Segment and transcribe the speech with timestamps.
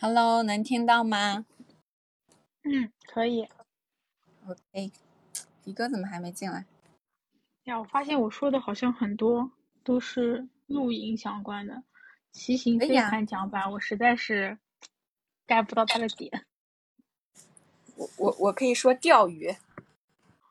[0.00, 1.44] Hello，能听到吗？
[2.62, 3.48] 嗯，可以。
[4.46, 4.92] OK，
[5.64, 6.66] 迪哥怎么还没进来？
[7.64, 9.50] 呀，我发现我说的好像很多
[9.82, 11.82] 都是露营相关的，
[12.30, 14.56] 骑行飞盘桨板，我实在是
[15.48, 16.46] get 不到他的点。
[17.96, 19.48] 我我我可以说钓鱼。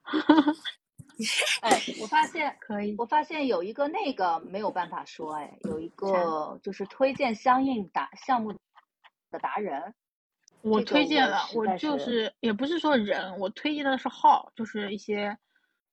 [1.62, 8.54] 哎，我发现 可以，我发现有一个那个没有办法说，哎，有一个就是推荐相应打项目
[9.32, 9.94] 的达人。
[10.62, 15.38] 我推荐了，我就是也不是说人，我推荐的是号，就是一些，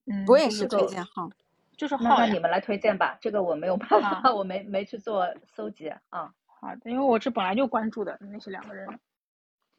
[0.06, 1.30] 嗯，我也是推荐号，
[1.76, 2.18] 就是号。
[2.18, 6.32] 那你们来推荐吧，这个我没有办法， 我没没去做搜集啊。
[6.46, 8.98] 好的，因为我这本来就关注的那些两个人。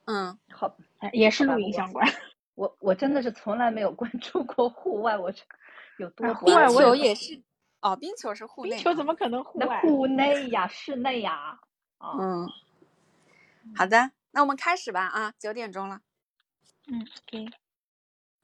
[0.06, 0.78] 嗯，好，
[1.12, 2.08] 也是露营相关。
[2.54, 5.34] 我我真的是从来没有关注过户外，我
[5.98, 7.42] 有多户外冰球也是
[7.82, 9.82] 哦，冰球是户内，冰球怎么可能户外？
[9.82, 11.60] 户内呀，室内呀。
[12.00, 12.48] 嗯，
[13.74, 14.12] 好的。
[14.32, 16.02] 那我们开始吧啊，九点钟了。
[16.88, 17.46] 嗯，对。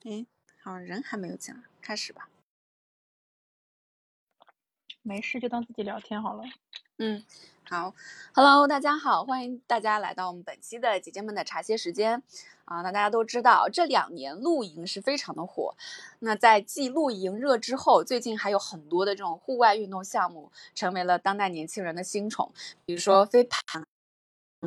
[0.03, 0.25] 哎，
[0.63, 2.29] 好，人还没有进来，开始吧。
[5.03, 6.43] 没事，就当自己聊天好了。
[6.97, 7.23] 嗯，
[7.67, 7.93] 好
[8.33, 12.23] ，Hello，大家好，欢迎大家来到我们本期的姐姐们的茶歇时间
[12.65, 12.81] 啊。
[12.81, 15.75] 那大家都知道，这两年露营是非常的火。
[16.19, 22.53] 那在继露营热之后，最近还有很多的这种户外运动项目成为了当代年轻人的新宠，
[22.85, 23.85] 比如说飞盘。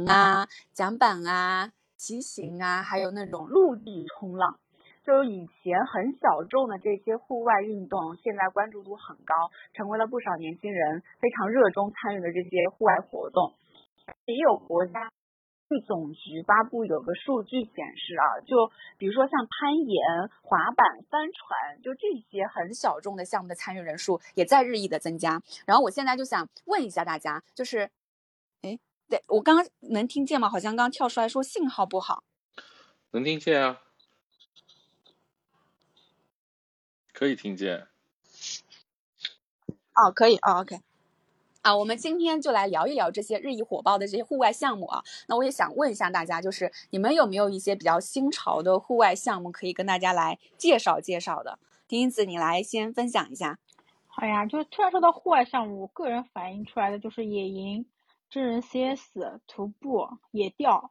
[0.08, 4.58] 啊，桨板啊，骑行啊，还有那种陆地冲浪，
[5.06, 9.32] 就是以前很小众的这些户外运动，现在关注度很高，
[9.72, 13.54] 成为了不少年轻人非常热衷参与的这些户外活动。
[14.26, 15.12] 也有国家
[15.86, 25.40] 总局发布有个数据显示啊，就比如说像攀岩、滑板、帆船，就这些很小众的项目的参与人数也在日益的增加。
[25.64, 27.88] 然后我现在就想问一下大家，就是。
[29.08, 30.48] 对我刚刚能听见吗？
[30.48, 32.24] 好像刚刚跳出来说信号不好。
[33.10, 33.82] 能听见啊，
[37.12, 37.86] 可以听见。
[39.94, 40.80] 哦，可以哦，OK。
[41.62, 45.02] 啊，我们今天就来聊一聊这些日益火爆的这些户外项目啊。
[45.28, 51.58] 那我也想问一下大家，就是你们有没有一些比较新潮的户外项目可以跟大家来介绍介绍的？
[51.86, 53.58] 丁子，你来先分享一下。
[54.06, 57.86] 好呀，就是突然说到户外项目，我个人反映出来的就是野营。
[58.34, 59.12] 真人 CS、
[59.46, 60.90] 徒步、野钓，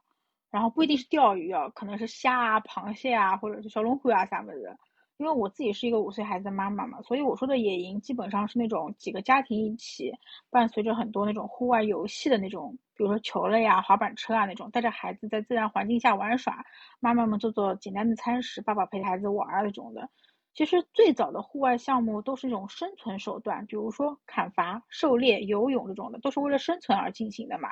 [0.50, 4.74] 然后不一定是钓鱼啊，可能是虾啊、螃蟹啊，或者是小龙虾啊啥么子。
[5.18, 10.10] 因为我自己是一个五岁孩子的妈妈嘛，所以我说的野营基本上是那种几个家庭一起，
[10.48, 16.64] 伴随着很多那种户外游戏的那种，比如说球类啊、滑板车啊那种，带着孩子在自然环境下玩耍，
[16.98, 20.08] 妈妈们做做简单的餐食，爸爸陪孩子玩啊那种的。
[20.54, 27.70] 其实最早的户外项目都是一种生存手段，比如说砍伐、狩猎、游泳这种的，都是为了生存而进行的嘛。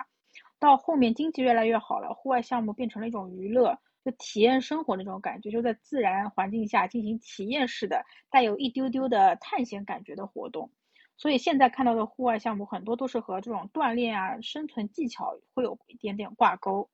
[0.59, 10.71] 到后面经济越来越好了，户外项目变成了一种娱乐，就体验生活那种感觉，就在自然环境下进行体验式的、带有一丢丢的探险感觉的活动。
[11.17, 16.89] 所以现在看到的户外项目很多都是和这种锻炼啊、生存技巧会有一点点挂钩。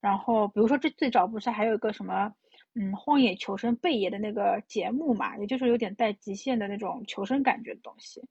[0.00, 2.32] 然后比如说这最早不是还有一个什么？
[2.74, 8.22] 嗯，荒野求生贝爷的那个节目嘛，也就是有点带极限的那种求生感觉的东西。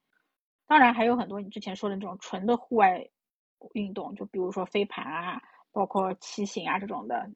[0.67, 3.09] 当然还有很多你之前说的那种纯的户外
[3.73, 5.41] 运动，就比如说飞盘啊，
[5.71, 7.29] 包括骑行啊这种的。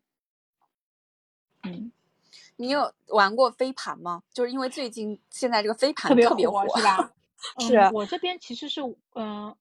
[1.63, 1.92] 嗯，
[2.56, 4.24] 你有玩过飞盘吗？
[4.31, 7.12] 就是因为最近现在这个飞盘特别火， 是吧？
[7.59, 8.81] 是我这边其实是
[9.15, 9.56] 嗯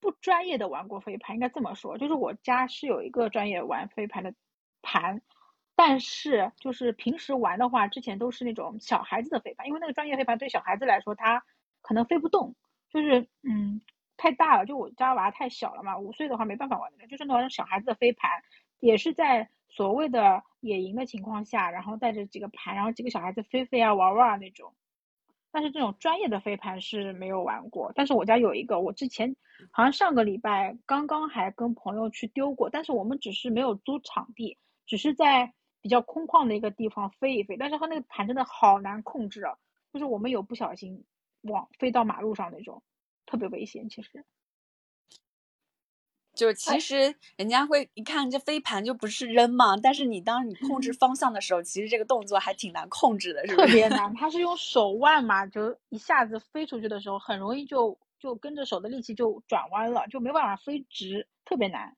[0.00, 4.34] 不专业的玩过飞盘，应该这么说，就是我家是有一个专业玩飞盘的
[4.82, 5.20] 盘。
[5.78, 11.44] 但是，就是平时玩的话，之前都是那种小孩子的飞盘，因为那个专业飞盘对小孩子来说，他
[11.82, 12.56] 可能飞不动，
[12.90, 13.82] 就是嗯
[14.16, 14.64] 太大了。
[14.64, 18.30] 就我家娃太小了嘛，五岁的话没办法玩，就是那种小孩子的飞盘，
[18.80, 24.72] 也是在所谓的野营的情况下，然后带着几个盘，然后几个小孩子飞飞啊玩玩啊那种。
[25.52, 29.36] 但是这种专业的飞盘是没有玩过，但是我家有一个，我之前
[29.70, 34.56] 好像上个礼拜刚刚还跟朋友去丢过，但是我们只是没有租场地，
[34.86, 35.52] 只是在。
[35.86, 39.56] 比较空旷的一个地方飞一飞，但是它那个盘真的好难控制啊！
[39.92, 41.04] 就是我们有不小心
[41.42, 42.82] 往飞到马路上那种，
[43.24, 43.88] 特别危险。
[43.88, 44.24] 其实，
[46.34, 54.12] 就是其实人家会一看这飞盘就不是扔嘛，但是你当你控制方向的时候，其实这个动作还挺难控制的，是特别难。
[54.16, 61.96] 它是用手腕嘛，就一下子飞出去的时候，很容易就就跟着手的力气就转弯了，就没办法飞直，特别难。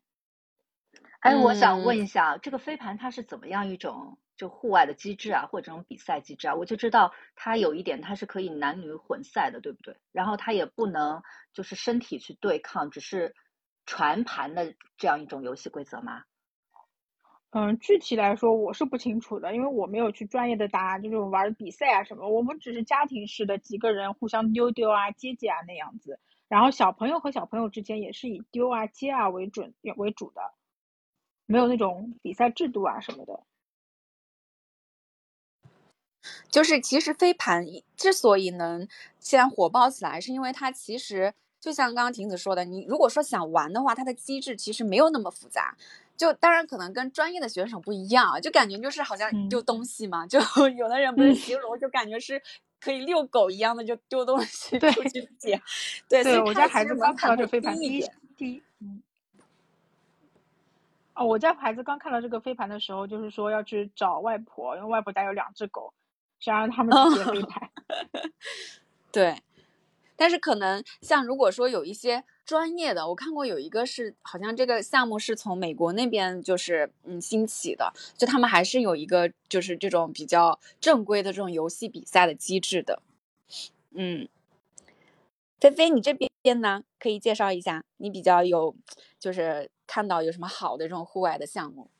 [1.20, 6.54] 哎，我想问一下，这个飞盘它是怎么样一种就户外的机制啊，或者这种比赛机制啊？
[6.54, 9.96] 我就知道它有一点，它是可以男女混赛的，对不对？
[10.12, 11.22] 然后它也不能
[11.52, 13.34] 就是身体去对抗，只是
[13.84, 16.22] 传盘的这样一种游戏规则吗？
[17.50, 26.20] 嗯，具体来说我是不清楚的，因为我没有去专业的打就是玩比赛啊什么，我们只是家庭式的几个人互相丢丢啊、接接啊那样子。
[26.46, 30.42] 然后小朋友和小朋友之间也是以丢啊、接啊为准为主的，
[31.48, 33.40] 没有那种比赛制度啊什么的。
[36.50, 37.66] 就是其实飞盘
[37.96, 38.86] 之所以能
[39.18, 45.76] 现在火爆起来，是因为它其实就像刚刚婷子说的，你如果说想玩的话，它的机制其实没有那么复杂。
[46.16, 50.38] 就当然可能跟专业的选手不一样，就感觉就是好像丢东西嘛，就
[50.76, 52.42] 有的人不是形容，就感觉是
[52.80, 55.62] 可以遛狗一样的，就丢东西出去捡。
[56.08, 58.04] 对，对我家孩子刚看到这飞盘，第一
[58.36, 58.62] 第一，嗯，
[61.18, 65.92] 哦，我家孩子刚看到这个飞盘的时候，就是说要去找外婆，因为外婆家有两只狗，
[66.38, 67.70] 想让他们去接飞盘。
[69.10, 69.42] 对。
[70.14, 83.00] 但是可能像如果说有一些专业的，我看过有一个是好像这个项目是从美国那边就是嗯兴起的，就他们还是有一个就是这种比较正规的这种游戏比赛的机制的。
[83.92, 84.28] 嗯，
[85.60, 88.74] 菲菲，你这边呢可以介绍一下，你比较有
[89.20, 91.90] 就是看到有什么好的这种户外的项目？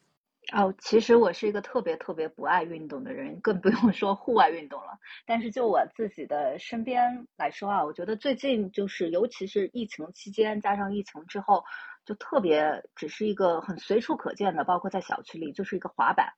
[0.52, 4.98] 哦，其实我是一个特别特别不爱运动的人，更不用说户外运动了。
[5.26, 11.64] 但是就我自己的身边来说啊，我觉得最近就是，尤其是疫情期间，加上疫情之后，
[12.06, 16.32] 就特别只是一个很随处可见的，包括在小区里，就是一个滑板。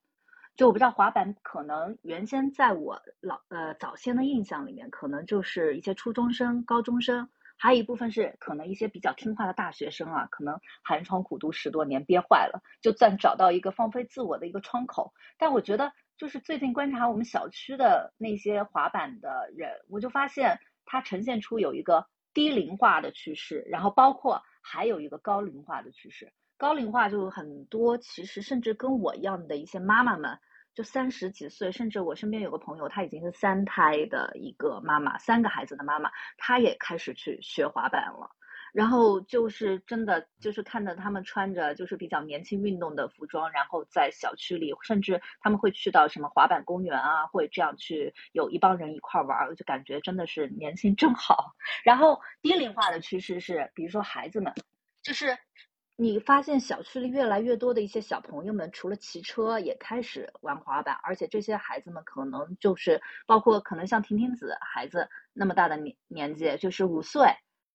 [0.56, 7.29] 就我不知道滑板，可能原先在我老呃早先的印象里面，可能就是一些初中生、高中生。
[7.61, 15.12] 还有一部分是可能一些比较听话的大学生啊，可能寒窗苦读十多年憋坏了，就算找到一个放飞自我的一个窗口。
[15.37, 26.33] 但我觉得，就是最近观察我们小区的那些滑板的人，我就发现它呈现出有一个低龄化的趋势，然后包括还有一个高龄化的趋势。
[26.57, 30.38] 高龄化就很多，其实甚至跟我一样的一些妈妈们。
[30.75, 38.31] 就三十几岁，甚至我身边有个朋友，她已经是三胎的一个妈妈，三个孩子的妈妈，她也开始去学滑板了。
[38.73, 51.57] 然后就是真的，就是看到他们穿着就是比较年轻运动的服装，然后在小区里，甚至他们会去到什么滑板公园啊，会这样去有一帮人一块玩，就感觉真的是年轻真好。
[51.83, 54.55] 然后低龄化的趋势是，比如说孩子们，
[55.03, 55.37] 就是。
[56.02, 67.30] 你发现小区里越来越多的一些小朋友们，除了骑车，也开始玩滑板，而且这些孩子们可能就是包括可能像婷婷子孩子那么大的年年纪，就是五岁，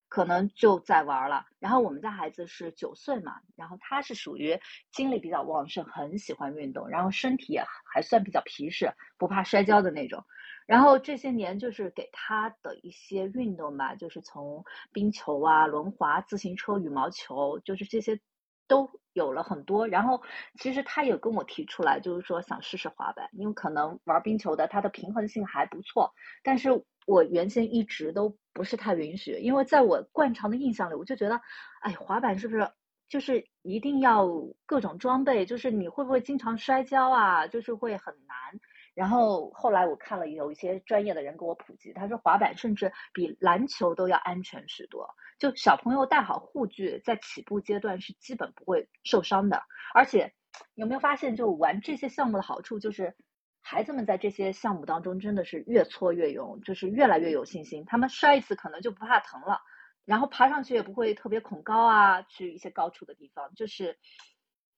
[0.10, 1.46] 可能就在玩了。
[1.60, 4.60] 然后我们家孩子是九岁嘛，然后他是属于
[4.91, 7.63] 精力比较旺盛，很喜欢运动，然后身体也
[7.94, 10.25] 还算比较皮实，不怕摔跤的那种。
[10.65, 18.19] 然后这些年就是给他的一些运动吧，就是从冰球啊、轮滑、自行车、羽毛球，就是这些
[18.67, 19.88] 都有了很多。
[19.88, 20.22] 然后
[20.60, 26.12] 其实他也跟我提出来，就是说想试试滑板，因为可能玩冰球的他的平衡性还不错。
[26.43, 26.69] 但是
[27.05, 31.39] 我原先一直都不是太允许，因为在我惯常的印象里，我就觉得，
[31.81, 32.67] 哎，滑板是不是
[33.07, 34.27] 就是一定要
[34.65, 35.45] 各种装备？
[35.45, 37.45] 就是你会不会经常摔跤啊？
[37.45, 38.60] 就是会很难。
[38.96, 45.14] 然后后来我看了有一些专业的人给我普及，他说滑板甚至比篮球都要安全许多。
[45.38, 49.62] 就小朋友戴好护具，在起步阶段是基本不会受伤的。
[49.94, 50.34] 而且
[50.75, 53.14] 有没有发现，就玩这些项目的好处就是，
[53.62, 57.84] 孩子们在这些项目当中真的是越挫越勇，就是越来越有信心。
[57.86, 59.60] 他们摔一次可能就不怕疼了，
[60.06, 64.00] 然后爬上去也不会特别恐高啊，去一些高处的地方就是。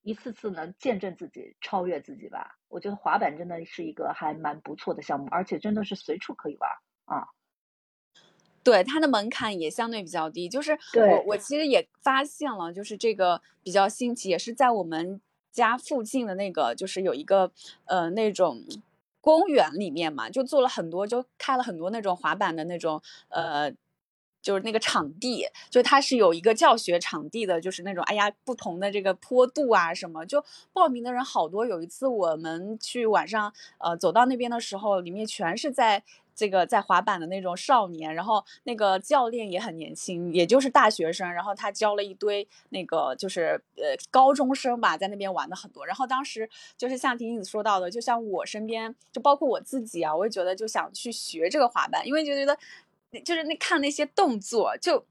[0.07, 6.71] 一次次能见证自己超越自己吧，我觉得滑板真的是一个还蛮不错的项目，而且真的是随处可以玩
[7.03, 7.27] 啊。
[8.63, 15.19] 对，它的门槛也相对比较低，就是我我其实也发现了，就是这个比较新奇，也是在我们
[15.51, 17.51] 家附近的那个，就是有一个
[17.83, 18.63] 呃那种
[19.19, 23.75] 公园里面嘛，就做了很多，就开了很多那种滑板的那种呃。
[24.47, 31.65] 就是那个场地，就它是有一个教学场地的，就是那种哎呀，不同的这个坡度啊什么，就报名的人好多。
[31.65, 36.01] 有一次我们去晚上，呃，走到那边的时候，里面全是在
[36.33, 45.85] 这个在滑板的那种少年，然后那个教练也很年轻，也就是大学生，然后他教了一堆那个就是呃高中生吧，在那边玩的很多。
[45.85, 52.57] 然后当时就是像婷婷子说到的，就像我身边，就包括我自己啊，我也觉得就想去学这个滑板，因为就觉得。
[53.23, 55.05] 就是那看那些动作就，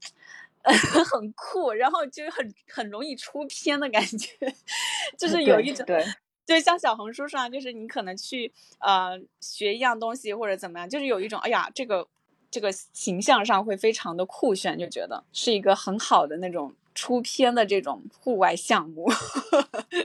[0.63, 0.73] 呃
[1.05, 4.29] 很酷，然后就很很容易出片的感觉，
[5.17, 6.05] 就是有一种对，
[6.45, 12.07] 就像小红书上，就是你可能去呃学一样东西或者怎么样，就是有一种哎呀这个
[12.51, 19.09] 这个形象上会非常的酷炫，就觉得是一个很好的那种出片的这种户外项目，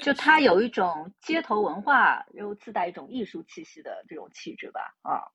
[0.03, 5.29] 就它有一种街头文化，又自带一种艺术气息的这种气质吧，啊。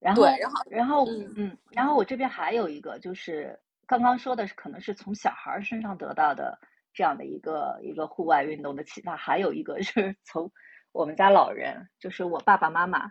[0.00, 6.58] 然后，然后然后，嗯嗯，然后我这边还有一个，就是刚刚说的是，可能是从小孩儿身上得到的
[6.94, 10.50] 这样的一个一个户外运动的启发，还有一个是 从
[10.92, 13.10] 我们家老人，就是我爸爸妈妈，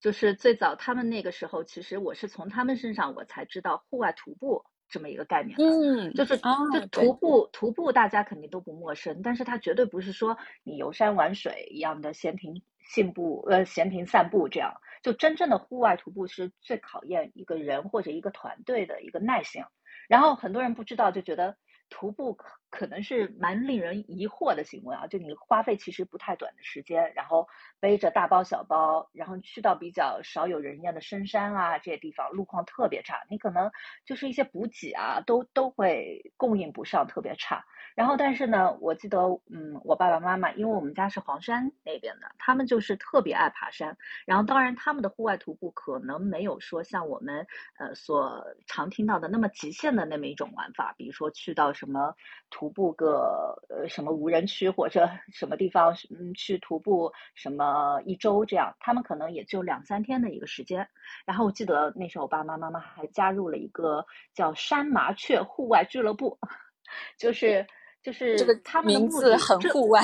[0.00, 5.64] 就是最早他们那个时候，其实我是从他们身上我才知道户外徒步这么一个概念的。
[5.64, 14.74] 嗯，就是哦就徒步，徒步大家肯定都不陌生，但是它绝对不是说你游山玩水一样的闲庭信步，呃，闲庭散步这样。
[15.06, 19.64] 就真正的户外徒步是最考验一个人或者一个团队的一个耐性。
[20.08, 21.56] 然后很多人不知道，就觉得
[21.88, 22.36] 徒步
[22.70, 27.46] 可能是蛮令人疑惑的行为啊，就你花费其实不太短的时间，然后
[27.80, 33.70] 背着大包小包，然后去到比较少有人烟的深山啊这些地方，路况特别差，你可能
[34.04, 37.64] 就是一些补给啊都都会供应不上，特别差。
[37.94, 43.96] 然后，但是呢，我记得，嗯，我爸爸妈妈，因为我们家是黄山那边的，他们就是特别爱爬山。
[44.26, 47.46] 然后，当然，他们的户外徒步可能没有说像我们
[47.78, 52.14] 呃所常听到的那么极限的那么一种玩法，比如说去到什么
[52.56, 60.88] 徒步个呃什么无人区或者 什么地方，嗯，去徒步什么一周这样，他们可能也就两三天的一个时间。
[61.26, 66.38] 然后我记得那时候我爸爸妈妈还加入了一个叫山麻雀户外俱乐部，
[67.18, 67.66] 就是
[68.02, 70.02] 就是这个他们的名字很户外，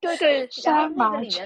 [0.00, 1.44] 对对， 山麻雀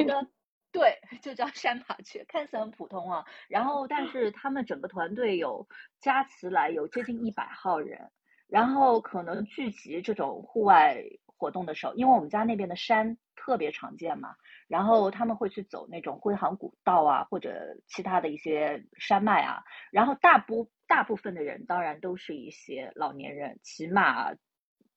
[0.72, 3.22] 对，就叫山麻雀，看似很普通啊。
[3.48, 5.68] 然后，但是他们整个团队有
[6.00, 8.10] 加起来有接近一百号人，
[8.48, 14.36] 然后可能聚集这种户外活动的时候，因为我们家那边的山特别常见嘛，
[14.68, 19.62] 然后他们会去走那种归航古道啊，或者其他的一些山脉啊。
[19.90, 24.34] 然后大部大部分的人当然都是一些老年人，起码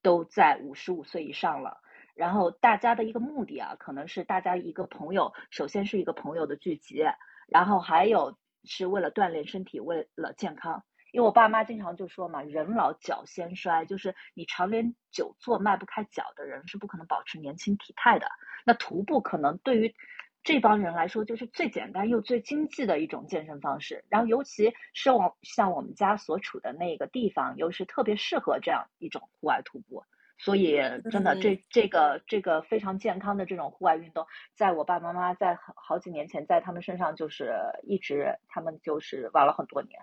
[0.02, 1.78] 都在五十五岁以上了。
[2.16, 7.04] 然后大家的一个目的啊，可能是大家一个朋友，首先是一个朋友的聚集，
[7.48, 10.84] 然后还有是为了锻炼身体，为了健康。
[11.12, 18.28] 因为我爸妈经常就说嘛，人老脚先衰，就是你常年久坐迈不开脚的人是不可能保持年轻体态的。
[18.66, 19.96] 那徒步可能对于
[20.44, 24.06] 这帮人来说，就是最简单又最经济的一种健身方式。
[24.10, 30.04] 然后尤其是我像我们家所处的那个地方，又是特别适合这样一种户外徒步。
[30.42, 30.78] 所以，
[31.12, 34.26] 真的，嗯这这个这个非常健康的这种户外运动，
[34.56, 40.00] 在我爸爸妈妈在好好几年前，在他们身上就是一直，他们就是玩了很多年。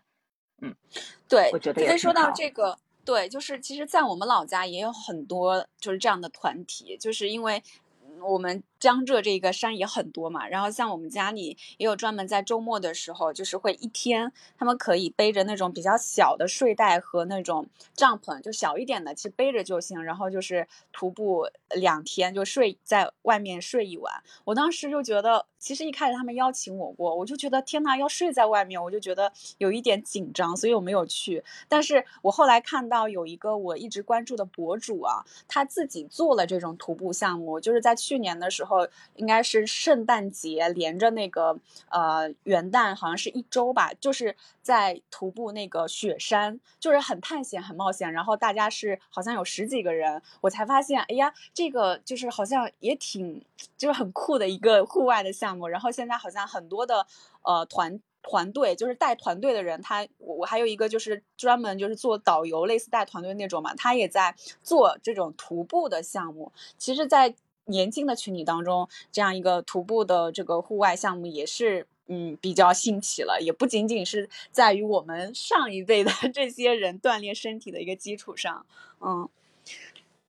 [1.29, 7.63] 对，我觉得今天说到这个，对，就是其实，在我们老家也有很多就是这样的团体，就是因为
[8.03, 24.23] 嗯我们江浙这个山也很多嘛，然后像我们家里也有专门在周末的时候，就是会一天，他们可以背着那种比较小的睡袋和那种帐篷，就小一点的，其实背着就行，然后就是徒步两天，就睡在外面睡一晚。
[24.45, 31.43] 我当时就觉得，其实一开始他们邀请我过，我就觉得天呐，要睡在外面，我就觉得有一点紧张，所以我没有去。
[31.69, 41.59] 但是我后来看到有一个我一直关注的博主啊，他自己做了这种徒步项目，就是在去年的时候，应该是圣诞节连着那个
[41.89, 48.13] 呃元旦，好像是一周吧，就是在徒步那个雪山，就是很探险、很冒险。
[48.13, 53.45] 然后大家是好像有十几个人，我才发现，哎呀，这个就是好像也挺
[53.77, 55.56] 就是很酷的一个户外的项目。
[55.69, 57.07] 然后现在好像很多的
[57.43, 58.01] 呃团。
[58.29, 64.35] 团队就是带团队的人，他我我还有一个就是专门就是做导游，类似带团队那种嘛，他也在
[64.65, 66.51] 做这种徒步的项目。
[66.77, 67.37] 其实，在
[67.67, 78.67] 年轻的群体当中，这样一个徒步的这个户外项目也是嗯比较兴起了，也不仅仅是在于我们上一辈的 这些人锻炼身体的一个基础上，
[79.01, 79.29] 嗯。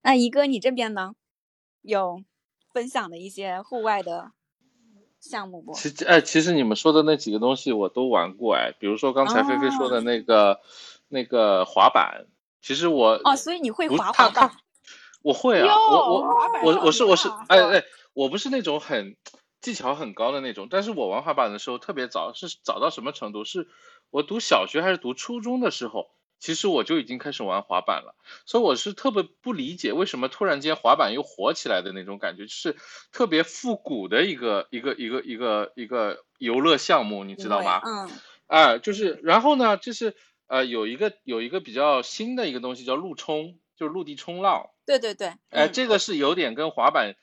[0.04, 1.16] 那一哥，你这边呢，
[1.82, 2.24] 有
[2.72, 4.34] 分享的一些户外的
[5.28, 5.74] 项目不？
[5.74, 10.60] 其实哎，其实你们说的那几个东西我都玩过哎，比如说刚才菲菲说的那个、
[11.10, 12.26] 那个滑板，
[12.62, 14.52] 其实我哦，所以你会滑滑板？
[15.22, 19.18] 我会啊，哟我我我我是我是哎哎，我不是那种很
[19.60, 23.44] 技巧很高的那种，但是我玩滑板的时候特别早，是早到什么程度？
[23.44, 23.68] 是
[24.10, 26.08] 我读小学还是读初中的时候，
[26.40, 28.16] 其实我就已经开始玩滑板了，
[28.46, 32.76] 所以我是特别不理解为什么突然间滑板又火起来的那种感觉，就是
[33.12, 37.82] 特别复古的一个一个一个一个一个游乐项目，你知道吗？
[37.84, 38.10] 嗯，
[38.46, 40.16] 哎，就是，然后呢，就是
[40.48, 44.70] 呃，有一个有一个比较新的一个东西叫陆冲，就是陆地冲浪。
[44.86, 47.16] 对对对，哎，嗯这个是有点跟滑板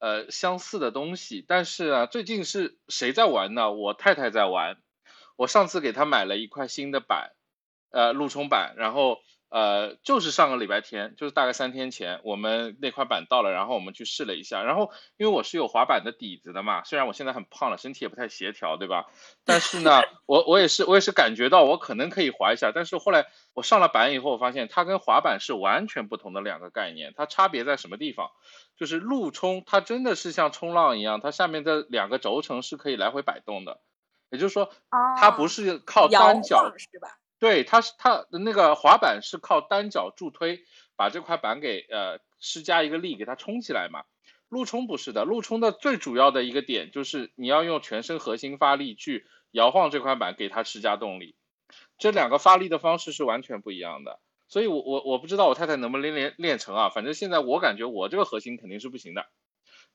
[0.00, 3.72] 呃相似的东西，但是啊，最近是谁在玩呢？
[3.72, 4.78] 我太太在玩。
[5.36, 7.32] 我上次给她买了一块新的板，
[7.94, 9.20] 呃，陆冲板，然后
[9.50, 19.06] 呃，就是上个礼拜天，就是大概三天前，我们那块板到了，然后我们去试了一下，然后因为我是有滑板的底子的嘛，虽然我现在很胖了，身体也不太协调，对吧？
[19.44, 28.32] 但是呢， 我我也是我也是感觉到我可能可以滑一下，但是后来我上了板以后，我发现它跟滑板是完全不同的两个概念，它差别在什么地方？
[28.76, 33.78] 就是路冲，它真的是像冲浪一样，它下面的两个轴承是可以来回摆动的，
[34.30, 34.68] 也就是说，
[35.16, 37.20] 它不是靠单脚是吧？
[37.44, 40.64] 对，它是它的那个滑板是靠单脚助推，
[40.96, 44.04] 把这块板给呃施加一个力，给它冲起来嘛。
[44.48, 51.36] 陆冲不是的，陆冲的最主要的一个点就是你要用全身核心发力去摇晃这块板，给它施加动力。
[51.98, 54.20] 这两个发力的方式是完全不一样的。
[54.48, 59.26] 所以我我我不知道我太太能不能练练练成啊，反正现在我感觉我这个核心肯定是不行的，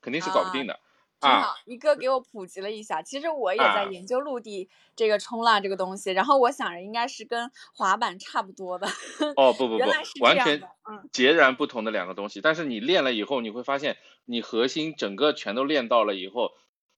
[0.02, 0.80] 肯定是搞不定的。
[1.20, 8.88] 正好一哥给我普及了一下，其实我也在研究陆地这个冲浪这个东西，然后我想着应该是跟滑板差不多的。
[9.36, 9.84] 哦不不不，
[10.22, 12.40] 完全嗯截然不同的两个东西。
[12.42, 16.52] 但是你练了以后，你会发现你核心整个全都练到了以后，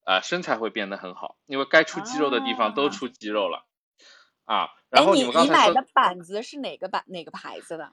[0.04, 3.66] 啊身材会变得很好，因为该出肌肉的地方都出肌肉了。
[4.44, 7.92] 啊，然后你们刚才说你买的板子是哪个板哪个牌子的？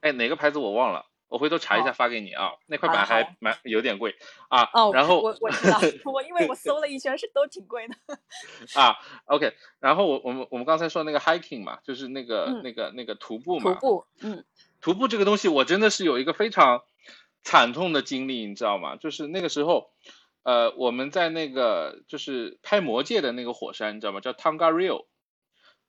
[0.00, 1.06] 哎，哪个牌子我忘了。
[1.28, 4.14] 我回头查一下发给你啊，那块板还蛮有点贵
[4.48, 4.68] 啊。
[4.72, 5.80] 哦，然后我我知道，
[6.12, 7.94] 我因为我搜了一圈是都挺贵的。
[8.80, 8.94] 啊
[9.26, 13.74] ，OK，然后我我们我们刚才说那个 hiking 嘛，就是那个那个那个徒步嘛。
[13.74, 14.44] 徒步，嗯，
[14.80, 16.82] 徒步这个东西我真的是有一个非常
[17.42, 18.96] 惨痛的经历，你知道吗？
[18.96, 19.90] 就是那个时候，
[20.44, 24.20] 呃，我们在那个就是拍魔戒的那个火山，你知道吗？
[24.20, 25.06] 叫 Tongariro。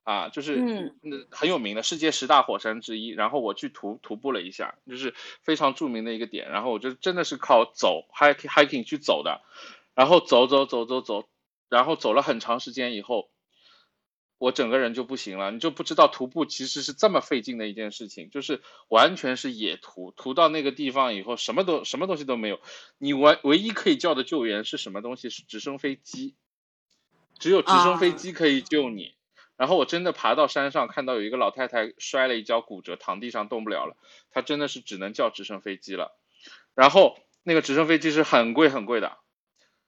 [0.06, 3.10] 啊，就是嗯，很有名的世界十大火山之一。
[3.10, 6.52] 然后我去徒徒步了一下，就是非常著名的一个点。
[6.52, 9.42] 然后我就真的是靠走 hiking hiking 去走的，
[9.96, 11.28] 然后走走走走走，
[11.70, 13.32] 然后走了很长时间以后，
[14.38, 15.50] 我整个人就不行了。
[15.50, 22.60] 你就不知道徒步其实是这么费劲的一件事情，就是完全是野徒，徒到那个地方以后，什么都什么东西都没有，
[23.00, 25.32] 你唯唯一可以叫的救援是什么东西？
[25.32, 26.36] 是直升飞机，
[27.40, 29.16] 只有直升飞机可以救你。
[29.58, 33.96] 然后我真的爬到山上，看到有一个老太太摔了一跤骨折，躺地上动不了了。
[34.32, 36.18] 她真的是只能叫直升飞机了。
[36.74, 39.18] 然后那个直升飞机是很贵很贵的，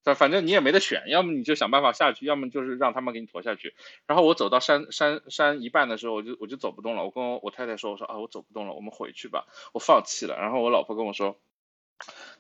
[0.03, 3.75] 反反正你也没得选，要么你就想办法下去，要么就是让他们给你驮下去。
[4.05, 7.03] 然后我走到山山山一半的时候，我就我就走不动了。
[7.03, 10.37] 我跟我我太太说，我说啊我走不动了，我们回去吧，我放弃了。
[10.37, 11.37] 然后我老婆跟我说，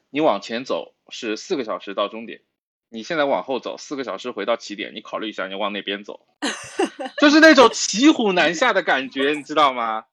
[0.09, 2.41] 你往前走是四个小时到终点。
[2.89, 6.25] 你现在往后走四个小时回到起点，你考虑一下，你往哪边走？
[7.19, 10.05] 就是那种骑虎难下的感觉，你知道吗？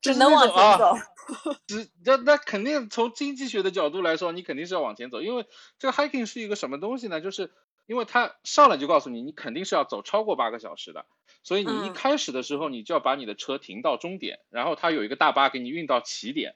[0.00, 0.94] 只能往前走。
[1.66, 5.46] 只那那肯定从经济学的角度来说，你肯定是要往前走，因为
[5.78, 7.20] 这个 hiking 是一个什么东西呢？
[7.20, 7.52] 就是
[7.86, 11.06] 因为它上来就告诉你，你肯定是要走超过八个小时的，
[11.44, 16.54] 所以你一开始的时候，你就要把你的车停到终点，然后它有一个大巴给你运到起点。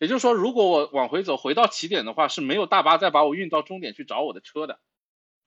[0.00, 4.80] 也就是说，如果我往回走回到起点的话，是没有大巴再把我运到终点去找我的车的。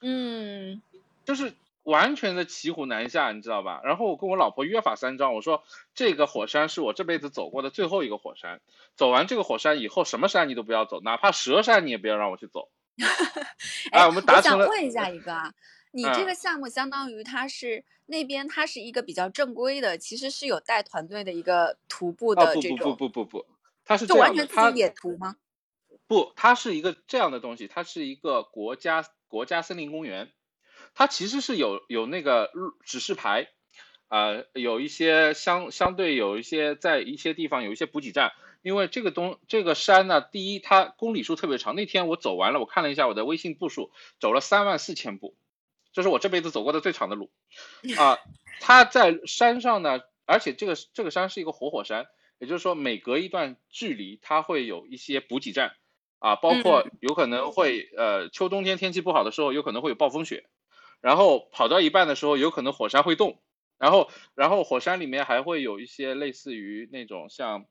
[0.06, 0.82] 嗯，
[1.24, 3.80] 就是完全的骑虎难下，你知道吧？
[3.86, 5.64] 然后我跟我老婆约法三章，我说
[5.96, 8.60] 这个火山是我这辈子走过的最后一个火山，
[8.96, 12.68] 走完这个火山以后，什么山你都不要走，哪怕蛇山你也不要让我去走。
[13.94, 14.66] 哎，我们达成了。
[14.66, 15.54] 我想问一下一个啊，
[15.92, 22.78] 你这个项目相当于它是那边它是一个比较正规的，其实是有带团队的一个徒步的这种。
[22.78, 23.46] 不不不不不不，
[23.86, 25.38] 它是就完全自己野徒吗？
[26.08, 29.06] 不，它是一个这样的东西，它是一个国家。
[29.34, 30.32] 国家森林公园，
[30.94, 32.52] 它其实是有有那个
[32.86, 33.48] 指示牌，
[34.08, 45.36] 啊，有一些相相对有一些在一些地方有一些补给站，因为这个东这个山呢，第一它公里数特别长，那天我走完了，我看了一下我的微信步数，走了三万四千步，
[45.94, 47.32] 这是我这辈子走过的最长的路，
[47.98, 48.20] 啊，
[48.60, 52.06] 它在山上呢，而且这个这个山是一个活火山，
[52.38, 55.74] 也就是说每隔一段距离它会有一些补给站。
[56.24, 60.46] 啊，包括有可能会呃，秋冬天天气不好的时候，有可能会有暴风雪，
[61.02, 63.42] 然后跑到一半的时候，有可能火山会动，
[63.78, 67.66] 然后然后火山里面还会有一些类似于那种像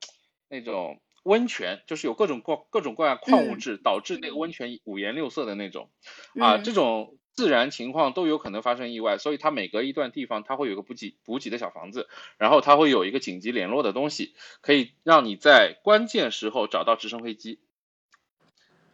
[0.51, 5.91] 那种温泉，就是有各种各各种各样矿物质导致那个温泉五颜六色的那种，
[6.39, 17.59] 啊，这种自然情况都有可能发生意外，所以它每隔一段地方它会有个补给补给的小房子，然后它会有一个紧急联络的东西，可以让你在关键时候找到直升飞机。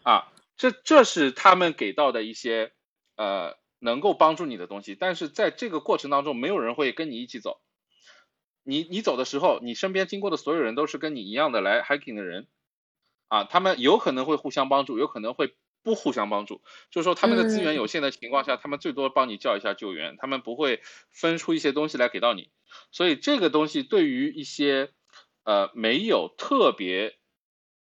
[0.02, 2.72] 啊，这这是他们给到的一些
[3.16, 7.60] 呃能够帮助你的东西，但是在这个过程当中，没有人会跟你一起走。
[8.62, 12.46] 你你走的时候，你身边经过的所有人都是跟你一样的来 hiking 的人，
[13.28, 16.62] 啊，他们有可能会互相帮助，有可能会不互相帮助。
[16.90, 22.50] 就是说他们的资源有限的情况下，他们最多帮你叫一下救援，他们不会分出一些东西来给到你。
[22.92, 24.92] 所以这个东西对于一些。
[25.44, 27.16] 呃没有特别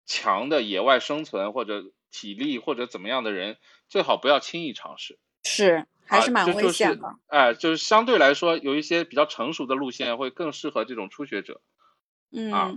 [0.05, 3.57] 强的野外生存或者体力或者怎么样的人，
[3.89, 5.19] 最好不要轻易尝试。
[5.43, 7.15] 是，还是蛮危啊就是险的。
[7.27, 11.61] 哎、就是相对来说，有一些比较成熟的路线会更适合这种初学者。
[12.31, 12.75] 嗯，啊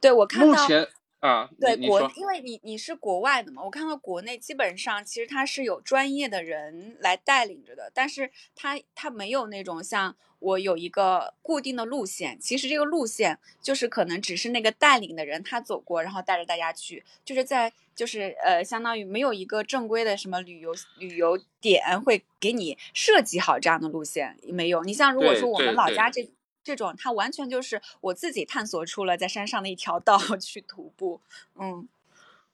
[0.00, 0.88] 对我看到目前
[1.20, 24.82] 啊，对国因为你你是国外的嘛，我看到国内基本上其实它是有专业的人来带领着的，但是它它没有那种像我有一个固定的路线，其实这个路线就是可能只是那个带领的人他走过，然后带着大家去，就是在就是呃相当于没有一个正规的什么旅游旅游点会给你设计好这样的路线，没有。
[24.84, 26.30] 你像如果说我们老家这。
[26.70, 31.20] 这种它完全就是我自己探索出了在山上的一条道 去徒步，
[31.58, 31.88] 嗯。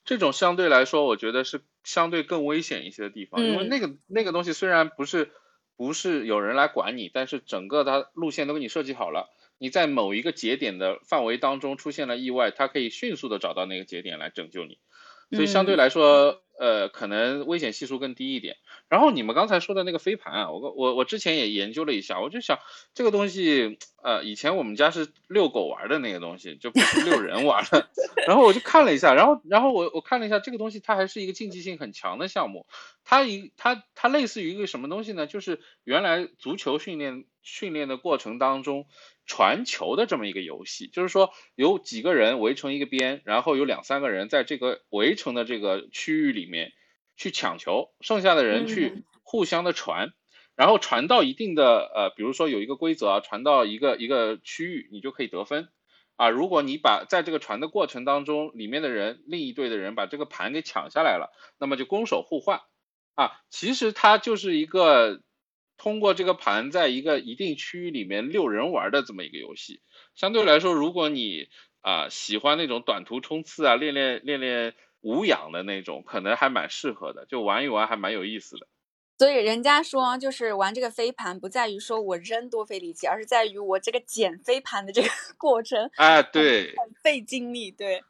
[0.07, 3.69] 这种相对来说，我觉得是相对更危险一些的地方，因为嗯。
[3.69, 5.33] 那个那个东西虽然不是
[5.77, 14.79] 不是有人来管你，但是整个它路线都给你设计好了，你在某一个节点的范围当中出现了意外，它可以迅速的找到那个节点来拯救你，
[15.33, 15.77] 所以相对嗯。
[15.77, 18.57] 来说，呃，可能危险系数更低一点。
[18.89, 22.59] 然后你们刚才说的那个飞盘啊，我我我之前也研究了一下，我就想
[22.95, 27.89] 这个东西，呃，以前我们家是遛狗玩的那个东西，就不是遛人玩的。
[28.27, 32.67] 然后我就看了一下，然后然后我我看了一下这个东西，它还是一个竞技性很强的项目。
[33.05, 35.27] 它一它它类似于一个什么东西呢？
[35.27, 38.87] 就是原来足球训练训练的过程当中
[39.27, 46.73] 传球的这么一个游戏，就是说有几个人围成一个边，然后有两三个人在这个围成的这个区域里面
[47.17, 50.13] 去抢球，剩下的人去嗯互相的传。
[50.55, 55.69] 然后传到一定的呃，比如说有一个规则啊，传到一个一个区域，你就可以得分
[56.17, 56.31] 啊。
[56.31, 62.63] 如果你把在这个传的过程当中，里面的人另一队的人把这个盘给抢下来了，那么就攻守互换
[63.17, 63.33] 啊。
[63.51, 65.21] 其实它就是一个
[65.79, 69.81] 通过这个盘在一个一定区域里面六人玩的这么一个游戏。
[70.15, 71.49] 相对来说，如果你
[71.83, 78.67] 啊、喜欢那种短途冲刺啊，练练练练无氧的那种，可能还蛮适合的，就玩一玩还蛮有意思的。
[79.19, 85.09] 所以人家说，就是玩这个飞盘，不在于说我扔多费力气，而是在于我这个捡飞盘的这个
[85.39, 87.71] 过程哎，对，很费精力。
[87.71, 88.03] 对，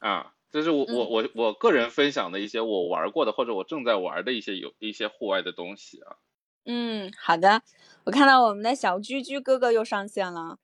[0.00, 6.16] 啊，这是我我我我个人分享的一些我玩过的或者我正在玩的一些有一些户外的东西啊。
[6.64, 7.62] 嗯，好的。
[8.04, 10.58] 我看到我们的小居居哥哥又上线了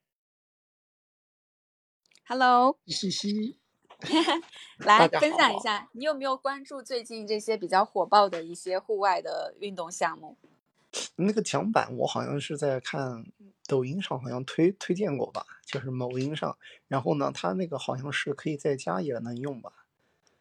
[2.27, 3.59] ，Hello，嘻嘻，
[4.79, 10.37] 来分享一下，你有没有关注最近这些比较火爆的一些户外的运动项目？
[11.17, 13.25] 那个桨板我好像是在看
[13.67, 16.57] 抖音上好像推推荐过吧，就是某音上。
[16.89, 19.85] 然后呢，它那个好像是可以在家也能用吧，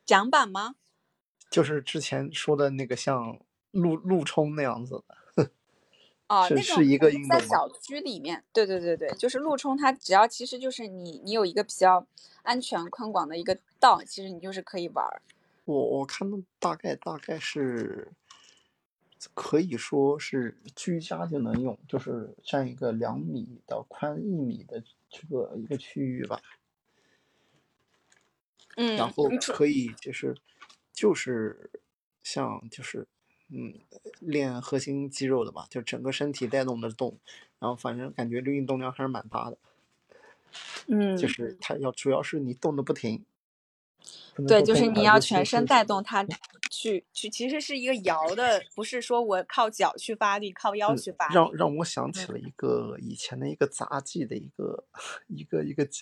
[0.05, 0.75] 桨板吗？
[1.49, 3.39] 就是之前说的那个像
[3.71, 5.17] 陆陆冲那样子的。
[6.27, 12.05] 哦，是是一个在运动吗小区里面，对对对对，就是路冲，它只要其实就是你你有一个比较
[12.43, 15.05] 安全宽广的一个道，其实你就是可以玩。
[15.63, 18.11] 我我看到大概大概是，
[19.33, 26.41] 可以说是居家就能用，就是占一个两米到宽一米的这个一个区域吧。
[28.75, 30.35] 嗯，然后可以就是
[30.93, 31.71] 就是
[32.21, 33.07] 像就是
[33.49, 33.73] 嗯
[34.19, 37.17] 练核心肌肉的吧，就整个身体带动的动，
[37.59, 39.57] 然后反正感觉这运动量还是蛮大的，
[40.87, 43.23] 嗯，就是它要主要是你动的不停，
[44.47, 46.25] 对，就是你要全身带动它
[46.69, 51.49] 去去，其实是一个摇的，不是说我靠脚去发力，靠腰嗯去发让力。
[51.51, 54.83] 让让我想起嗯了一个以前的一个杂技的一个
[55.27, 56.01] 一个一个技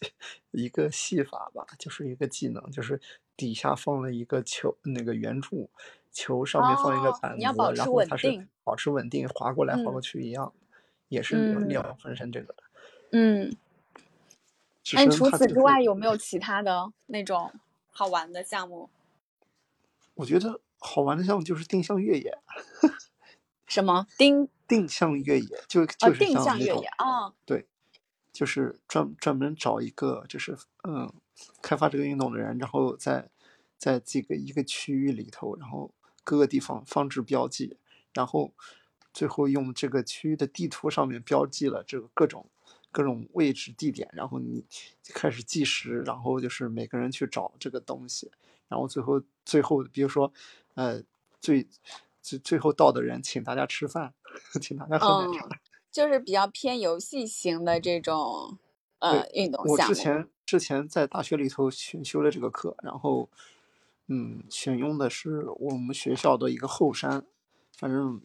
[0.52, 3.00] 一个戏法吧，就是一个技能，就是
[3.38, 5.70] 底下放了一个球，那个圆柱，
[6.16, 10.54] 球上面放一个哦板子，你要保持然后它是稳定保持稳定，滑过来滑过嗯去一样，
[11.10, 12.64] 也是练嗯练浑身这个的。
[13.12, 13.56] 嗯，
[14.82, 17.52] 只那你是它就是除此之外有没有其他的那种
[17.92, 18.90] 好玩的项目？
[20.16, 22.38] 我觉得好玩的项目就是定向越野，
[23.68, 27.34] 什么定定向越野就呃就是定向越野啊？
[27.46, 27.68] 对，
[28.32, 31.12] 就是专专门找一个就是嗯
[31.62, 33.30] 开发这个运动的人，然后在
[33.78, 35.92] 在这个一个区域里头，然后
[36.26, 37.78] 各个地方放置标记，
[38.12, 38.52] 然后
[39.14, 42.50] 最后用这个区域的地图上面标记了这个各种
[42.92, 44.66] 各种位置地点，然后你
[45.14, 48.30] 开始计时，然后就是每个人去找这个东西，
[48.68, 50.34] 然后最后最后比如说
[50.74, 51.02] 呃
[51.40, 51.66] 最
[52.22, 54.14] 最最后到的人请大家吃饭，
[54.60, 55.48] 请大家喝奶嗯茶。
[55.92, 58.58] 就是比较偏游戏型的这种
[59.00, 59.94] 呃运动我项目。
[59.94, 63.30] 之前之前在大学里头选修了这个课，然后，
[64.08, 67.26] 嗯，选用的是我们学校的一个后山，
[67.76, 68.22] 反正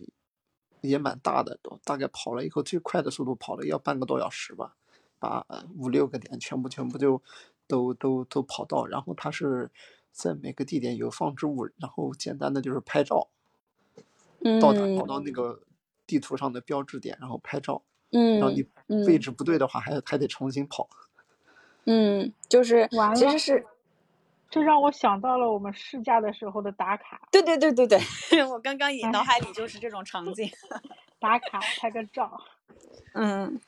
[0.83, 4.77] 也蛮大的，都大概跑了以后最快的速度跑了要半个多小时吧，
[5.19, 5.47] 把
[5.79, 7.23] 五六个点全部全部就
[7.67, 9.71] 都都都跑到，然后它是
[10.13, 13.29] 在每个地点有放置物，然后简单的就是拍照，
[14.61, 15.63] 到达跑到那个
[16.07, 20.89] 地图上的标志点，然后拍照，然后嗯你位置不对的话，还还得重新跑。
[21.87, 23.67] 嗯，就是其实是
[24.51, 28.01] 这让我想到了我们试驾的时候的打卡，对对对对对，
[28.45, 30.51] 我刚刚也哎脑海里就是这种场景。
[31.21, 32.43] 打卡拍个照。
[33.13, 33.61] 嗯，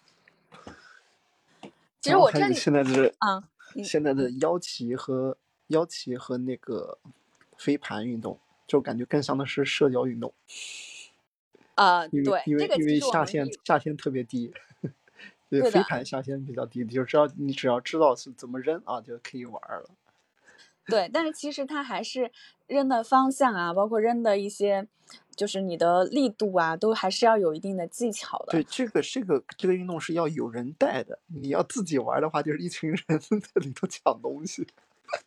[2.01, 5.37] 其实我这里现在的啊，你现在的腰旗和
[5.69, 6.99] 腰旗和那个
[7.57, 10.33] 飞盘运动，就感觉更像的是社交运动，
[11.77, 14.53] 呃，因为对因为因为下限下限特别低，
[15.49, 19.91] 对飞盘下限比较低，就只要你只要知道是怎么扔啊，就可以玩了。
[20.87, 22.31] 对，但是其实它还是
[22.67, 24.87] 扔的方向啊，包括扔的一些，
[25.37, 28.53] 就是你的力度啊，都还是要有一定的技巧的。
[28.53, 34.67] 对，这个这个这个运动是要有人带的，你要自己玩的话，就是一群人在里头抢东西。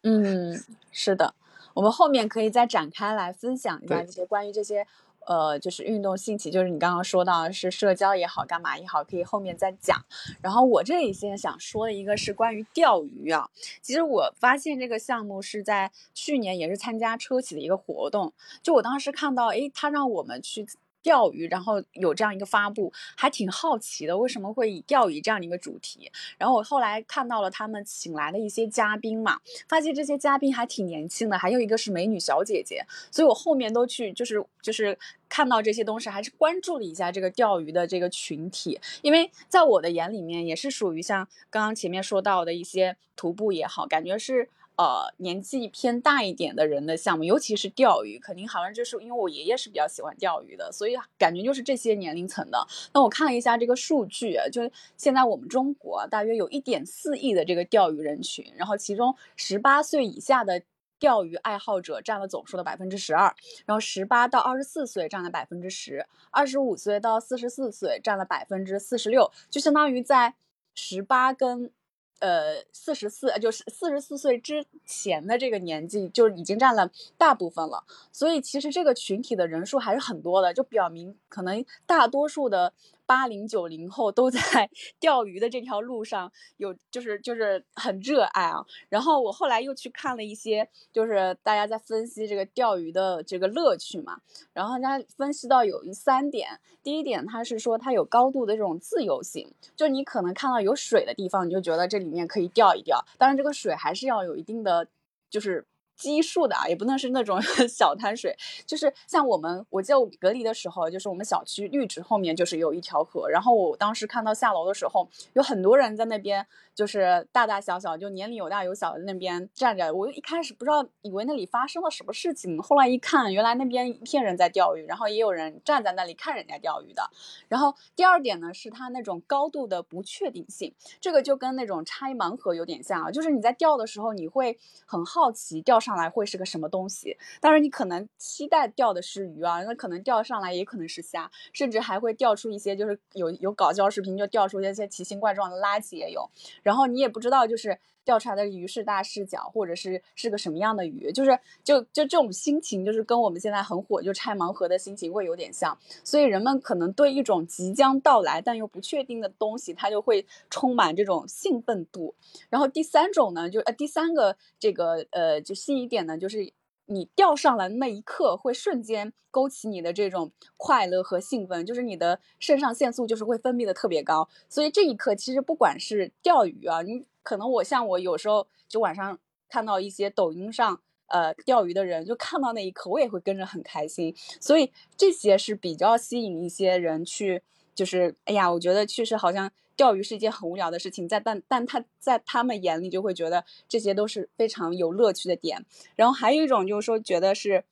[0.01, 0.59] 嗯，
[0.91, 1.35] 是的，
[1.73, 4.85] 我们后面可以再展开来分享一下这些关于这些
[5.25, 10.03] 呃，就是运动兴起，就是你刚刚说到是社交也好，干嘛也好，可以后面再讲。
[10.41, 13.49] 然后我这里现在想说的一个是关于钓鱼啊，
[13.81, 20.65] 其实我发现这个项目是在去年也是参加车企的一个活动，就我当时看到，诶，他让我们去。
[21.05, 26.11] 钓鱼，然后有这样一个发布，还挺好奇的，为什么会以钓鱼这样一个主题？
[26.39, 29.39] 然后我后来看到了他们请来的一些嘉宾嘛，
[29.69, 34.97] 发现这些嘉宾还挺年轻的，还有一个是美女小姐姐，所以我后面都去就是就是
[35.29, 44.49] 看到这些东西，还是关注了一下这个钓鱼的这个群体，因为在我的眼里面也是属于像刚刚前面说到的一些徒步也好，感觉是。
[44.77, 52.67] 呃，年纪偏大一点的人的项目，尤其是钓鱼，肯定好像就是因为我爷爷是比较喜欢钓鱼的，所以感觉就是这些年龄层的。
[52.93, 60.61] 那我看了一下这个数据，就现在我们中国大约有一点四亿的这个钓鱼人群，然后其中十八岁以下的
[60.99, 63.33] 钓鱼爱好者占了总数的百分之十二，
[63.65, 70.35] 然后十八到二十四岁占了百分之十，二十五岁到四十四岁占了百分之四十六，就相当于在
[70.73, 71.71] 十八跟
[72.19, 77.83] 呃，四十四就是四十四岁之前的这个年纪，就已经占了大部分了。
[78.11, 82.73] 所以其实这个群体的人数还是很多的，就表明可能大多数的
[83.05, 84.39] 八零九零后都在
[84.99, 88.65] 钓鱼的这条路上有，就是就是很热爱啊。
[88.89, 94.19] 然后我后来又去看了一些，就是大家在分析这个钓鱼的这个乐趣嘛。
[94.53, 103.03] 然后他分析到有三点，第一点他是说它有高度的这种自由性，就你可能看到有水的地方，你就觉得这里面可以钓一钓。
[103.17, 104.87] 当然，这个水还是要有一定的
[105.29, 108.35] 就是基数的啊，也不能是那种 小滩水。
[108.65, 119.93] 就是像我们，我记得我隔离的时候，就是我们小区绿植后面就是有一条河，然后我当时看到下楼的时候，有很多人在那边，就是大大小小，就年龄有大有小的那边站着。
[119.93, 127.09] 我一开始不知道，以为那里发生了什么事情，后来一看，原来那边一片人在钓鱼，然后也有人站在那里看人家钓鱼的。
[127.47, 146.29] 然后第二点呢，是它那种高度的不确定性，这个就跟那种拆盲盒有点像啊，就是你在钓的时候，你会很好奇钓上来会是个什么东西，当然你可能期待钓的是鱼啊，那可能钓上来也可能是虾，甚至还会钓出一些就是有有搞笑视频就钓出一些奇形怪状的垃圾也有，
[146.63, 147.79] 然后你也不知道就是。
[148.05, 155.77] 调查的鱼是大是小，或者是是个什么样的鱼，就是就就这种心情，就是跟我们现在很火就拆盲盒的心情会有点像。
[156.03, 162.13] 所以人们可能对一种即将到来但又不确定的东西，它就会充满这种兴奋度。
[162.49, 166.53] 然后第三种呢，就呃第三个这个呃就新一点呢，就是
[166.85, 174.29] 你钓上来那一刻会瞬间勾起你的这种快乐和兴奋，就是你的肾上腺素就是会分泌的特别高。
[174.47, 180.79] 所以这一刻其实不管是钓鱼啊，你可能我像我有时候就晚上看到一些抖音上。
[181.07, 184.11] 呃，钓鱼的人就看到那一刻，我也会跟着很开心，
[184.41, 187.43] 所以这些是比较吸引一些人去，
[187.75, 195.63] 就是哎呀，我觉得确实好像钓鱼是一件很无聊的事情，在但但他在他们眼里就会觉得这些都是非常有乐趣的点。
[195.95, 197.65] 然后还有一种就是说，觉得是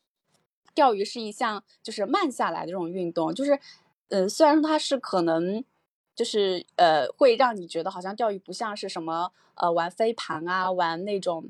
[0.76, 3.60] 钓鱼是一项就是慢下来的这种运动，就是
[4.10, 5.63] 呃，虽然它是可能
[6.15, 11.49] 就是呃会让你觉得好像钓鱼不像是什么呃玩飞盘啊，玩那种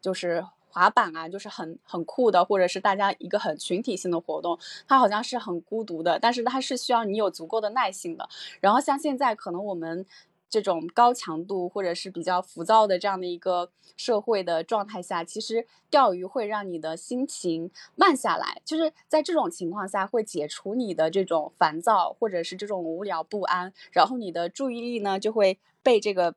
[0.00, 0.44] 就是。
[0.70, 8.28] 滑板啊，就是很很酷的，或者是大家一个很群体性的活动，它好像是很孤独的，但是它是需要你有足够的耐心的。
[8.60, 10.04] 然后像现在可能我们
[10.50, 26.34] 这种高强度或者是比较浮躁的这样的一个社会的状态下，其实钓鱼会让你的心情慢下来，就是在这种情况下会解除你的这种烦躁或者是这种无聊不安，然后你的注意力呢就会被这个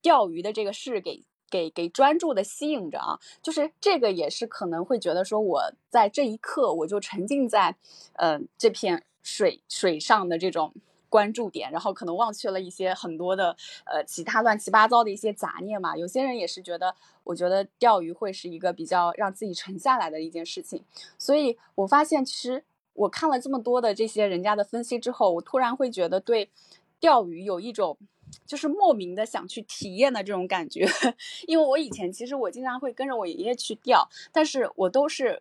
[0.00, 7.76] 钓鱼的这个事给给给专注的吸引着啊，就是这个也是可能会觉得说我在这一刻我就沉浸在
[8.14, 10.72] 呃这片水水上的这种。
[11.14, 15.96] 关注点，然后可能忘却了一些很多的呃其他乱七八糟的一些杂念嘛。
[15.96, 20.82] 有些人也是觉得，我觉得钓鱼会是一个比较让自己沉下来的一件事情。
[21.16, 26.50] 所以我发现，其实我看了这么多的这些人家的分析之后，我突然会觉得对
[26.98, 27.96] 钓鱼有一种
[28.44, 30.84] 就是莫名的想去体验的这种感觉。
[31.46, 35.40] 因为我以前其实我经常会跟着我爷爷去钓，但是我都是。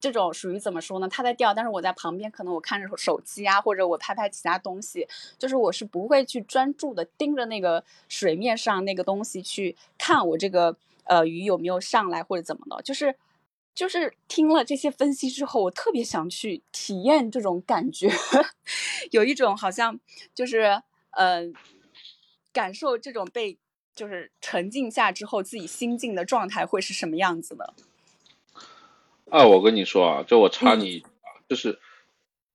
[0.00, 1.06] 这种属于怎么说呢？
[1.06, 5.06] 他在钓，但是我在旁边，可能我看着手机啊，或者我拍拍其他东西，
[5.38, 12.82] 就是我是不会去专注的盯着那个水面上那个东西去看我这个呃鱼有没有上来或者怎么的。
[12.82, 13.14] 就是
[13.74, 18.10] 就是听了这些分析之后，我特别想去体验这种感觉，
[19.12, 20.00] 有一种好像
[20.34, 21.42] 就是呃
[22.52, 23.58] 感受这种被
[23.94, 27.74] 就是沉浸下之后自己心境的状态会是什么样子的。
[29.30, 31.04] 啊，我跟你说啊，就我插你，
[31.48, 31.78] 就是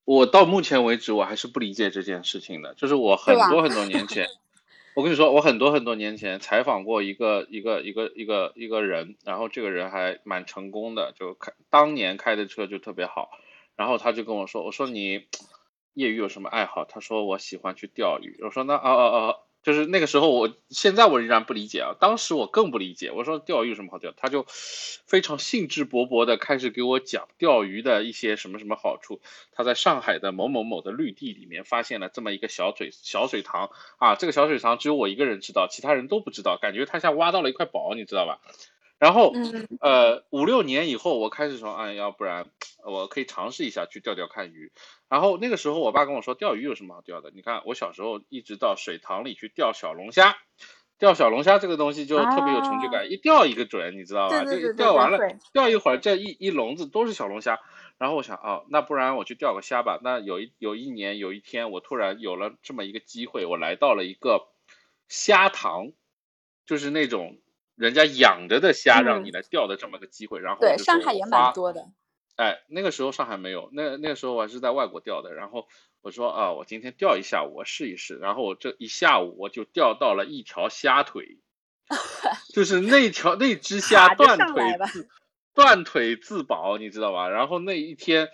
[0.04, 2.74] 我到目前为止我还是不理解这件事情的。
[2.76, 4.28] 就是我很多很多年前，
[4.96, 13.32] 我跟你说，我很多很多年前采访过一个一个一个一个一个人，然后这个人还蛮成功的，就开当年开的车就特别好。
[13.76, 15.26] 然后他就跟我说，我说你
[15.94, 16.86] 业余有什么爱好？
[16.86, 18.40] 他说我喜欢去钓鱼。
[18.44, 19.36] 我说那啊啊啊。
[19.66, 23.10] 就是那个时候，我现在我仍然不理解啊，当时我更不理解。
[23.10, 24.12] 我说钓鱼有什么好钓？
[24.16, 29.22] 他就非常兴致勃勃的开始给我讲钓鱼的一些什么什么好处。
[29.52, 38.42] 他在上海的某某某的绿地里面发现了这么一个小水小水塘啊，这个小水塘只有我一个人知道，其他人都不知道，感觉他像挖到了一块宝，你知道吧？
[38.98, 39.34] 然后，
[39.82, 42.48] 呃，五六年以后，我开始说，哎，要不然
[42.86, 44.72] 我可以尝试一下去钓钓看鱼。
[45.10, 47.32] 然后那个时候，我爸跟我说，钓鱼有什么好钓的？
[47.34, 50.36] 你看，我小时候一直到水塘里去钓小龙虾，
[50.98, 54.44] 钓小龙虾这个东西就特别有成就感，一钓一个准，你知道吧？
[54.46, 55.18] 就钓完了，
[55.54, 57.60] 钓一会儿，这一一笼子都是小龙虾。
[57.98, 60.00] 然后我想，哦，那不然我去钓个虾吧。
[60.04, 64.48] 那有一有一年有一天，我突然有了这么一个机会，我来到了一个
[65.08, 65.92] 虾塘，
[66.66, 67.38] 就是那种。
[67.78, 71.90] 人家养着的虾让你来钓的这么个机会，然后对上海也蛮多的。
[72.36, 75.34] 哎，那个时候上海没有，那那个时候我还是在外国钓的。
[75.34, 75.68] 然后
[76.02, 78.18] 我说啊，我今天钓一下午，我试一试。
[78.18, 81.40] 然后我这一下午我就钓到了一条虾腿，
[82.54, 85.10] 就是那条那只虾断腿自
[85.54, 87.30] 断腿自保，你知道吧？
[87.30, 88.30] 然后那一天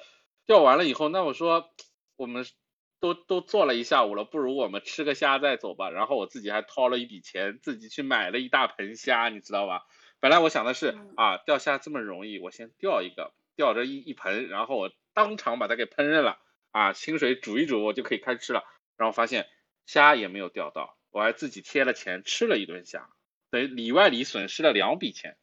[0.45, 1.69] 钓完了以后，那我说
[2.15, 2.45] 我们。
[3.01, 5.89] 都都做了一下午了，不如我们吃个虾再走吧。
[5.89, 9.87] 然后我自己还掏了一笔钱，自己去买了一大盆虾，你知道吧？
[10.19, 16.39] 本来我想的是啊，钓虾这么容易，我先钓一个，钓着一一盆，然后我当场把它给烹饪了
[16.71, 18.63] 啊，清水煮一煮，我就可以开吃了。
[18.97, 19.47] 然后发现
[19.85, 23.09] 虾也没有钓到，我还自己贴了钱吃了一顿虾，
[23.49, 25.37] 等于里外里损失了两笔钱。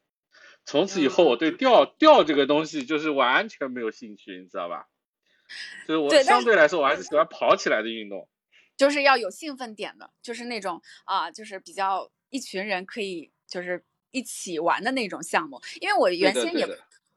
[0.64, 4.86] 从此以后，我对钓钓这个东西就是完全没有兴趣，你知道吧？
[5.86, 8.28] 就是我相对来说，我还是喜欢跑起来的运动，
[8.76, 15.60] 就是要有兴奋点的，就是那种啊，就是比较一群人可以就是一起玩的那种项目。
[15.80, 16.66] 因为我原先也。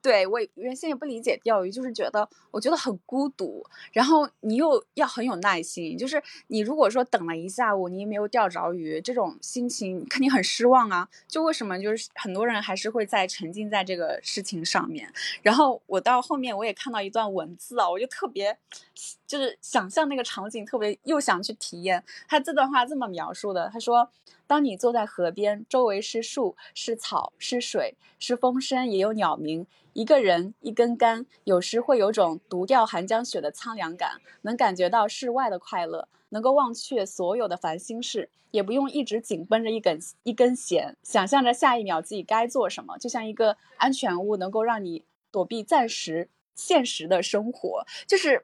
[0.02, 11.08] 对我原先也不理解钓鱼，就是觉得我觉得很孤独，然后你又要很有耐心，就是你如果说等了一下午你也没有钓着鱼，这种心情肯定很失望啊。
[11.28, 15.14] 就为什么就是很多人还是会在沉浸在这个事情上面。
[15.42, 18.58] 然后我到后面我也看到一段文字啊，我就特别
[19.28, 22.04] 就是想象那个场景，特别又想去体验。
[22.28, 24.10] 他这段话这么描述的，他说。
[24.52, 29.66] 当你坐在河边，周围是树、是草、是水、是风声，也有鸟鸣。
[29.94, 47.86] 一个人，一根杆，有时会有种独钓寒江雪的苍凉感，能感觉到世外的快乐，能够忘却所有的烦心事，也不用一直紧绷着一根一根弦，想象着下一秒自己该做什么，就像一个安全屋，能够让你躲避暂时现实的生活。
[48.06, 48.44] 就是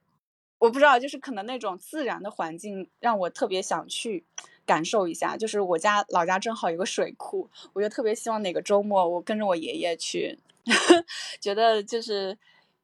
[0.59, 4.23] 我不知道，就是可能那种自然的环境让我特别想去。
[4.67, 10.37] 感受一下，就是我家老家正好有个水库，我就特别希望哪个周末我跟着我爷爷去，
[11.41, 12.37] 觉得就是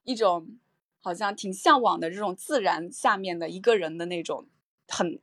[0.05, 0.47] 一种
[1.01, 4.47] 好像挺向往的这种自然下面的一个人的那种
[4.87, 5.19] 很，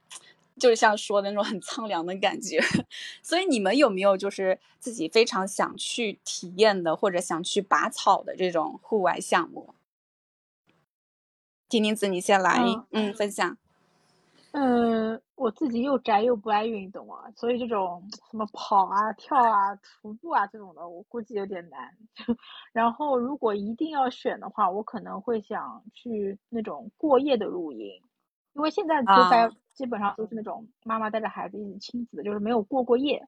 [0.59, 2.61] 就是像说的那种很苍凉的感觉。
[3.23, 9.75] 所以你们有没有就是自己非常想去体验的，或者想去拔草的这种户外项目？
[11.69, 13.57] 婷婷子，你先来，嗯，分享。
[14.53, 21.89] 嗯，我自己又宅又不爱运动啊，所以这种什么跑啊、跳啊、徒步啊这种的，我估计有点难。
[22.73, 28.03] 然后，如果一定要选的话，我可能会想去那种过夜的露营，
[28.55, 33.25] 因为现在就在基本上都是那种妈妈带着孩子一起亲子的，就是没有过过夜。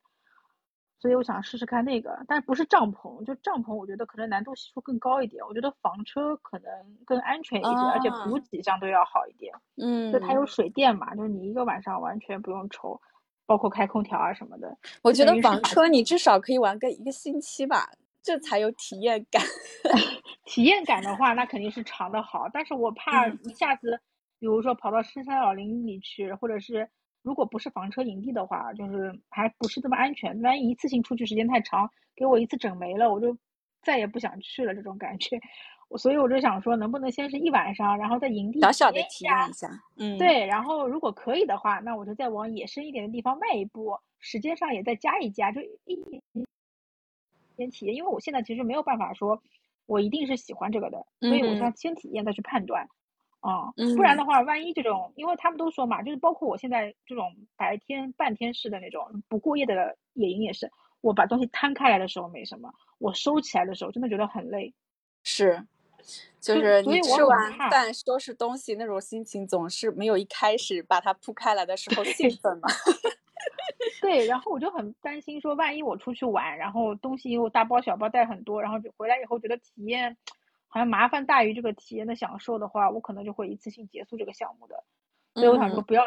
[1.02, 5.44] 所以我想试试看那个，但不是帐篷，就帐篷，我觉得可能难度系数更高一点。
[5.44, 6.70] 我觉得房车可能
[7.04, 9.52] 更安全一些，而且补给相对要好一点。
[9.78, 13.00] 嗯，就它有水电嘛，就是你一个晚上完全不用愁，
[13.46, 14.78] 包括开空调啊什么的。
[15.02, 17.90] 我觉得房车你至少可以玩个一个星期吧，
[18.22, 19.42] 这才有体验感。
[20.46, 23.98] 体验感的话，那肯定是长的好，但是我怕一下子，
[24.38, 26.88] 比如说跑到深山老林里去，或者是。
[27.22, 30.40] 如果不是房车营地的话，就是还不是这么安全。
[30.42, 33.36] 万一一次性出去时间太长，给我一次整没了，我就
[33.82, 34.74] 再也不想去了。
[34.74, 35.40] 这种感觉，
[35.88, 39.70] 我所以我就想说，能不能先是一晚上，然后在营地小小的体验一下。
[39.96, 40.44] 嗯，对。
[40.46, 46.20] 然后如果可以的话，那我就再往野生一点的地方迈一步，时间上也再加一加，就一
[47.56, 47.94] 先体验。
[47.94, 49.40] 因为我现在其实没有办法说，
[49.86, 52.88] 我一定是喜欢这个的，所以我要先体验再去判断。
[53.42, 60.70] 哦，不然的话，万一这种，因为他们都说嘛，就是包括我现在这种白天半天式的那种不过夜的野营也是，
[61.00, 64.72] 我把东西摊开来的时候没什么，我收起来的时候真的觉得很累。
[65.24, 65.66] 是，
[66.40, 72.68] 就是你吃完饭收拾东西那种心情，总是没有一开始把它铺开来的时候兴奋嘛。
[74.00, 80.16] 对，然后我就很担心说，万一我出去玩，然后东西又大包小包带很多，然后就回来以后觉得体验。
[80.74, 84.82] 好像麻烦大于这个体验的享受的话，我可能就会一次性结束这个项目的。
[85.34, 86.04] 所以我想说，不要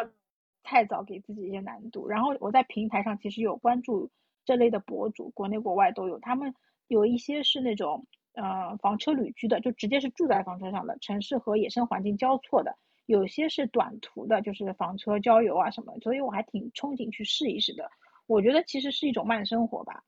[0.63, 2.07] 太早给自己一些难度。
[2.07, 4.09] 然后我在平台上其实有关注
[4.43, 6.18] 这类的博主，国内国外都有。
[6.18, 6.51] 他们
[6.88, 12.72] 有一些是那种呃房车旅居的，就直接是住在房车上的，城市和野生环境交错的；
[13.05, 15.93] 有些是短途的，就是房车郊游啊什么。
[16.01, 17.88] 所以我还挺憧憬去试一试的。
[18.26, 20.03] 我觉得其实是一种慢生活吧。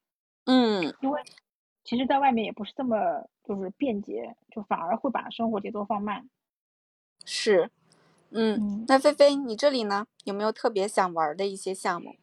[0.46, 1.22] 嗯，因为。
[1.88, 2.98] 其实，在外面也不是这么
[3.46, 6.30] 就是便捷，就反而会把生活节奏放慢。
[7.24, 7.72] 是，
[8.32, 12.18] 嗯，那菲菲，你这里呢，有没有特别想玩的一些项目？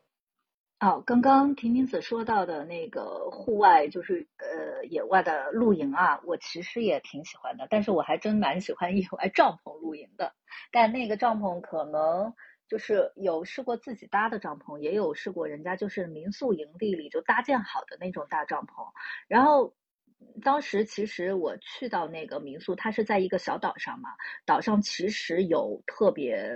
[0.81, 10.35] 哦，刚刚婷婷子说到的那个户外，就是呃野外的露营啊，我其实也挺喜欢的，但是我还真蛮喜欢野外帐篷露营的，
[10.71, 12.35] 但那个帐篷可能。
[12.69, 18.85] 就是有试过自己搭的帐篷，也有试过人家就是民宿营地里就搭建好的那种大帐篷。
[19.29, 19.75] 然后
[20.43, 24.09] 当时其实我去到那个民宿，它是在一个小岛上嘛，
[24.47, 26.49] 岛上其实有特别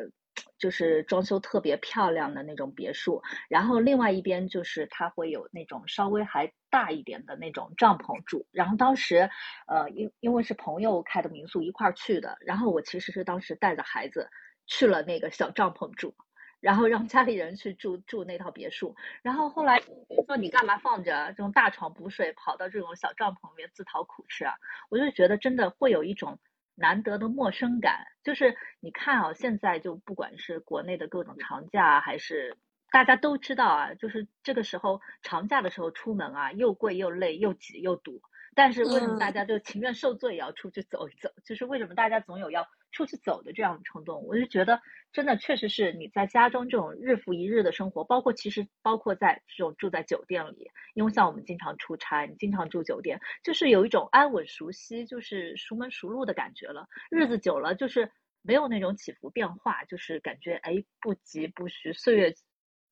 [0.59, 8.47] 就是装修特别漂亮的那种别墅，然后另外一边就是它会有那种稍微还大一点的那种帐篷住。
[8.51, 9.29] 然后当时
[9.67, 14.29] 呃因因为是朋友开的民宿一块儿去的，然后我其实是当时带着孩子。
[14.69, 16.15] 去了那个小帐篷住，
[16.61, 24.55] 然后让家里人去住住那套别墅，然后后来说你干嘛放着这种大床不睡，跑到这种小帐篷里面自讨苦吃啊？
[24.91, 26.39] 我就觉得真的会有一种
[26.75, 28.05] 难得的陌生感。
[28.23, 32.57] 就是你看啊，现在就不管是国内的各种长假，还是
[32.91, 38.21] 大家都知道啊，就是这个时候长假的时候出门啊，又贵又累又挤又堵。
[38.59, 41.31] 但是为什么大家就情愿受罪也要出去走一走？
[41.45, 44.27] 就是为什么大家总有要出去走的这样的冲动？
[44.27, 44.83] 我就觉得
[45.13, 56.89] 真的确实是你在家中这种日复一日的生活，包括其实包括在这种住在酒店里，因为像我们经常出差，你经常住酒店，就是有一种安稳熟悉，就是熟门熟路的感觉了。
[57.11, 58.11] 日子久了，就是
[58.43, 62.35] 没有那种起伏变化，就是感觉哎不急不徐，岁月。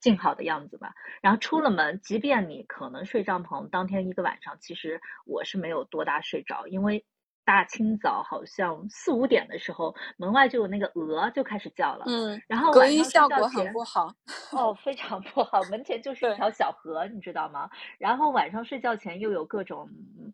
[0.00, 0.94] 静好的样子吧。
[1.22, 7.04] 然后出了门，即便你可能睡帐篷，当天一个晚上，其实我是没有多大睡着，因为
[7.44, 12.04] 大清早好像四五点的时候，门外就有那个鹅就开始叫了。
[12.08, 14.12] 嗯，然后隔音效果很不好。
[14.50, 15.62] 哦，非常不好。
[15.70, 17.70] 门前就是一条小河，你知道吗？
[17.98, 19.88] 然后晚上睡觉前又有各种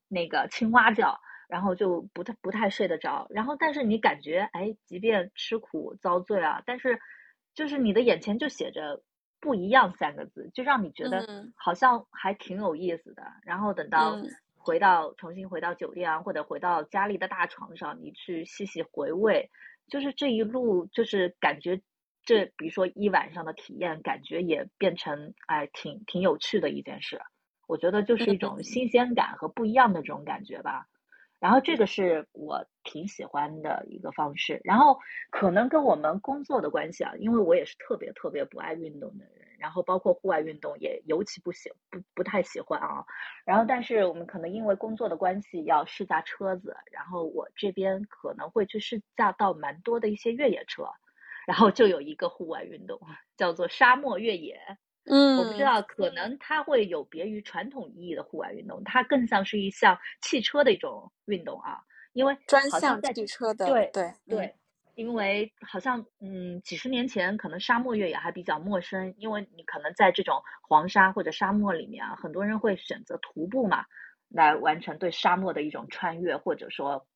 [0.09, 3.27] 那个青蛙叫，然后就不太不太睡得着。
[3.29, 6.99] 然后但是你感觉，哎，即便吃苦遭罪啊，但是
[7.55, 9.03] 就是你的眼前就写着。
[9.43, 11.27] 不一样三个字，就让你觉得
[11.57, 13.25] 好像还挺有意思的。
[13.43, 14.17] 然后等到
[14.57, 19.51] 回到重新回到酒店啊，或者回到家里的大床上，你去细细回味，
[19.89, 21.83] 就是这一路，就是感觉
[22.25, 27.21] 这，比如说一晚上的体验，感觉也变成哎，挺挺有趣的一件事。
[27.67, 30.87] 我觉得就是一种新鲜感和不一样的这种感觉吧。
[31.43, 34.97] 然后这个是我挺喜欢的一个方式，然后
[35.29, 43.05] 可能跟我们工作的关系啊，因为我也是特别特别不爱运动的人，然后包括户外运动也尤其不喜不不太喜欢啊。
[43.45, 50.85] 然后但是我们可能因为工作的关系要试驾车子，然后我这边可能会去试驾到蛮多的一些越野车，
[51.45, 53.01] 然后就有一个户外运动
[53.37, 54.61] 叫做沙漠越野。
[55.05, 61.81] 嗯，我不知道，可能它会有别于传统意义的户外运动，它更像是一项汽车的一种运动啊，
[62.13, 64.55] 因为专项在汽车的，对对对，
[64.95, 73.85] 因为好像嗯几十年前可能沙漠越野还比较陌生，因为你可能在这种黄沙或者沙漠里面啊，很多人会选择徒步嘛，
[74.29, 77.07] 来完成对沙漠的一种穿越，或者说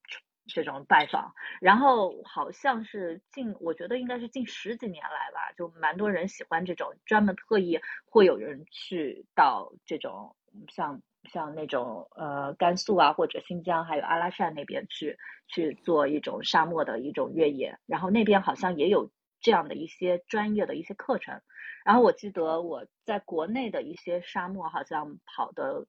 [0.47, 1.33] 这种拜访。
[1.61, 10.35] 然后好像是近，我觉得应该是近十几年来吧，就蛮多人喜欢这种，专门特意会有人去到这种
[10.69, 15.17] 像像那种呃甘肃啊或者新疆还有阿拉善那边去
[15.47, 21.41] 去做一种沙漠的一种越野，然后那边好像也有这样的一些专业的一些课程。
[21.85, 25.85] 然后我记得我在国内的一些沙漠好像跑的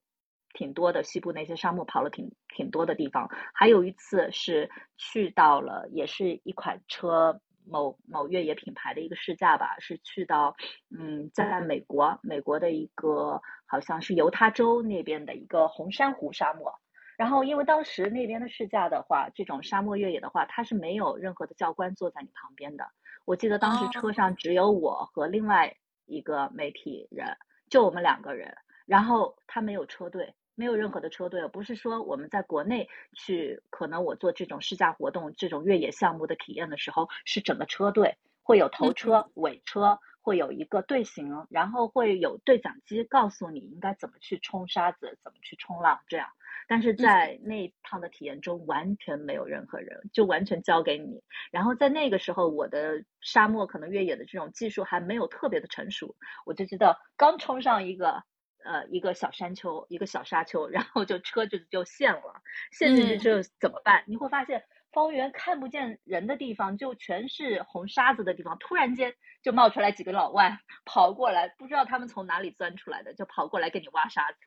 [0.53, 3.29] 挺多的，西部那些沙漠跑了挺挺多的地方。
[3.53, 10.55] 还有一次是去到了，也是一款车某某越野品牌的一个试驾吧，是去到
[10.89, 16.73] 嗯，在美国美国的一个好像是犹他州那边的一个红珊瑚沙漠。
[17.15, 22.89] 然后因为当时那边的试驾的话，这种沙漠越野的话，它是没有任何的教官坐在你旁边的。
[23.25, 25.75] 我记得当时车上只有我和另外
[26.05, 27.27] 一个媒体人，
[27.69, 28.55] 就我们两个人。
[28.85, 46.27] 然后他没有车队，没有任何的车队，不是说我们在国内去，可能我做这种试驾活动、这种越野项目的体验的时候，是整个车队会有头车、尾车，会有一个队形，然后会有对讲机告诉你应该怎么去冲沙子、怎么去冲浪这样。
[46.67, 51.23] 但是在那一趟的体验中，完全没有任何人，就完全交给你。
[51.51, 58.23] 然后在那个时候，我的沙漠可能越野的这种技术还没有特别的成熟，我就知道刚冲上一个
[58.63, 62.41] 呃一个小山丘，一个小沙丘，然后就车就就陷了，
[62.71, 64.03] 陷进去之后怎么办？
[64.07, 74.37] 你会发现方圆看不见人的地方，就全是红沙子的地方，突然间就冒出来几个老外跑过来，不知道他们从哪里钻出来的，就跑过来给你挖沙子，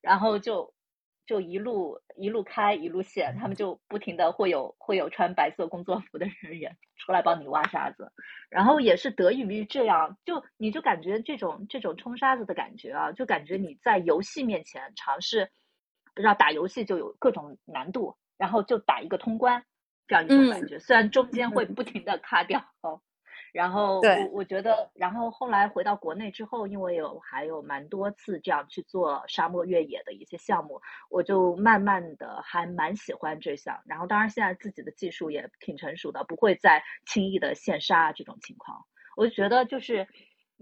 [0.00, 0.74] 然后就。
[1.26, 8.12] 就一路一路开一路陷，他们就不停的会有会有穿白色工作服的人员出来帮你挖沙子，
[8.50, 15.50] 然后也是得益于这样，就你就感觉这种这种冲沙子的感觉啊，就感觉你在游戏面前尝试，
[16.14, 19.64] 不知道打游戏就有各种难度，然后就打一个通关
[20.08, 23.00] 这样一种感觉，虽然中间会不停的卡掉哦。
[23.52, 30.80] 然后我我觉得，然后后来回到国内之后，因为有还有蛮多次这样去做沙漠越野的一些项目，
[31.10, 33.78] 我就慢慢的还蛮喜欢这项。
[33.86, 38.84] 然后当然现在自己的技术也挺成熟的，不会再轻易的陷沙这种情况。
[39.16, 40.06] 我就觉得就是。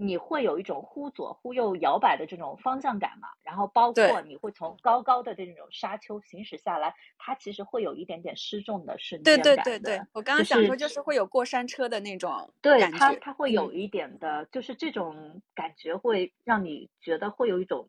[0.00, 3.28] 你会有一种忽左忽右摇摆的这种方向感嘛？
[3.42, 17.88] 然后包括你会从高高的这种沙丘行驶下来，它其实会有一点点失重的瞬间感对对对对，我刚刚想说就是会有过山车的那种对它它会有一点的，就是这种感觉会让你觉得会有一种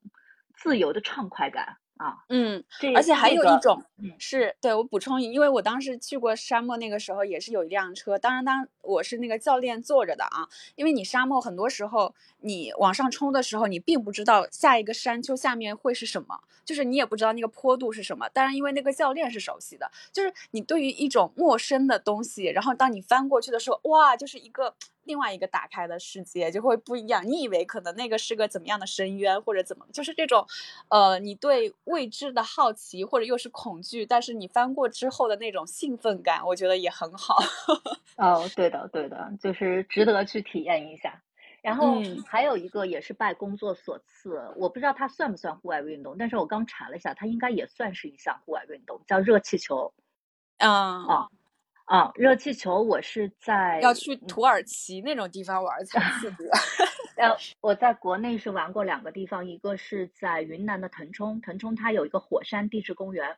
[0.55, 1.80] 自由的畅快感。
[2.01, 2.63] 啊，嗯，
[2.95, 3.83] 而且还有一种
[4.17, 24.73] 是对我补充，因为我当时去过沙漠，那个时候也是有一辆车，当然当我是那个教练坐着的啊，因为你沙漠很多时候你往上冲的时候，你并不知道下一个山丘下面会是什么，就是你也不知道那个坡度是什么，当然因为那个教练是熟悉的，就是你对于一种陌生的东西，然后当你翻过去的时候，哇，就是一个。
[25.11, 27.27] 另外一个打开的世界就会不一样。
[27.27, 30.47] 你以为可能那个是个怎么样的深渊，或者怎么，就是这种，
[30.87, 37.39] 呃，你对未知的好奇，或者又是恐惧，但是你翻过之后的那种兴奋感，我觉得也很好。
[38.15, 41.21] 哦，对的，对的，就是值得去体验一下。
[41.61, 49.93] 然后还有一个也是拜工作所赐，我不知道它算不算户外运动，但是我刚查了一下，它应该也算是一项户外运动，叫热气球。
[50.59, 51.27] 嗯啊。
[51.91, 56.45] 啊，热气球我是在要去土耳其那种地方玩才 刺激。
[57.17, 63.35] 呃，我在国内是玩过两个地方，一个是在云南的腾冲，腾冲它有一个火山地质公园，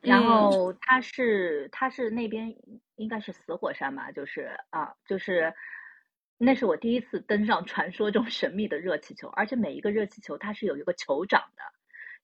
[0.00, 2.54] 然后它是它是那边
[2.94, 5.52] 应该是死火山嘛，就是啊，就是
[6.38, 11.64] 那是我第一次登上传说中神秘的热气球，而且每一个热气球它是有一个酋长的，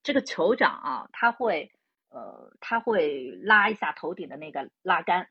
[0.05, 1.73] 这个酋长啊，他会。
[2.11, 5.29] 呃，他会拉一下头顶的那个拉杆，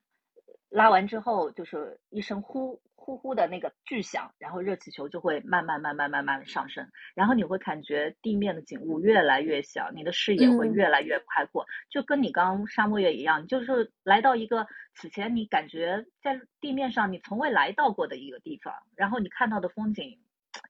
[0.69, 20.19] 拉完之后就是一声呼呼呼的那个巨响，然后热气球就会慢慢慢慢慢慢的上升，然后你会感觉地面的景物越来越小，你的视野会越来越开阔，就跟你刚沙漠月一样，就是来到一个此前你感觉在地面上你从未来到过的一个地方，然后你看到的风景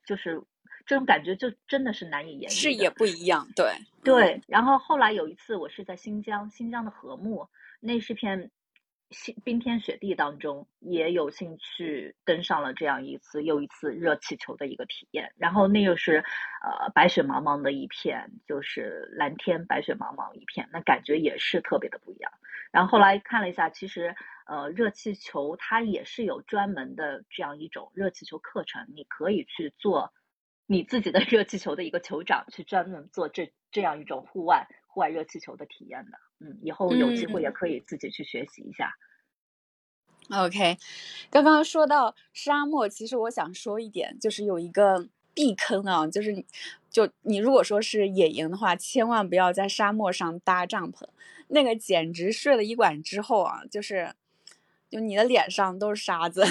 [0.05, 0.43] 就是。
[0.85, 3.71] 这种感觉就真的是难以言喻，视野不一样，对
[4.03, 4.41] 对。
[4.47, 7.47] 然后后来有一次，我是在新疆，新疆的和木，
[7.79, 8.49] 那是片
[9.11, 15.33] 新冰天雪地当中，也有幸去登上了这样一次又一次热气球的一个体验。
[15.37, 16.23] 然后那又是
[16.63, 22.31] 呃白雪茫茫的一片，就是蓝天白雪茫茫一片，那感觉也是特别的不一样。
[22.71, 24.15] 然后后来看了一下，其实
[24.45, 30.13] 呃热气球它也是有专门的这样一种热气球课程，你可以去做
[30.71, 36.11] 你自己的热气球的一个酋长，去专门做这这样一种户外户外热气球的体验的。
[36.39, 38.93] 嗯，以后有机会也可以自己去学习一下。
[40.29, 40.77] OK，
[41.31, 46.45] 刚刚说到沙漠，其实我想说一点，就是有一个避坑啊，就是
[46.91, 51.07] 就你如果说是野营的话，千万不要在沙漠上搭帐篷，
[51.47, 54.13] 那个简直睡了一晚之后啊，就是。
[54.91, 56.43] 就你的脸上都是沙子，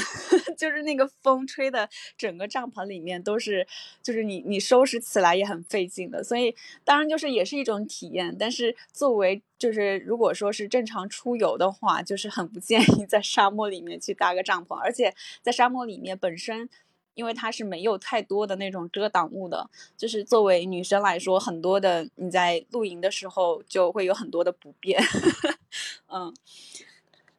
[0.58, 1.88] 就是那个风吹的，
[2.18, 3.66] 整个帐篷里面都是，
[4.02, 6.22] 就是你你收拾起来也很费劲的。
[6.22, 6.54] 所以
[6.84, 16.68] 当然就是也是一种体验，但是作为就是如果说是正常出游的话，就是很不建议 在沙漠里面去搭个帐篷，而且在沙漠里面本身，
[17.14, 25.00] 因为它是没有太多的那种遮挡物的，就是作为女生来说，很多的你在露营的时候就会有很多的不便，
[26.12, 26.34] 嗯。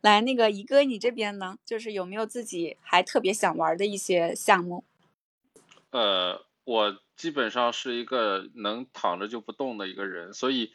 [0.01, 1.57] 来，那个一哥，你这边呢？
[1.65, 4.85] 就是有没有自己还特别想玩的一些项目？
[5.91, 10.71] 呃，我基本上是一个能躺着就不动的一个人，所以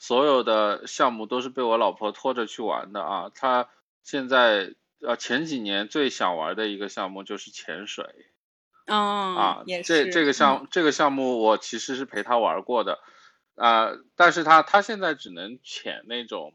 [0.00, 3.30] 所有的项目都是被我老婆拖着去玩的啊。
[3.32, 3.68] 她
[4.02, 8.04] 现在呃前几年最想玩的一个项目就是潜水。
[8.86, 9.62] 嗯啊。
[9.84, 12.98] 这这个项这个项目我其实是陪她玩过的
[13.54, 16.54] 啊，但是她她现在只能潜那种。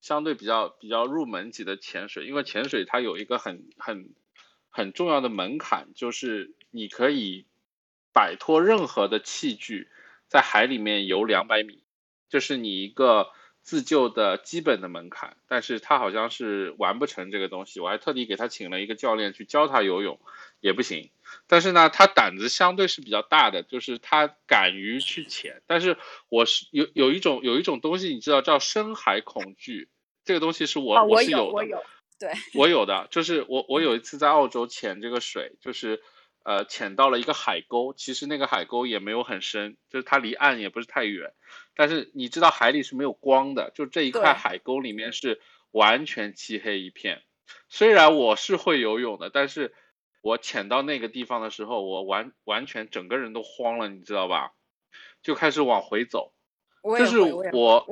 [0.00, 4.14] 相对比较比较入门级的潜水，因为潜水它有一个很很
[4.70, 7.46] 很重要的门槛，就是你可以
[8.12, 9.88] 摆脱任何的器具，
[10.28, 11.82] 在海里面游两百米，
[12.28, 13.30] 就是你一个
[13.68, 15.36] 自救的基本的门槛。
[15.46, 20.18] 但是他好像是完不成这个东西，我还特地给他请了一个教练去教他游泳，
[20.60, 21.10] 也不行。
[21.46, 25.60] 但是呢，他胆子相对是比较大的，就是他敢于去潜。
[25.66, 25.98] 但是
[26.30, 29.90] 我是有有一种有一种东西，你知道叫深海恐惧。
[30.24, 31.82] 这个东西是我我是有的，我有，
[32.18, 36.02] 对，我有的，就是我我有一次在澳洲潜这个水，就是
[36.48, 41.34] 呃潜到了一个海沟，其实那个海沟也没有很深，就是它离岸也不是太远，
[41.74, 45.42] 但是你知道海里是没有光的，就这一块海沟里面是
[45.72, 47.20] 完全漆黑一片。
[47.68, 49.74] 虽然我是会游泳的，但是
[50.22, 54.54] 我潜到那个地方的时候，我完完全整个人都慌了，你知道吧？
[55.22, 56.32] 就开始往回走，
[56.98, 57.86] 就是我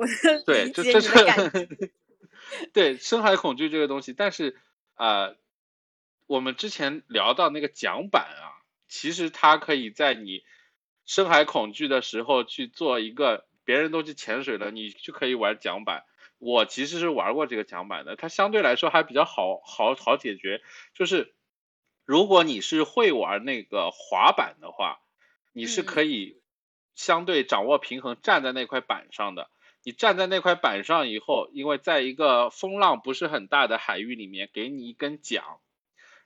[0.47, 1.09] 对，就这是。
[2.71, 4.55] 对深海恐惧这个东西，但是
[4.95, 5.35] 呃，
[6.27, 8.46] 我们之前聊到那个桨板啊，
[8.87, 10.43] 其实它可以在你
[11.05, 16.03] 深海恐惧的时候去做一个，别人都去潜水了，你就可以玩桨板。
[16.39, 20.61] 我其实是玩过这个桨板的，它相对来说还比较好好好解决。
[20.93, 21.33] 就是
[22.05, 24.99] 如果你是会玩那个滑板的话，
[25.51, 26.39] 你是可以
[26.93, 29.49] 相对掌握平衡站在那块板上的。
[29.83, 35.43] 你站在那块板上以后，因为在一个风浪不是很大的海域里面，给你一根桨，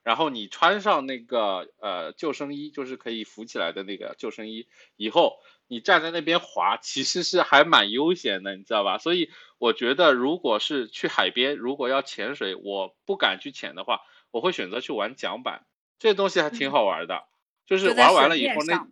[0.04, 8.97] 然后你穿上那个呃救生衣，就是可以浮起来的那个救生衣，以后你站在那边滑，其实是还蛮悠闲的，你知道吧？
[8.97, 15.66] 所以我觉得，如果是去海边，如果要潜水，我不敢去潜的话，我会选择去玩桨板，
[15.99, 17.24] 这东西还挺好玩的，
[17.66, 18.88] 就是玩完了以后那，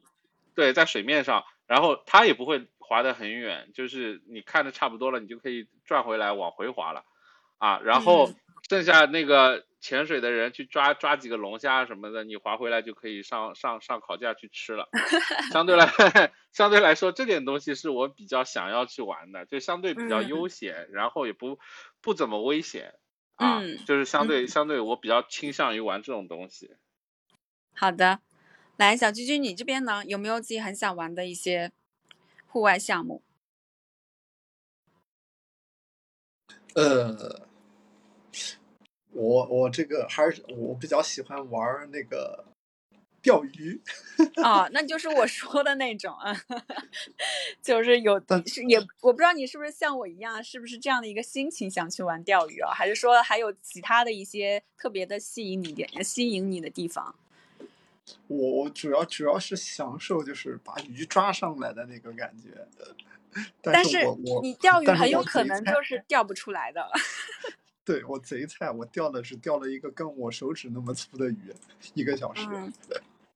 [0.56, 2.68] 对，在水面上，然后它也不会。
[2.90, 7.04] 滑得很远，就是你看的差不多了，你就可以转回来往回滑了，
[7.60, 8.32] 啊，然后
[8.70, 14.88] 剩下那个潜水的人去抓抓几个龙虾什么的，你划回来就可以上上上烤架去吃了。
[15.52, 15.90] 相对来
[16.54, 21.58] 相对来说，这点东西是我比较想要去玩的，就相对比较悠闲，然后也不
[22.02, 22.94] 不怎么危险
[23.36, 26.76] 啊，就是相对相对我比较倾向于玩这种东西。
[27.74, 28.20] 好的，
[28.78, 31.72] 来小居居，你这边呢有没有自己很想玩的一些？
[32.52, 33.22] 户外项目，
[36.74, 37.48] 呃，
[39.20, 42.46] 我我这个还是我比较喜欢玩那个
[43.22, 43.82] 钓鱼。
[44.38, 46.34] 哦， 那就是我说的那种啊，
[47.62, 52.72] 就是有是也我不知道你是不是像我一样，是不是这样的一个心情想去玩钓鱼啊？
[52.72, 57.14] 还是说还有其他的一些特别的吸引你点吸引你的地方？
[58.28, 62.66] 我主要主要是享受就是把鱼抓上来的那个感觉，
[63.62, 64.04] 但是
[64.42, 66.90] 你钓鱼很有可能就是钓不出来的。
[67.90, 71.52] 对我贼菜，我钓的是钓了一个跟我手指那么粗的鱼，
[71.96, 72.48] 一个小时。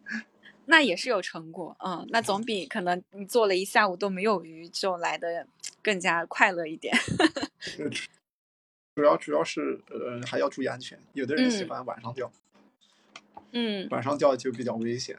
[0.66, 5.48] 那也是有成果，嗯，那总比可能你做了一下午都没有鱼就来的
[5.82, 6.96] 更加快乐一点。
[8.94, 12.32] 主要主要是呃还要注意安全，有的人喜嗯欢晚上钓，
[13.54, 15.18] 嗯，晚上钓就比较危险。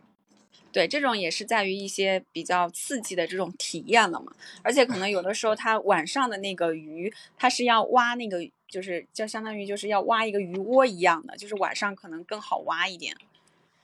[0.75, 13.17] 对，这种也是在于一些比较刺激的这种体验了嘛，而且可能有的时候它晚上的那个鱼，它是要挖那个，就是就相当于就是要挖一个鱼窝一样的，就是晚上可能更好挖一点。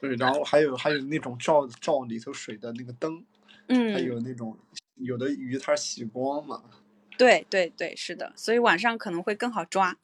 [0.00, 3.24] 对，然后还有还有那种照照里头水的那个灯，
[3.68, 4.58] 嗯还嗯，有那种
[4.96, 6.64] 有的鱼它是洗光嘛，
[7.16, 9.96] 对对对，是的，所以晚上可能会更好抓，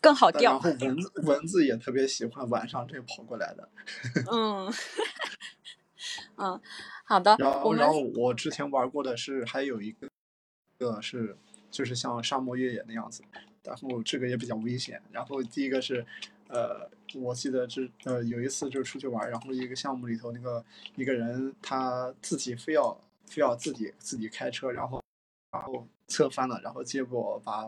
[0.00, 0.88] 更好钓然钓。
[0.88, 3.68] 后蚊子蚊子也特别喜欢晚上这跑过来的。
[4.32, 4.72] 嗯，
[6.36, 6.60] 嗯，
[7.04, 10.08] 好的，然后然后我之前玩过的是还有一个，
[10.78, 11.36] 个是
[11.70, 13.22] 就是像沙漠越野那样子，
[13.62, 15.00] 然后这个也比较危险。
[15.10, 16.04] 然后第一个是，
[16.48, 20.64] 呃，我记得这呃有一次就是出去玩，然后一个项目里头那个
[20.96, 25.02] 一个人他自己非要非要自己自己开车，然后
[25.52, 27.64] 然后侧翻了，然后结果把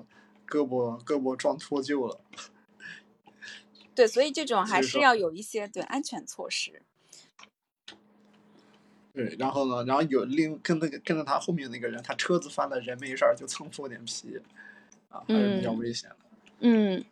[0.47, 2.21] 胳膊胳膊撞脱臼了。
[3.95, 6.83] 对，所以这种还是要有一些对安全措施。
[9.17, 14.39] 对，然后呢，然后有另跟那个跟着他后面那个人，他车子翻了，人没事儿就蹭破点皮，
[15.09, 16.17] 啊，还是比较嗯危险的。
[16.61, 17.03] 嗯，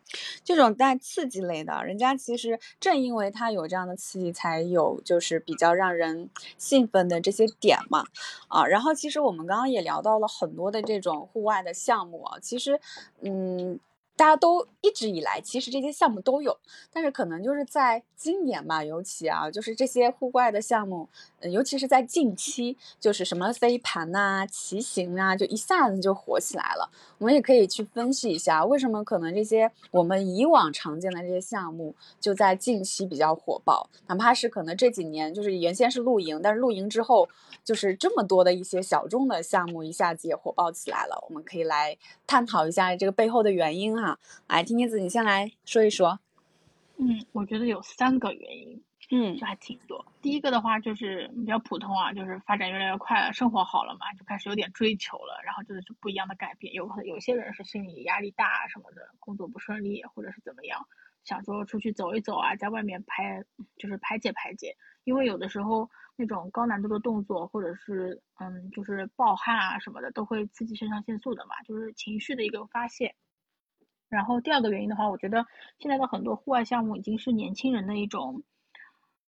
[0.43, 6.29] 这种带刺激类的，人家其实正因为他有这样的刺激，才有就是比较让人
[6.59, 8.05] 兴奋的这些点嘛，
[8.49, 12.79] 啊，然后其实我们刚刚也聊到了很多的这种户外的项目啊，其实，
[13.21, 13.79] 嗯。
[14.17, 16.57] 大家都一直以来，其实这些项目都有，
[16.91, 21.09] 但是可能就是在今年吧，尤其啊，就是这些户外的项目，
[21.41, 26.89] 呃尤其是在近期，就是什么飞盘呐、骑行啊，就一下子就火起来了。
[27.17, 37.27] 我们也可以去分析一下，为什么可能这些我们以往常见的这些项目，就在近期比较火爆，哪怕是可能这几年就是原先是露营，但是露营之后，
[37.63, 41.21] 就是这么多的一些小众的项目，一下子也火爆起来了。
[41.27, 44.19] 我们可以来探讨一下这个背后的原因啊哈。
[44.47, 46.19] 来，听听子，你先来说一说。
[46.97, 48.81] 嗯，我觉得有三个原因，
[49.11, 50.05] 嗯就还挺多。
[50.21, 56.73] 第一个的话就是比较普通啊，就是发展越来越快了，生活好了嘛，就开始有点追求了，然后就是不一样的改变。
[56.73, 60.87] 有可能有些人是心理压力大啊什么的，工作不顺利或者是怎么样，
[61.25, 63.43] 想说出去走一走啊，在外面排
[63.77, 64.77] 就是排解排解。
[65.03, 73.13] 因为有的时候那种高难度的动作或者是嗯就是暴汗啊什么的，都会刺激肾上腺素的嘛，就是情绪的一个发泄。
[74.15, 75.45] 然后第二个原因的话，我觉得
[75.77, 78.43] 现在的很多户外项目已经是年轻人的一种，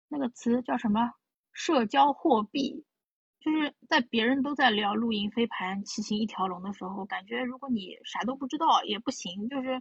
[0.09, 1.13] 那个词叫什么？
[1.53, 2.85] 社交货币。
[3.39, 9.49] 就是在别人都在聊露营、飞盘、骑行一条龙的时候，感觉如果你啥都不知道也不行。
[9.49, 9.81] 就是，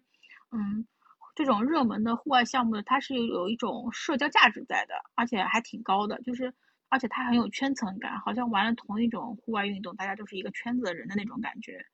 [0.51, 0.85] 嗯，
[1.33, 6.21] 这种热门的户外项目，它是有有一种社交价值在的，而且还挺高的。
[6.21, 6.53] 就是，
[6.89, 11.87] 而且它很有圈层感，好像玩了同一种户外运动，大家都是一个圈子的人的那种感觉。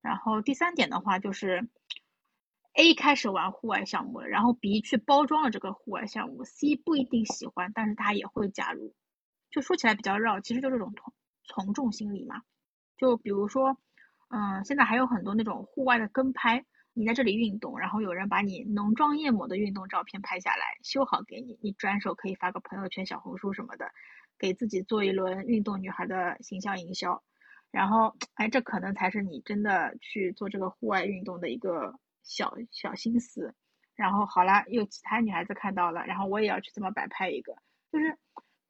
[0.00, 1.68] 然后第三点的话就是
[2.74, 8.94] ，A 开始玩户外项目了，然后 B 去包装了这个户外项目，C 不一定喜欢，但是他也会加入。
[9.50, 11.14] 就说起来比较绕，其实就这种从
[11.44, 12.42] 从众心理嘛。
[12.96, 13.76] 就比如说，
[14.28, 23.92] 嗯，现在还有很多那种户外的跟拍，你在这里运动，然后有人把你浓妆艳抹的运动照片拍下来，修好给你，你转手可以发个朋友圈、小红书什么的，
[24.38, 27.22] 给自己做一轮运动女孩的形象营销。
[27.70, 31.94] 然后，哎，这可能才是你真的去做这个户外运动的一个
[32.24, 33.54] 小小心思。
[33.94, 37.54] 然后好了，又其他女孩子看到了，然后我也要去这么摆拍一个，
[37.92, 38.18] 就是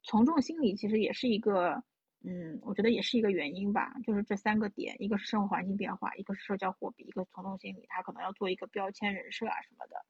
[0.03, 1.81] 从众心理其实也是一个，
[2.23, 3.95] 嗯，我觉得也是一个原因吧。
[4.05, 10.05] 就是这三个点，一个是生活环境变化，一个是社交货币，一个从众心理，他可能要做一个标签人设啊什么的。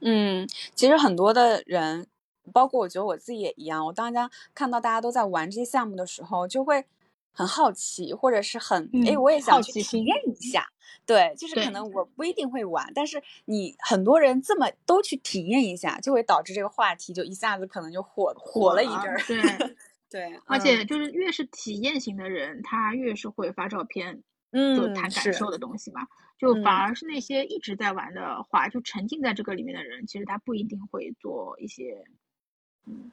[0.00, 2.08] 嗯，其实很多的人，
[2.52, 6.84] 包括我觉得我自己也一样，我当家看到大家都在玩这些项目的时候，就会
[7.32, 10.68] 很好奇，或者是很哎，嗯我也想去体验一下。
[11.04, 19.18] 对，就是可能我不一定会玩，但是你很多人这么都去体验一下，就会导致这个话题就一下子可能就火火了一阵儿。
[19.26, 19.40] 对，
[20.08, 24.22] 对，而嗯且就是越是体验型的人，他越是会发照片，
[24.52, 26.02] 就嗯谈感受的东西嘛。
[26.38, 32.04] 就嗯反而是那些一直在玩的话，就沉浸在这个里面的人，其实他不一定会做一些，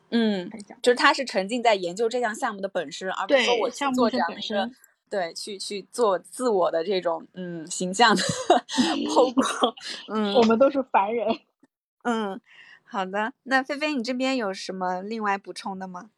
[0.10, 0.50] 嗯。
[0.82, 4.76] 就是他是沉浸在研究这项项目的本身，而不是说我去做项目是这样的
[5.10, 9.74] 对，去去做自我的这种嗯形象的剖 光，
[10.08, 11.40] 嗯我们都是凡人。
[12.04, 12.40] 嗯，
[12.84, 16.12] 好的，那菲菲你这边有什么另外补充的吗？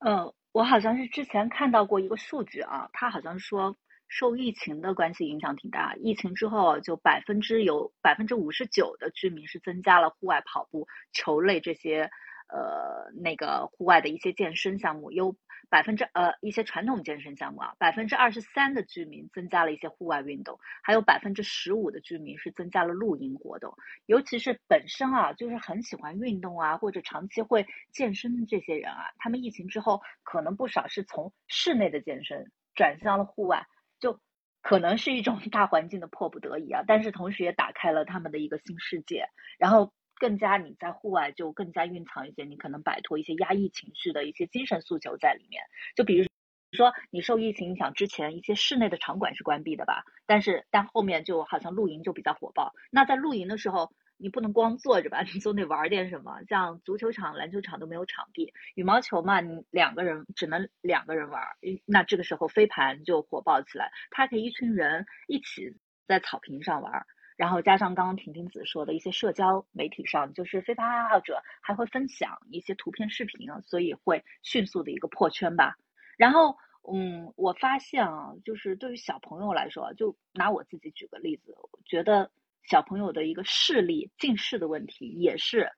[0.00, 3.74] 嗯，我好像是之前看到过一个数据啊，他好像说
[4.06, 12.10] 受疫情的关系影响挺大，疫情之后就百分之有百分之五十九的居民是增加了户外跑步、球类这些
[12.48, 15.36] 呃那个户外的一些健身项目，有
[15.70, 23.74] 百分之呃一些传统健身项目啊，百分之二十三的居民增加了一些户外运动，还有百分之十五的居民是增加了露营活动。
[24.06, 33.66] 尤其是本身啊就是很喜欢运动啊，或者长期会健身的这些人啊，他们疫情之后可能不少是从室内的健身转向了户外，
[33.98, 34.20] 就
[34.62, 39.28] 可能是一种 大环境的迫不得已啊，但是同时也打开了他们的一个新世界，
[39.58, 39.92] 然后。
[40.24, 45.62] 更加你在户外就更加蕴藏一些，你可能摆脱一些压抑情绪的一些精神诉求在里面。
[45.94, 46.24] 就比如
[46.72, 50.02] 说，你受疫情影响之前，一些室内的场馆是关闭的吧？
[50.24, 52.72] 但是但后面就好像露营就比较火爆。
[52.90, 55.20] 那在露营的时候，你不能光坐着吧？
[55.20, 56.42] 你总得玩点什么。
[56.48, 61.42] 像足球场、篮球场都没有场地，羽毛球嘛，你两个人只能两个人玩。
[61.84, 67.04] 那这个时候飞盘就火爆起来，它可以一群人一起在草坪上玩。
[67.36, 75.76] 然后加上刚刚婷婷子说的一些社交媒体上，就是非法爱好者还会分享一些图片、视频啊，所以会迅速的一个破圈吧。
[76.16, 76.56] 然后，
[76.92, 82.30] 嗯，我发现啊，就是对于小朋友来说，就拿我自己举个例子，我觉得
[82.62, 85.72] 小朋友的一个视力近视的问题，也是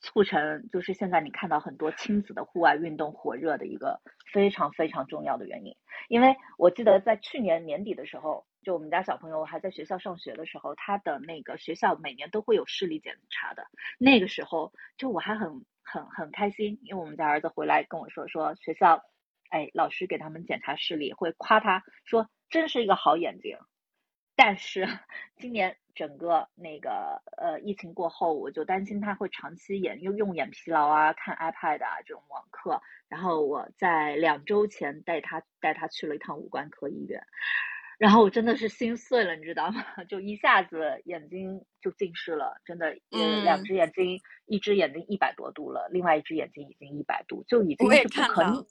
[0.00, 4.00] 促成就是现在你看到很多亲子的户外运动火热的一个
[4.32, 5.76] 非常非常重要的原因。
[6.08, 8.46] 因为我记得在去年年底的时候。
[8.66, 13.64] 就我们家小朋友还在学校上学的时候，他的那个学校每年都会有视力检查的。
[13.96, 19.04] 那个时候，就我还很很很开心，因为我们家儿子回来跟我说，说学校，
[19.50, 23.56] 哎，老师给他们检查视力，会夸他说真是一个好眼睛。
[24.34, 24.84] 但是
[25.38, 32.82] 今年整个那个呃疫情过后，我就担心他会长期眼用用眼疲劳啊，看 iPad 啊这种网课。
[33.06, 37.22] 然后我在两周前带他带他去了一趟五官科医院。
[37.98, 39.82] 然后我真的是心碎了，你知道吗？
[40.08, 48.66] 就一下子眼睛就近视了，真的，嗯，两只眼睛，一只眼睛一百多度了，另外一只眼睛已经一百度，就已经是不可逆、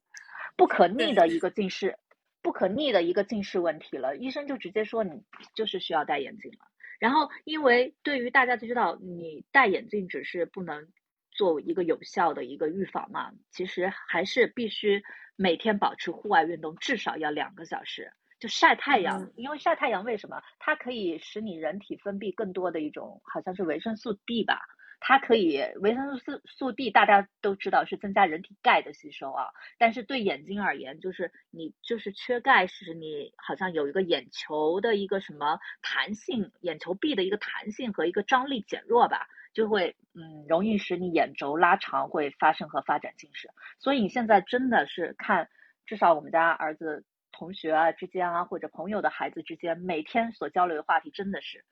[0.56, 1.98] 不可逆的一个近视，
[2.44, 4.16] 不可逆的一个近视问题了。
[4.16, 5.24] 医生就直接说你
[5.56, 6.60] 就是需要戴眼镜了。
[7.00, 10.88] 然后，因为对于大家都知道，你戴眼镜只是不能
[11.32, 15.04] 作为一个有效的一个预防嘛，其实还是必须
[15.36, 18.14] 每天保持户外运动，至少要两个小时。
[18.40, 20.42] 就晒太阳，因为晒太阳为什么？
[20.60, 24.60] 它可以使你人体分泌更多的一种，好像是维生素 D 吧。
[25.00, 29.48] 它可以维生素素 D，大家都知道是增加人体钙的吸收啊。
[29.78, 43.50] 但是对眼睛而言，就是你就是缺钙，使你好像有一个眼球的一个什么弹性，眼球壁的一个弹性和一个张力减弱吧，就会嗯容易使你眼轴拉长，会发生和发展近视。
[43.80, 45.50] 所以你现在真的是看，
[45.86, 47.06] 至少我们家儿子。
[47.38, 51.66] 同学啊之间啊，或者朋友的孩子之间，每天所交流的话题真的是，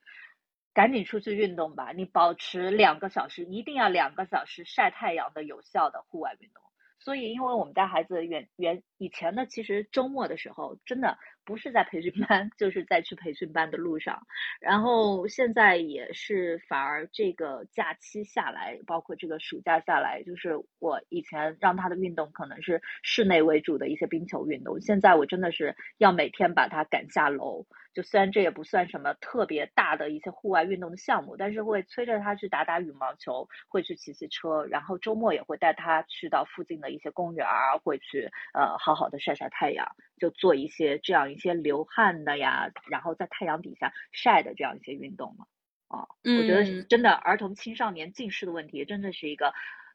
[0.74, 1.92] 赶紧出去运动吧！
[1.92, 6.62] 你保持两个小时，一定要两个小时晒太阳的有效的户外运动。
[6.98, 11.16] 所以，因为我们家孩子原原以前呢，其实周末的时候真的。
[11.44, 14.26] 不是在培训班， 就是在去培训班的路上。
[14.60, 27.66] 然后现在也是，反而这个假期下来，包括这个暑假下来，就是我以前让他的运动可能是室内为主的一些冰球运动，现在我真的是要每天把他赶下楼。
[27.94, 39.86] 就虽然这也不算什么特别大的一些户外运动的项目，但是会催着他去打打羽毛球，会去骑骑车，然后周末也会带他去到附近的一些公园儿，会去呃好好的晒晒太阳，
[40.18, 45.46] 就做一些这样一些流汗的呀，然后在太阳底下晒的这样一些运动嘛。
[45.88, 49.52] 啊，我觉得真的儿童青少年近视的问题，真的是一个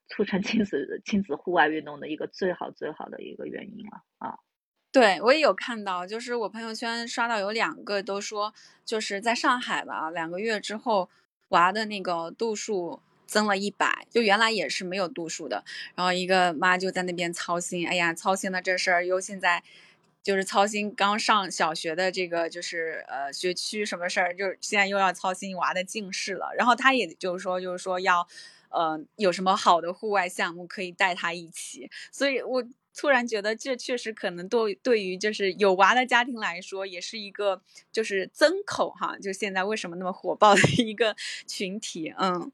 [0.07, 4.37] 促成亲子亲子户外运动的一个最好最好的一个原因了啊。
[4.91, 8.53] 对，我也有看到，就是我朋友圈刷到有两个都说，
[8.85, 11.09] 就是在上海吧，两个月之后
[11.49, 15.63] 娃的那个度数增了一百，就原来也是没有度数的。
[15.95, 19.63] 然后一个妈就在那边操心，哎呀，操心的这事儿又现在
[20.29, 26.51] 就是操心刚上小学的这个就是呃学区什么事儿，就现在又要操心娃的近视了。
[26.55, 28.27] 然后他也就是说，就是说要
[28.69, 32.63] 呃有什么好的户外项目可以带他一起，所以我。
[32.95, 37.61] 突然觉得这确实可能对对于就是有娃的家庭来说，也是一个
[37.93, 41.15] 就是增口哈，就现在为什么那么火爆的一个
[41.47, 42.51] 群体，嗯，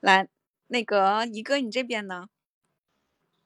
[0.00, 0.26] 来，
[0.68, 2.30] 那个一哥你这边呢？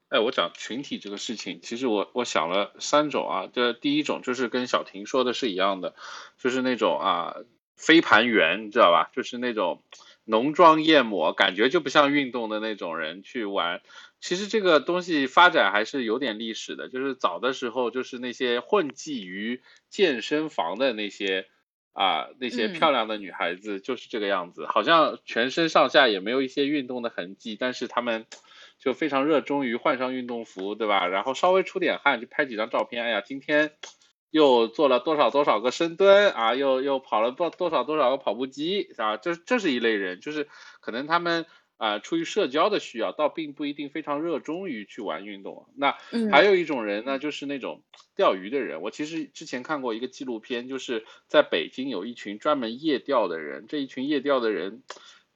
[0.08, 5.94] 哎，我讲群体这个事情，其实我我想了三种啊，这第一种就是跟小婷说的是一样的，
[6.38, 7.36] 就是那种啊
[7.76, 9.10] 飞盘员，你知道吧？
[9.14, 9.82] 就是那种
[10.24, 13.82] 浓妆艳抹，感觉就不像运动的那种人去玩。
[14.20, 21.48] 其实这个东西发展还是有点历史的，就是早的时候，就是那些混迹于健身房的那些
[21.92, 28.24] 啊，那些漂亮的女孩子就是这个样子，好像全身上下也没有一些运动的痕迹，但是她们
[28.78, 31.06] 就非常热衷于换上运动服，对吧？
[31.06, 33.72] 然后稍微出点汗就拍几张照片，哎呀，今天
[34.30, 40.48] 又做了多少多少个深蹲啊，又又跑了多多少多少个跑步机啊，这这是一类人，就是
[40.80, 41.46] 可能他们。
[41.78, 45.68] 啊，出于社交的需要，倒并不一定非常热衷于去玩运动。
[45.76, 45.94] 那
[46.32, 47.82] 还有一种人呢，就是那种
[48.16, 48.80] 钓鱼的人。
[48.80, 53.66] 我其实之前看过一个纪录片，就是在北京有一群专门夜钓的人。
[53.68, 54.82] 这一群夜钓的人，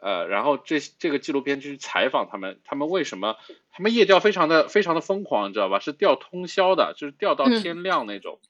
[0.01, 3.37] 呃，然后这这个纪录片就是采访他们，他们为什么
[3.71, 5.79] 他们夜钓非常的非常的疯狂，你知道吧？
[5.79, 8.41] 是钓通宵的，就是钓到天亮那种。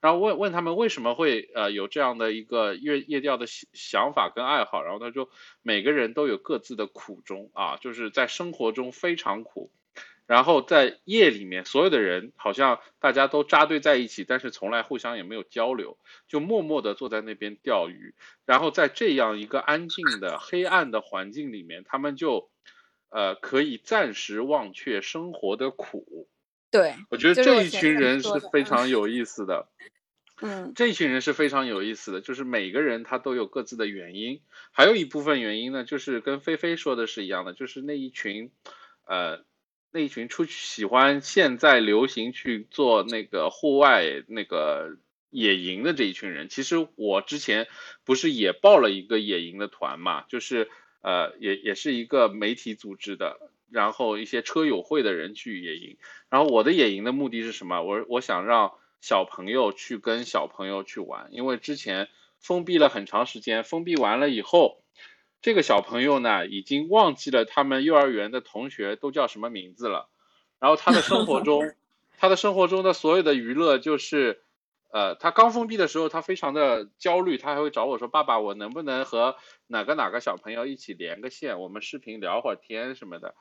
[0.00, 5.30] 然后问问他们为什么会呃有这样的一个夜夜钓的想法跟爱好，然后他说
[5.62, 9.70] 每个人都有各自的苦衷啊，就是在生活中非常苦，
[10.26, 15.98] 然后在夜里面所有的人好像大家都扎堆在一起，但是从来互相也没有交流，
[16.28, 18.14] 就默默地坐在那边钓鱼，
[18.44, 22.50] 然后在这样一个安静的黑暗的环境里面，他们就
[23.10, 26.28] 呃可以暂时忘却生活的苦。
[26.70, 29.68] 对，我觉得这一群人是非常有意思的。
[30.42, 34.40] 嗯，这一群人是非常有意思的，就是每个人他都有各自的原因，
[34.72, 38.50] 还有一部分原因呢，就是跟菲菲说的是一样的，就是那一群，
[39.06, 39.44] 呃，
[39.94, 44.96] 那一群出去喜欢现在流行去做那个户外那个
[45.30, 46.48] 野营的这一群人。
[46.48, 47.68] 其实我之前
[48.04, 50.68] 不是也报了一个野营的团嘛，就是
[51.00, 53.38] 呃，也也是一个媒体组织的，
[53.70, 55.96] 然后一些车友会的人去野营，
[56.28, 57.80] 然后我的野营的目的是什么？
[57.82, 58.72] 我我想让。
[59.00, 64.82] 小朋友去跟小朋友去玩，因为之前封闭了很长时间，封闭完了以后，
[65.44, 70.08] 这个小朋友呢已经忘记了他们幼儿园的同学都叫什么名字了。
[70.58, 71.74] 然后他的生活中，
[72.16, 74.42] 他的生活中的所有的娱乐就是，
[74.90, 79.36] 呃，他刚封闭的时候他非常的焦虑，他还会找我说：“爸爸，我能不能和
[79.66, 83.34] 哪个哪个小朋友一起连个线，我们视频聊会儿天什么的。”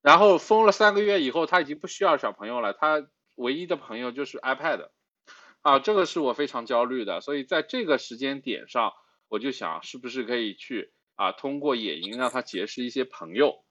[0.00, 3.06] 然后封了三个月以后，他已经不需要小朋友了，他。
[3.36, 4.88] 唯一的朋友就是 iPad，
[5.60, 8.94] 啊，这个是我非常焦虑的，所以在这个时间点上，
[9.28, 13.64] 我就想是不是可以去啊，通过野营让他结识一些朋友，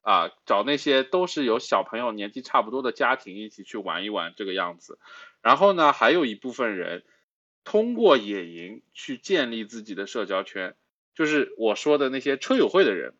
[0.00, 4.98] 啊，找那些都是有小朋友年纪差不多的家庭一起去玩一玩这个样子，
[5.40, 7.04] 然后呢，还有一部分人
[7.62, 10.74] 通过野营去建立自己的社交圈，
[11.14, 13.14] 就是我说的那些车友会的人。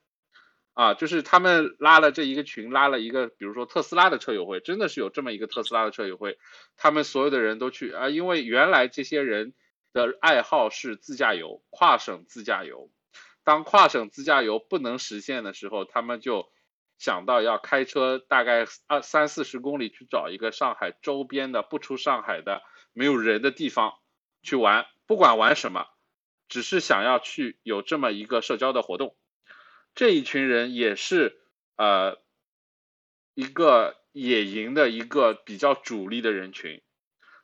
[0.73, 6.39] 啊，就是他们拉了这一个群，拉了一个，比如说特斯拉的车友会，真的是有这么一个特斯拉的车友会，
[6.77, 9.53] 他们所有的人都去啊，因为原来这些人
[9.93, 12.89] 的爱好是自驾游，跨省自驾游，
[13.51, 16.53] 当跨省自驾游不能实现的时候，他们就
[16.99, 23.95] 想到要开车大概二三四十公里去找一个上海周边的不出上海的没有人的地方
[24.41, 25.89] 去玩，不管玩什么，
[26.49, 29.17] 只是想要去有这么一个社交的活动。
[29.97, 31.37] 这一群人也是
[31.75, 32.19] 呃
[33.35, 36.83] 一个野营的一个比较主力的人群，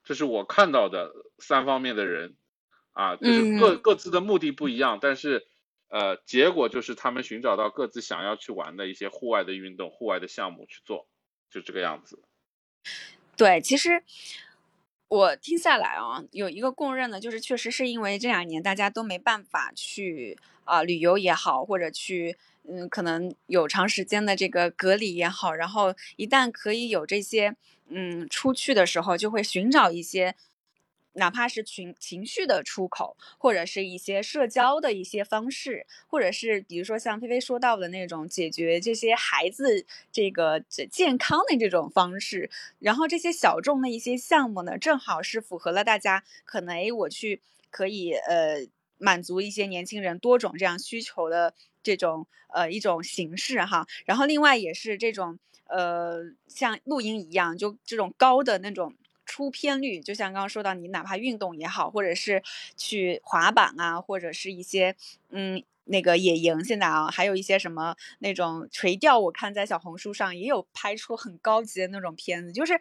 [0.05, 2.37] 这是我看到的三方面的人
[2.93, 5.49] 啊，就是各各自的目的不一样，但是
[5.89, 11.07] 呃结果就是他们寻找到各自想要去玩的一些户外的运动、户外的项目去做，
[11.51, 12.23] 就这个样子。
[13.37, 14.03] 对，其实
[15.09, 20.39] 我听下来啊，有一个共认的，就是确实是因为这两年大家都没办法去。
[20.67, 27.55] 啊，旅游也好，或者去，嗯，可能有长时间的这个隔离也好，然后一旦可以有这些，
[27.89, 30.35] 嗯，出去的时候，就会寻找一些。
[31.17, 40.61] 哪怕是情情绪的出口，或者是一些社交的一些方式，或者是比如说像菲菲说到的那种解决这些孩子这个
[40.91, 42.49] 健康的这种方式，
[42.79, 47.41] 然后这些小众的一些项目呢，正好是符合了大家可能诶，我去
[47.71, 48.67] 可以呃。
[48.99, 51.53] 满足一些年轻人多种这样需求的
[51.83, 58.95] 这种呃一种形式哈，然后另外也是这种呃像露营一样，就这种高的那种
[59.27, 62.43] 出片率，就像刚刚说到，你哪怕运动也好，或者是
[62.77, 64.97] 去滑板啊，或者是一些
[65.29, 72.81] 嗯那个野营，现在啊还有一些什么那种垂钓，我看在小红书上也有拍出很高级的那种片子，就是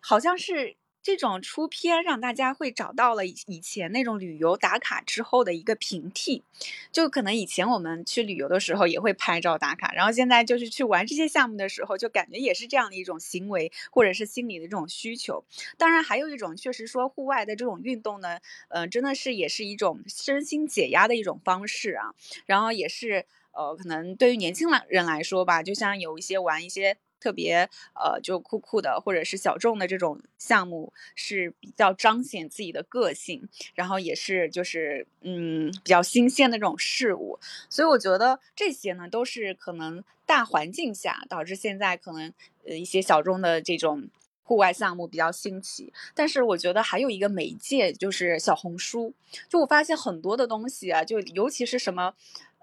[0.00, 0.76] 好像是。
[1.08, 6.44] 这种出片让大家会找到了以以前那种旅游打卡之后的一个平替，
[6.92, 15.42] 就可能以前我们去旅游的时候也会拍照打卡，然后现在就是去玩这些项目的时候，就感觉也是这样的一种行为或者是心理的这种需求。
[15.78, 18.38] 当然，还有一种确实说户外的这种运动呢，
[18.68, 22.12] 嗯，真的是也是一种身心解压的一种方式啊。
[22.44, 37.38] 然后也是呃，可能对于年轻人来说吧，就像有一些玩一些特别呃就酷酷的或者是小众的这种项目是比较彰显自己的个性，然后也是就是嗯比较新鲜的这种事物，
[37.68, 42.32] 所以我觉得这些呢都是可能大环境下导致现在可能
[42.66, 44.08] 呃一些小众的这种。
[44.48, 49.12] 户外项目比较兴起，但是我觉得还有一个媒介就是小红书。
[49.46, 52.14] 就我发现很多的东西啊，就尤其是什么，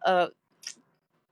[0.03, 0.31] 呃，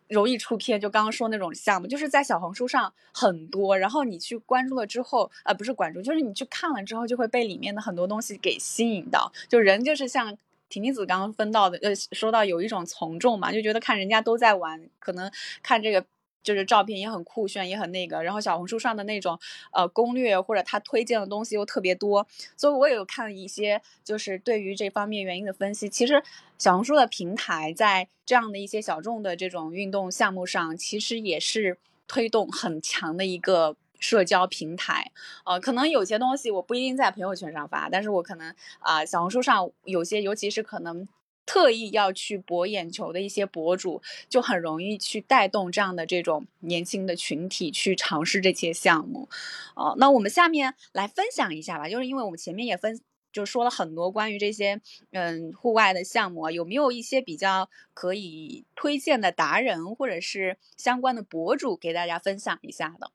[0.07, 0.79] 容易出片。
[0.79, 9.31] 就刚刚说那种项目，就是在小红书上很多，然后你去关注了之后，呃，不是关注，就是你去看了之后，就会被里面的很多东西给吸引到。
[9.47, 10.37] 就人就是像
[10.69, 15.31] 婷婷子刚刚分到的，呃，说到有一种从众嘛，就觉得看人家都在玩，可能
[15.61, 16.05] 看这个。
[16.43, 19.39] 就是照片也很酷炫，也很那个，然后小红书上的那种
[19.71, 25.89] 呃攻略或者他推荐的东西又特别多，所以我有看一些就是对于这方面原因的分析。
[25.89, 26.21] 其实
[26.57, 31.77] 小红书的平台在这样的一些小众的这种运动项目上，其实也是
[32.07, 35.11] 推动很强的一个社交平台。
[35.45, 41.07] 呃，可能有些东西我不一定在朋友圈上发，但是我可能啊小红书上有些，尤其是可能。
[41.45, 49.27] 特意要去博眼球的一些博主，就很容易去带动这样的这种年轻的群体去尝试这些项目。
[49.75, 52.99] 哦，那我们下面来分享一下吧，就是因为我们前面也分
[53.31, 54.79] 就说了很多关于这些
[55.11, 63.11] 嗯户外的项目啊，有没有一些比较可以推荐的达人或者是相关的博主给大家分享一下的？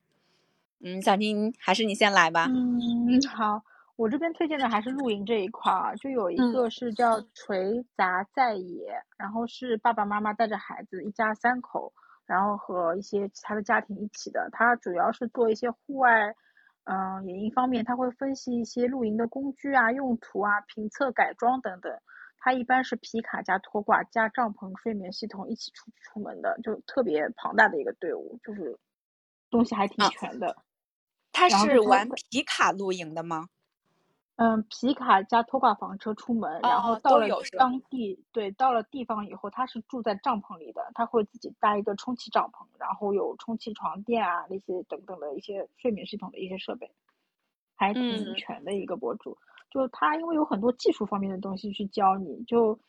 [0.81, 2.47] 嗯，小婷还是你先来吧。
[2.49, 3.63] 嗯，好。
[3.99, 11.91] 我这边推荐的还是露营这一块儿，就有一个是叫锤砸在野，然后是爸爸妈妈带着孩子一家三口，
[12.25, 14.47] 然后和一些其他的家庭一起的。
[14.53, 16.33] 它主要是做一些户外，
[16.85, 21.91] 嗯，野营方面，他会分析一些露营的工具啊、用途啊、评测改装等等。
[22.37, 28.79] 它一般是皮卡加拖挂加帐篷、睡眠系统一起出出门的，就特别庞大的一个队伍，就是
[29.49, 30.55] 东西还挺全的。
[31.33, 33.49] 他是玩皮卡露营的吗？
[34.41, 37.27] 嗯，皮卡加拖挂房车出门，然后到了
[37.57, 46.89] 当地，对，到了地方以后，他是住在帐篷里的，他会自己搭一个充气帐篷，然后有充气床垫啊那些等等的一些睡眠系统的一些设备，
[47.75, 49.37] 还挺全的一个博主。
[49.69, 52.79] 就他因为有很多技术方面的东西去教你，就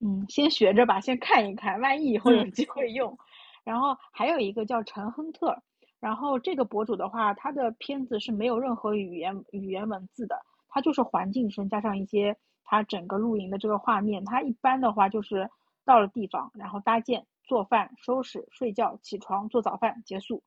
[0.00, 3.16] 嗯，先学着吧，先看一看，万一以后有机会用。
[3.64, 5.62] 然后还有一个叫陈亨特，
[6.00, 10.38] 然后这个博主的话，他的片子是没有任何语言语言文字的。
[10.78, 15.50] 它就是环境声加上一些它整个露营的这个画面，它一般的话就是
[15.84, 20.40] 到了地方，然后搭建、做饭、收拾、睡觉、起床、做早饭结束，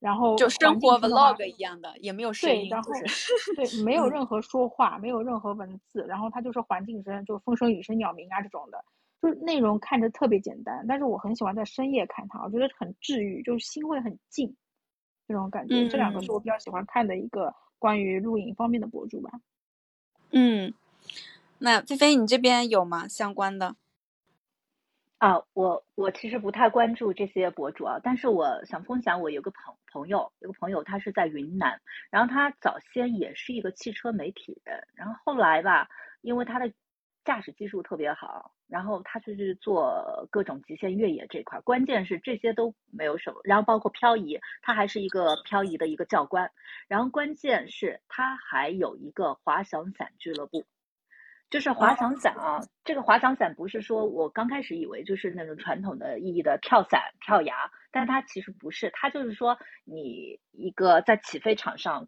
[0.00, 2.90] 然后就生活 vlog 一样的，也没有声音，对，然后
[3.54, 8.84] 对，没有任何说话，没有任何文字，然后它就是环境声，就风声、雨声、鸟鸣啊这种的，
[9.22, 14.56] 就是内容看着特别简单，但是我很喜欢在深夜看它，我觉得很治愈，就是心会很静，
[15.28, 15.86] 这种感觉。
[15.86, 19.30] 这两个是我比较喜欢看的一个关于露营方面的博主吧。
[20.30, 20.74] 嗯，
[21.58, 23.08] 那菲菲，你这边有吗？
[23.08, 23.76] 相关的？
[25.18, 31.80] 啊，我我其实不太关注这些博主啊，但是我想分享，我有个朋朋友，有个朋友他是在云南，
[32.10, 35.88] 然后他早先也是一个汽车媒体人，然后后来吧，
[36.20, 36.72] 因为他的
[37.24, 46.50] 驾驶技术特别好，然后他就是做各种极限越野这块，关键是这些都没有什么，然后包括漂移，他还是一个漂移的一个教官，
[46.86, 50.66] 然后关键是他还有一个滑翔伞俱乐部。
[51.50, 62.06] 就是滑翔伞啊，这个滑翔伞不是说我刚开始以为就是那种传统的意义的跳伞、跳崖，但它其实不是，它就是说你一个在起飞场上，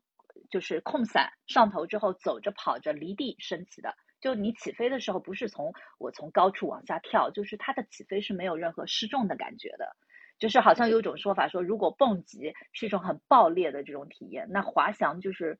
[0.50, 9.96] 就是控伞上头之后走着跑着离地升起的，就你起飞的时候不是从我从高处往下跳，就是它的起飞是没有任何失重的感觉的，
[10.38, 15.58] 就是好像有一种说法说，如果蹦极是一种很爆裂的这种体验，那滑翔就是。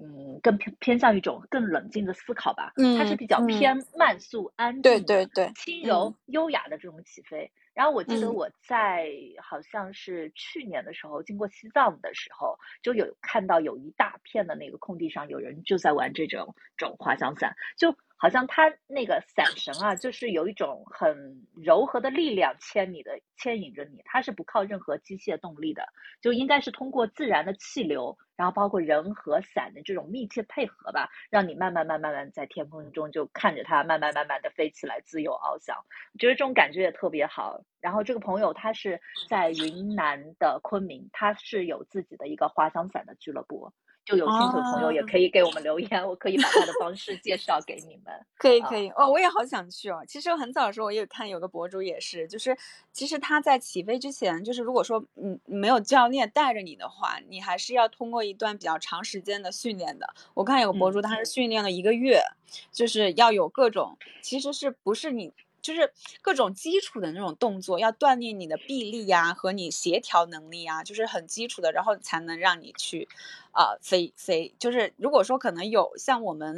[0.00, 2.72] 嗯，更偏偏向一种更冷静的思考吧。
[2.76, 7.50] 嗯，它是比较偏慢速、安静、对对对，轻柔、优雅的这种起飞。
[7.78, 9.08] 然后我记得我在
[9.40, 25.86] 好像是去年的时候经过西藏的时候，就有看到有一大片的那个空地上有人就在玩这种这种滑翔伞，就好像它那个伞绳啊，就是有一种很柔和的力量牵你的牵引着你，它是不靠任何机械动力的，
[26.20, 28.16] 就应该是通过自然的气流。
[28.36, 35.76] 然后包括人和伞的这种密切配合吧，让你慢慢、慢慢、慢在天空中就看着它慢慢、慢慢的飞起来，自由翱翔。
[36.12, 37.60] 我觉得这种感觉也特别好。
[37.80, 43.72] 然后这个朋友他是在云南的昆明，他是有自己的一个滑翔伞的俱乐部。
[44.08, 48.14] 就有兴趣的朋友也哦可以给我们留言，我可以把他的方式介绍给你们。
[48.16, 50.02] 啊可以可以哦，我也好想去哦。
[50.06, 52.56] 其实我很早的时候我也有看有个博主也是，就是
[52.92, 60.08] 其实他在起飞之前，就是如果说嗯没有教练带着你的话，你还是要通过一段比较长时间的训练的。
[60.34, 62.22] 我看有个博嗯主他是训练了一个月，
[62.70, 65.32] 就是要有各种，其实是不是你
[65.62, 73.08] 就是各种基础的那种动作，要锻炼你的臂力呀、和你协调能力啊，就是很基础的，然后才能让你去，
[73.52, 74.54] 呃，飞飞。
[74.58, 76.54] 就是如果说可能有像我们，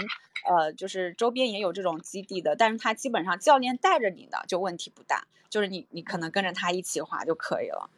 [0.48, 7.90] 呃，就是周边也有这种基地的，但是他基本上教练带着你的就问题不大，就是你你可能跟着他一起滑就可以了。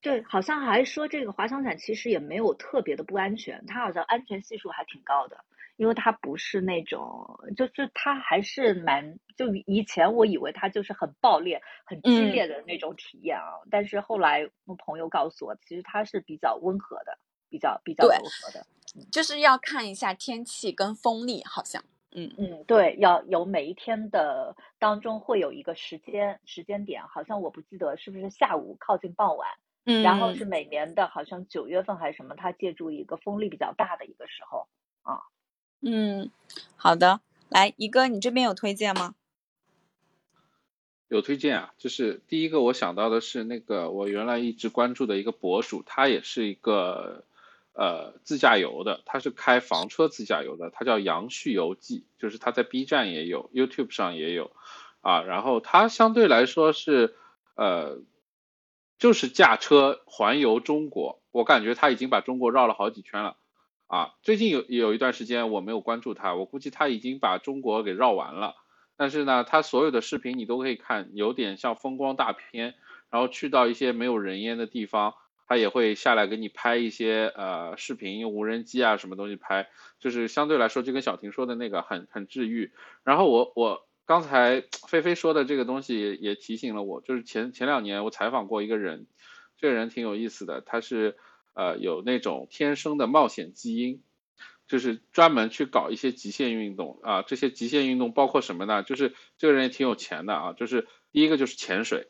[0.00, 5.42] 对，好像还说这个滑翔伞其实也没有特别的不安全，它好像安全系数还挺高的，
[5.76, 17.18] 因为它不是那种，就是它还是蛮，就以前我以为它就是很爆裂、很激嗯烈的那种体验啊，但是后来我朋友告诉我，其实它是比较温和的，
[17.48, 18.66] 比较比较对柔和的。
[19.10, 21.82] 就是要看一下天气跟风力，好像，
[22.12, 29.48] 嗯嗯，对，要有每一天的当中会有一个时间时间点，好像我不记得是不是下午靠近傍晚。
[29.86, 34.68] 嗯，然后是每年的，好像九月份还是什么，它借助一个风力比较大的一个时候。
[35.86, 36.30] 嗯，
[36.76, 37.20] 好的，
[37.50, 39.14] 来一哥，你这边有推荐吗？
[41.08, 47.24] 有推荐啊，就是第一个我想到的是那个我原来一直关注的一个博主，他也是一个
[47.74, 54.52] 呃自驾游的，他是开房车自驾游的，他叫杨旭游记，就是他在 B 站也有，YouTube 上也有
[55.02, 57.14] 啊，然后他相对来说是
[57.56, 57.98] 呃
[58.98, 63.36] 就是驾车环游中国，我感觉他已经把中国绕了好几圈了
[63.94, 68.56] 啊，最近有有一段时间我没有关注他，我估计他已经把中国给绕完了。
[68.96, 72.74] 但是呢，他所有的视频你都可以看，有点像风光大片，
[73.08, 75.14] 然后去到一些没有人烟的地方，
[75.46, 79.68] 他也会下来给你拍一些呃视频，用无人机啊什么东西拍，
[80.00, 82.72] 就是相对来说就跟小婷说的那个很很治愈。
[83.04, 89.06] 然后我我刚才菲菲说的这个东西也提醒了我，就是前前两年我采访过一个人，
[89.56, 91.16] 这个人挺有意思的，他是
[91.54, 94.02] 呃有那种天生的冒险基因。
[94.66, 98.82] 就是专门去搞一些极限运动啊，这些极限运动包括什么呢？
[98.82, 102.08] 就是这个人也挺有钱的啊，就是第一个就是潜水，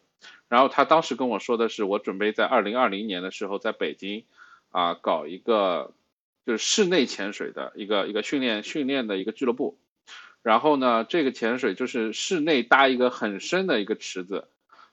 [0.48, 4.24] 然后他当时跟我说的是，我准备在二零二零年的时候在北京
[4.70, 5.94] 啊搞一个
[6.46, 9.76] 就是室内潜水的一个一个训练训练的一个俱乐部，
[10.42, 14.46] 然后呢，这个潜水就是室内搭一个很深的一个池子，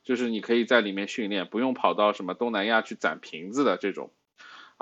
[0.04, 4.12] 就是你可以在里面训练，不用跑到什么东南亚去攒瓶子的这种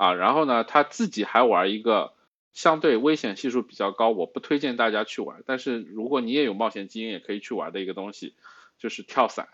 [0.00, 2.14] 啊，然后呢，他自己还玩一个。
[2.52, 5.44] 相对危险系数比较高，我不推荐大家去玩。
[5.46, 8.34] 但是如果你也有冒险基因，也可以去玩的一个东西，
[8.76, 9.48] 就是跳伞。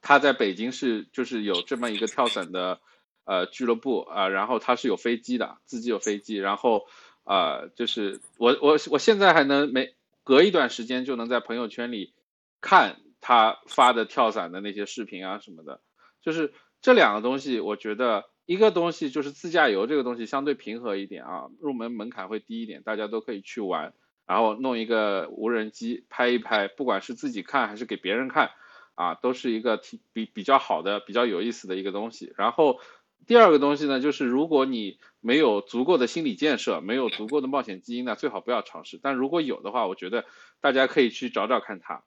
[0.00, 2.78] 他在北京是就是有这么一个跳伞的
[3.24, 6.86] 呃俱乐部啊、然后他是有飞机的，自己有飞机，然后
[7.24, 12.14] 呃就是我我我现在还能每隔一段时间就能在朋友圈里
[12.60, 15.80] 看他发的跳伞的那些视频啊什么的，
[16.22, 18.24] 就是这两个东西，我觉得。
[18.46, 23.92] 一个东西就是自驾游这个东西相对平和一点啊，入门门槛会低一点，大家都可以去玩，
[24.24, 28.52] 然后弄一个无人机拍一拍，不管是自己看还是给别人看，
[28.94, 32.32] 啊，都是一个挺比比较好的、比较有意思的一个东西。
[32.36, 32.78] 然后
[33.26, 39.00] 第二个东西呢，就是如果你没有足够的心理建设，没有足够的冒险基因呢，最好不要尝试。
[39.02, 40.24] 但如果有的话，我觉得
[40.60, 42.04] 大家可以去找找看他。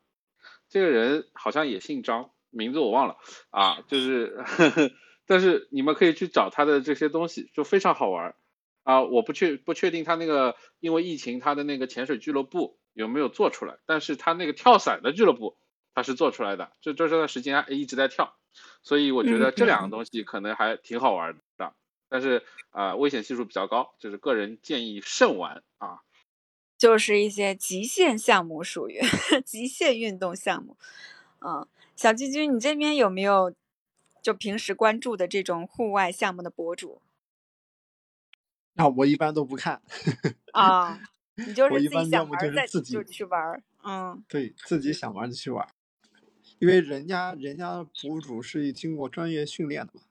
[0.69, 3.17] 这个人好像也姓张，名字我忘了
[3.49, 4.37] 啊，就是。
[4.45, 4.91] 呵呵
[5.29, 8.33] 但是你们可以去找他的这些东西，就非常好玩
[8.81, 9.03] 啊！
[9.03, 15.55] 我不确不确定他那个因为疫情他的那个潜水俱乐部有没有做出来，但是他那个跳伞的俱乐部
[15.93, 18.37] 他是做出来的，就这段时间一直在跳，
[18.81, 21.73] 所以我觉得这两个东西可能还挺好玩的，
[22.09, 22.41] 但是
[22.71, 25.99] 啊、呃、危险系数比较高，就是个人建议慎玩啊。
[26.75, 28.99] 就是一些极限项目，属于
[29.45, 30.75] 极限运动项目。
[31.45, 33.53] 嗯，小居居，你这边有没有？
[34.21, 37.01] 就平时关注的这种户外项目的博主
[38.75, 39.81] 啊，我一般都不看
[40.53, 41.01] 啊，
[41.35, 45.67] 你就是自己想玩再自己就去玩儿，嗯对自己想玩就去玩，
[46.59, 50.01] 因为人家人家博主是经过专业训练的嘛，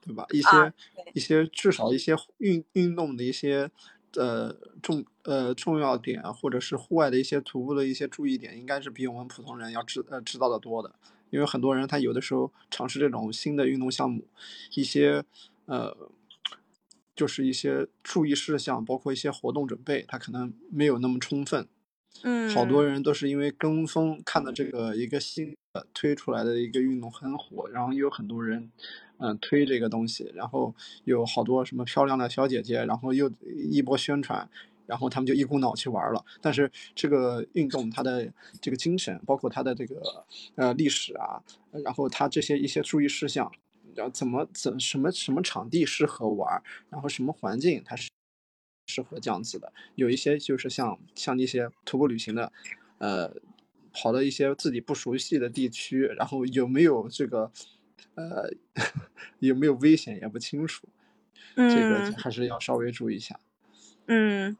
[0.00, 0.26] 对吧？
[0.30, 0.74] 一些、啊
[1.12, 3.70] 一些至少一些运运动的一些
[4.16, 4.52] 呃
[4.82, 10.94] 重呃重要点，或者是户外的一些徒步的一些注意点，应该是比我们普通人要知呃知道的多的。
[11.34, 14.24] 因为很多人他有的时候尝试这种新的运动项目，
[14.74, 15.24] 一些
[15.66, 15.96] 呃
[17.16, 21.66] 就是一些注意事项，包括一些活动准备，他可能没有那么充分，
[22.22, 28.70] 嗯，好多人都是因为跟风看到这个一个新的推出来的一个运动很火，然后又有很多人
[29.18, 34.48] 嗯推这个东西，然后有好多什么漂亮的小姐姐，然后又一波宣传。
[34.86, 41.42] 然后他们就一股脑去玩了，但是这个运动它的这个精神，包括它的这个呃历史啊，
[41.84, 43.50] 然后它这些一些注意事项，
[43.94, 48.10] 然后怎么怎什么什么场地适合玩，然后什么环境它是
[48.86, 52.52] 适合这样子的，有一些就是像像那些徒步旅行的，
[52.98, 53.34] 呃，
[53.92, 57.50] 跑到一些自己不熟悉的地区，然后有没有这个
[58.16, 58.50] 呃
[59.40, 60.86] 有没有危险也不清楚，
[61.54, 63.40] 这个还是要稍微注意一下。
[64.06, 64.56] 嗯。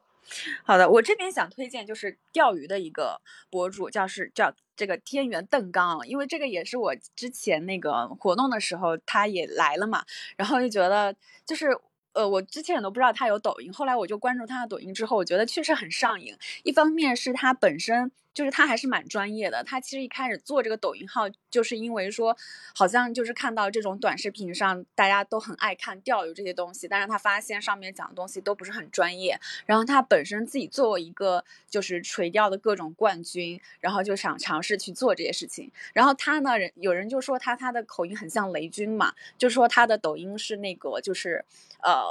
[0.65, 3.21] 好的，我这边想推荐就是钓鱼的一个
[3.51, 10.05] 博主，叫是叫这个天元邓刚，因为这个也是我之前那个活动的时候他也来了嘛，
[10.37, 11.15] 然后就觉得
[11.45, 11.77] 就是
[12.13, 16.37] 呃，我之前都不知道他有抖音，后来我就关注他的抖音之后，我觉得确实很上瘾。
[16.63, 18.13] 一方面是他本身。
[18.35, 19.63] 就是他还是蛮专业的。
[19.65, 22.37] 他其实一开始做这个抖音号，就是因为说，
[22.75, 29.41] 好像就是看到这种短视频上大家都很爱看钓鱼这些东西，但是他发现上面讲的东西都不是很专业。
[29.65, 35.71] 然后他本身自己作为一个就是垂钓的各种冠军，然后就想尝试去做这些事情。
[35.93, 41.45] 然后他呢，人有人就说他他的口音很像雷军嘛，就说他的抖音是那个就是
[41.83, 42.05] 呃，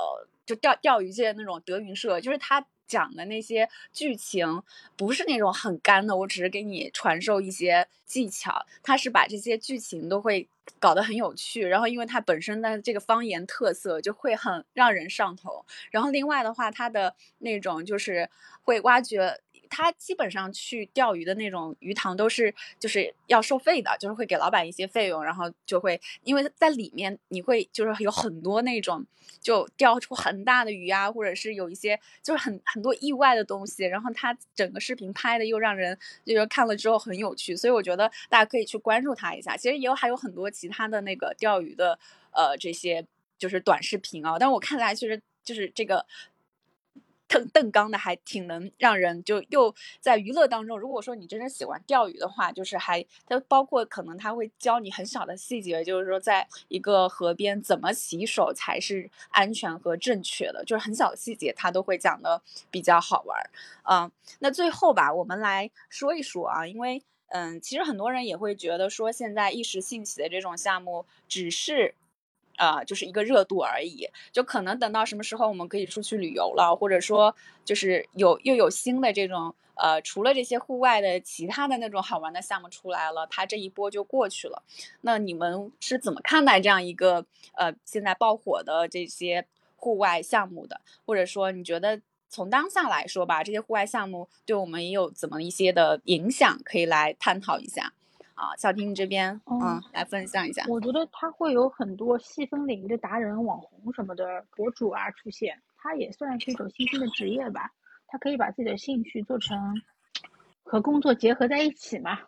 [0.46, 2.66] 就钓钓鱼界那种德云社，就是他。
[2.88, 4.64] 讲的那些剧情
[4.96, 8.66] 不是那种很干的，我只是给你传授一些技巧。
[8.82, 10.48] 他是把这些剧情都会
[10.80, 15.66] 搞得很有趣，然后因为他本身的这个方言特色就会很让人上头。
[15.92, 18.30] 然后另外的话，他的那种就是
[18.62, 19.40] 会挖掘。
[19.74, 29.04] 他基本上去钓鱼的那种鱼塘都是就是要收费的，就是会给老板一些费用，然后就会因为在里面你会就是有很多那种
[29.42, 39.58] 就钓出很大的鱼啊，或者是有一些就是很很多意外的东西，然后他整个视频拍的又让人就是看了之后很有趣，所以我觉得大家可以去关注他一下。
[39.58, 41.98] 其实也有还有很多其他的那个钓鱼的
[42.32, 43.04] 呃这些
[43.40, 46.06] 就是短视频啊，但我看来其实就是这个。
[47.34, 62.40] 邓邓刚的还挺能让人就又在娱乐当中，如果说你真的喜欢钓鱼的话，就是还它包括可能他会教你很小的细节，就是说在一个河边怎么洗手才是安全和正确的，就是很小的细节他都会讲的
[62.70, 63.50] 比较好玩。
[63.90, 71.96] 嗯，那最后吧，我们来说一说啊，因为嗯，其实很多人也会觉得说现在一时兴起的这种项目只是。
[72.58, 77.36] 啊，就是一个热度而已，就可能等到什么时候我们可以出去旅游了，或者说
[77.66, 84.62] 就是有又有新的这种呃，除了这些户外的其他的那种好玩的项目出来了，它这一波就过去了。
[85.02, 90.80] 那你们是怎么看待这样一个呃现在爆火的这些户外项目的？
[91.06, 92.00] 或者说你觉得
[92.30, 96.60] 从当下来说吧，这些户外项目对我们也有怎么一些的影响？
[96.64, 97.94] 可以来探讨一下。
[98.36, 100.66] 啊，小婷你这边，嗯，来分享一下。
[100.68, 107.72] 我觉得他会有很多细分领域的达人、网红什么的博主啊出现，他也算是一种新兴的职业吧。
[108.08, 109.82] 他可以把自己的兴趣做成
[110.64, 112.20] 和工作结合在一起嘛。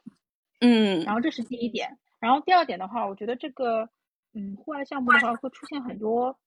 [0.60, 1.03] 嗯。
[1.03, 3.90] 然后这是第一点，然后第二点的话，我觉得这个，
[4.34, 6.38] 嗯，户外项目的话会出现很多，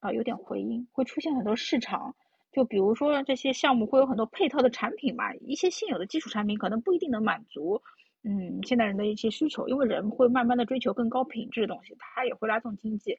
[0.00, 2.14] 啊，有点回音，会出现很多市场。
[2.52, 7.82] 就比如说这些项目会有很多配套的产品嘛，一些现有的基础产品可能不一定能满足。
[8.24, 13.18] 嗯，现代人的一些需求，因为人会慢慢的追求更高品质的东西，它也会拉动经济。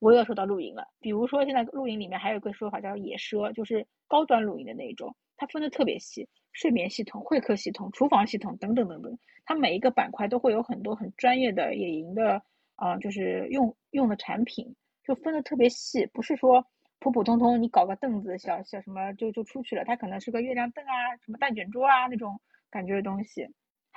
[0.00, 12.42] 我又说到露营了，比如说现在露营里面还有一个说法叫野奢，就是高端露营的那种，它分的特别细，睡眠系统、会客系统、厨房系统等等等等，它每一个板块都会有很多很专业的野营的，
[12.76, 14.74] 啊，就是用用的产品，
[15.04, 16.64] 就分的特别细，不是说
[16.98, 22.40] 普普通通你搞个凳子小小什么就就出去了，它可能是个月亮凳啊，什么蛋卷桌啊那种
[22.70, 23.46] 感觉的东西。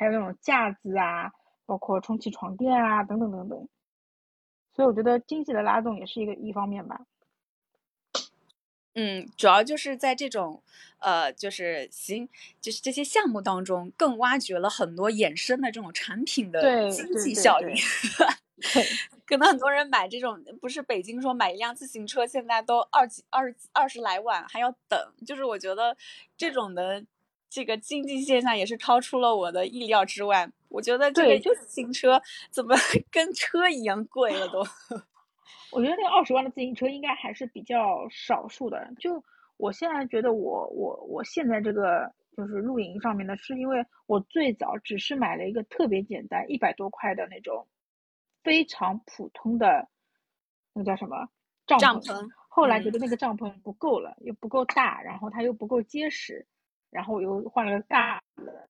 [0.03, 1.31] 还有那种架子啊，
[1.65, 3.69] 包括充气床垫啊，等等等等，
[4.73, 6.99] 所以我觉得经济的拉动也是一个一方面吧。
[8.95, 10.61] 嗯，主要就是在这种
[10.99, 12.27] 呃，就是行，
[12.59, 17.73] 就是这些项目当中，更挖掘了很多衍生的这种产品的经济效益。
[19.25, 24.99] 可能很多人买这种，不是北京说买一辆自行车，现在都二几二二十来万，还要等。
[25.25, 25.95] 就是我觉得
[26.35, 27.05] 这种的。
[27.53, 30.49] 这个经济现象也是超出了我的意料之外。
[30.69, 32.19] 我觉得这个自行车
[32.49, 32.75] 怎么
[33.11, 34.63] 跟车一样贵了都？
[35.71, 38.91] 我觉得那个二十万的自行车应该还是比较少数的。
[38.97, 39.23] 就
[39.57, 47.67] 我现在觉得，我我我现在这个就是露营上面的，是因为我最早只是买了一个特别简单一百多块的那种
[48.41, 49.87] 非常普通的
[50.73, 51.27] 那叫什么
[51.67, 56.47] 帐篷，后来觉得那个帐篷不够了，又不够大，然后它又不够结实。
[56.93, 58.69] 然后我又换了个大的。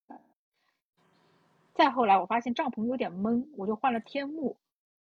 [1.73, 4.55] 再后来我发现帐篷有点闷，我就换了天幕，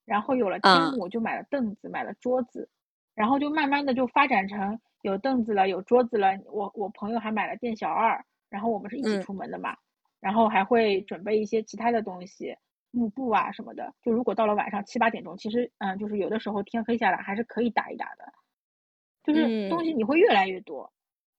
[0.04, 2.68] 然后有了天幕，我就买了凳子，买了桌子，
[3.14, 6.38] 然后就慢慢的就发展成有凳子了，有桌子了。
[6.46, 9.76] 我我朋友还买了店小二，然后我们是一起出门的嘛，
[10.18, 12.56] 然后还会准备一些其他的东西，
[12.90, 13.92] 幕布啊什么的。
[14.02, 18.32] 就如果到了晚上七八点钟，其实嗯，就是有的时候天黑下来还是可以打一打的，
[19.24, 20.90] 就是东西你会越来越多，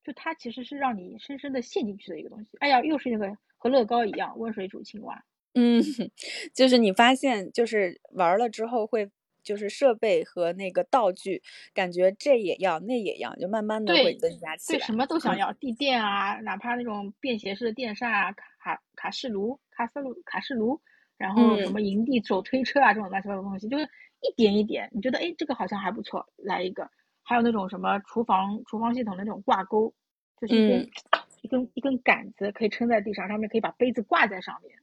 [0.04, 2.58] 就它其实是让你深深的陷进去的一个东西。
[2.60, 3.38] 哎呀，又是那个。
[3.64, 5.24] 和乐高一样，温水煮青蛙。
[5.54, 5.82] 嗯，
[6.54, 9.10] 就是你发现，就是玩了之后会，
[9.42, 11.42] 就是设备和那个道具，
[11.74, 14.80] 感觉这也要，那也要，就慢慢的会增加起来。
[14.80, 20.82] 对，什么都想要，地垫啊，哪怕那种便携式的电扇啊，卡卡式炉、卡式炉、卡式炉，
[21.18, 23.88] 然后什么营地手推车啊，这种乱七八糟的东西，就是
[24.20, 26.92] 一点一点，你觉得哎，这个好像还不错，来一个。
[27.24, 29.94] 还有那种什么厨房厨房系统的那种挂钩，
[30.40, 30.90] 就是一根。
[31.44, 34.80] 一根一根杆子可以撑在地上，上面可以把杯子挂在上面。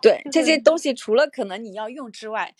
[0.00, 2.54] 对这些东西，除了可能你要用之外，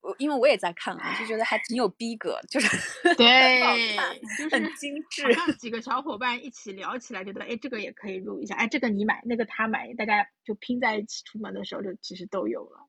[0.00, 3.62] 我因为我也在看啊，就觉得还挺有逼格，就是对，
[4.36, 5.22] 就是很精致。
[5.60, 12.88] 几个小伙伴一起聊起来，觉得哎，这个也可以入一下，哎，这个你买，那个他买，大家就拼在一起出门的时候，就其实都有了。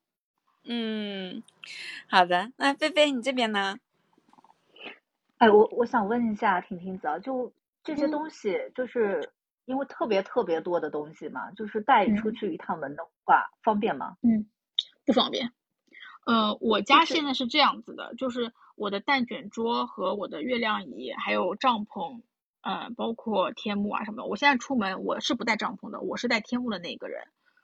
[0.64, 1.44] 嗯，
[2.08, 3.78] 好的，那菲菲你这边呢？
[5.38, 7.54] 哎，我我想问一下婷婷子啊，就
[7.84, 9.32] 这些东西，就是。
[9.68, 14.16] 因为特别特别多的东西嘛，就是带出去一趟门的话，方便吗？
[14.22, 14.46] 嗯，
[15.08, 15.54] 不方便。
[16.28, 22.22] 呃，我家现在是这样子的，就是我的蛋卷桌和我的月亮椅，还有帐篷，
[22.62, 24.26] 呃，包括天幕啊什么的。
[24.26, 27.24] 我现在出门我是不带帐篷的，我是带天幕的那个人。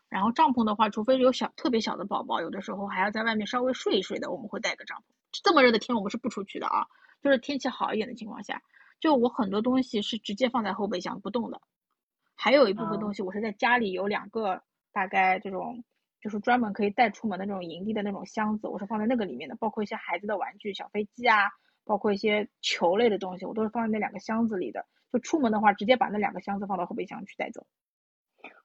[0.10, 5.04] 然后帐篷的话，除非有小特别小的宝宝，有的时候还要在外面稍微睡一睡的，我们会带个帐篷。
[5.44, 6.88] 这么热的天，我们是不出去的啊。
[7.22, 8.62] 就是天气好一点的情况下，
[9.00, 11.62] 就我很多东西是直接放在后备箱不动的。
[12.36, 15.84] 还有一部分东西，我是在家里有两个大概这种，
[16.20, 21.50] 就是专门可以带出门的那种营地的那种箱子，我是放在那个里面的，包括一些孩子的玩具、小飞机啊，
[21.86, 24.88] 包括一些球类的东西，我都是放在那两个箱子里的。
[25.12, 27.68] 就出门的话，直接把那两个箱子放到后备箱去带走。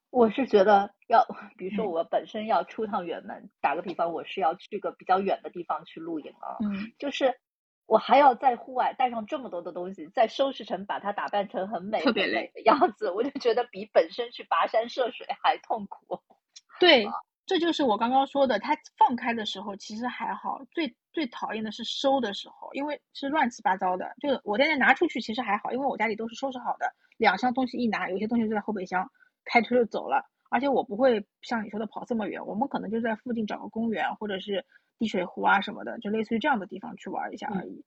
[0.09, 1.27] 我是觉得要，
[1.59, 7.39] 比如说我本身要出趟远门，打个比方，我是要去个比较远的地方去露营啊，嗯，就是。
[7.87, 16.21] 我还要在户外带上这么多的东西，再收拾成把它打扮成很美、特别美的样子，我就觉得比本身去跋山涉水还痛苦。
[16.81, 17.07] 对，
[17.47, 24.13] 这就是我刚刚说的，它放开的时候其实还好，最最讨厌的是收的时候，因为是乱七八糟的。
[24.21, 29.09] 就我现在拿出去其实还好，因为我家里都是收拾好的，两箱东西一拿，有些东西就在后备箱，
[29.45, 30.29] 开车就走了。
[30.51, 34.67] 而且我不会像你说的跑这么远，我们可能就在附近找个公园，或者是。
[34.99, 37.85] 滴水湖啊什么的，就类似于这样的地方去玩一下而已。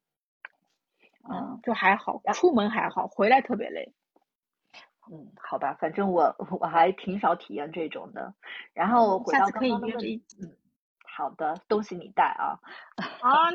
[1.29, 3.93] 嗯，就还好，出门还好，回来特别累。
[5.11, 8.33] 嗯，好吧，反正我 我还挺少体验这种的。
[8.73, 10.55] 然后回到刚刚的问题，嗯，
[11.03, 12.59] 好的，东西你带啊。
[13.21, 13.51] 啊，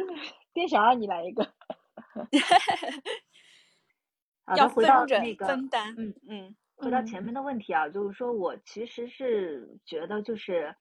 [0.52, 1.52] 店小二你来一个。
[4.56, 10.74] 要回到那个分担，嗯嗯，回到前面的问题啊，就是说我其实是觉得就是。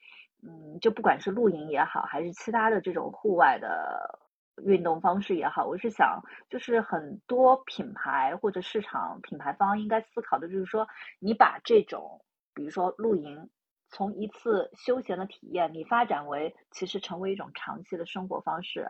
[0.45, 4.19] 嗯，就不管是露营也好，还是其他的这种户外的
[4.65, 10.85] 运动方式也好，我是想，就是很多品牌或者市场品牌方应该思考的就是说，
[11.19, 12.21] 你把这种，
[12.53, 13.49] 比如说露营，
[13.89, 18.89] 从一次休闲的体验，你发展为其实成为一种长期的生活方式，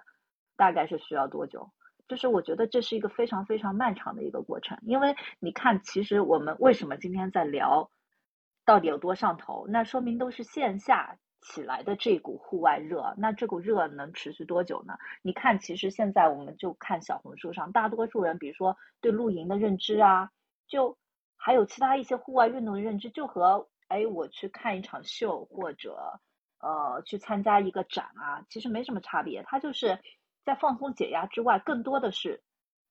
[0.57, 1.71] 大概是需要多久？
[2.07, 7.91] 就是我觉得这是一个非常非常漫长的一个过程，因为你看，其实我们为什么今天在聊，
[8.65, 9.67] 到底有多上头？
[9.69, 11.17] 那说明都是线下。
[11.43, 14.97] 起来的这股户外热，那这股热能持续多久呢？
[15.21, 20.31] 你看，其实现在我们就看小红书上，大多数人，比如说对露营的认知啊，
[20.67, 20.97] 就
[21.35, 26.19] 还有其他一些户外运动的认知，就和哎我去看一场秀或者
[26.59, 29.43] 呃去参加一个展啊，其实没什么差别。
[29.43, 29.99] 它就是
[30.45, 32.41] 在放松解压之外，更多的是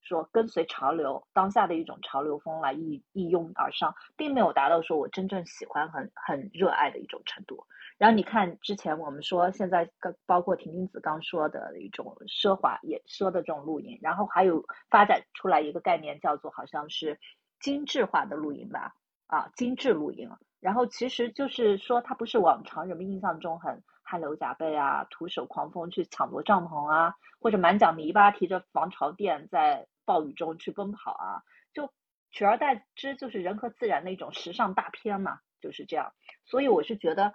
[0.03, 7.67] 说跟随潮流，当下的一种潮流风来一一拥而上，并没有达到说我真正喜欢很很热爱的一种程度。
[7.99, 17.21] 然后你看，之前我们说，现在刚包括婷婷子刚说的一种奢华也奢的这种露营，然后还有发展出来一个概念叫做好像是
[17.61, 18.95] 精致化的露营吧，
[19.29, 20.31] 啊，精致露营。
[20.59, 31.43] 然后其实就是说，它不是往常人们印象中很汗流浃背啊，徒手狂风去抢夺帐篷啊，或者满脚泥巴提着防潮垫在暴雨中去奔跑啊，
[31.73, 31.93] 就
[32.33, 36.13] 取而代之就是人和自然的一种时尚大片嘛，就是这样。
[36.47, 37.33] 所以我是觉得。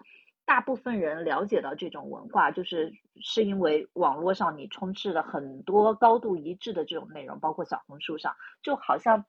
[0.47, 8.33] 大部分人了解到这种文化，就是是因为网络上你充斥了很多高度一致的这种内容，包括小红书上，
[8.63, 9.25] 就好像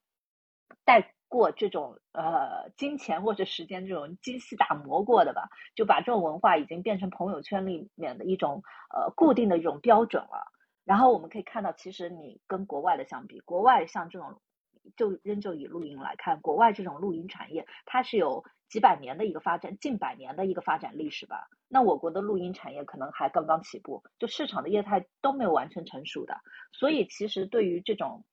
[0.84, 8.62] 带过这种呃金钱或者时间这种精细打磨过的吧，就把这种文化已经变成朋友圈里面的一种
[8.94, 10.46] 呃固定的一种标准了。
[10.84, 14.40] 然后我们可以看到，其实你跟国外的相比，国外像这种
[14.96, 21.48] 就仍旧以露营来看，国外这种露营产业它是有几百年的一个发展，近百年的一个发展历史吧。
[21.68, 26.36] 那我国的录音产业可能还刚刚起步，就市场的业态都没有完全成熟的，
[26.72, 28.24] 所以其实对于这种。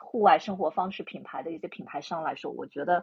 [0.00, 3.02] 户外生活方式品牌的一些品牌商来说，我觉得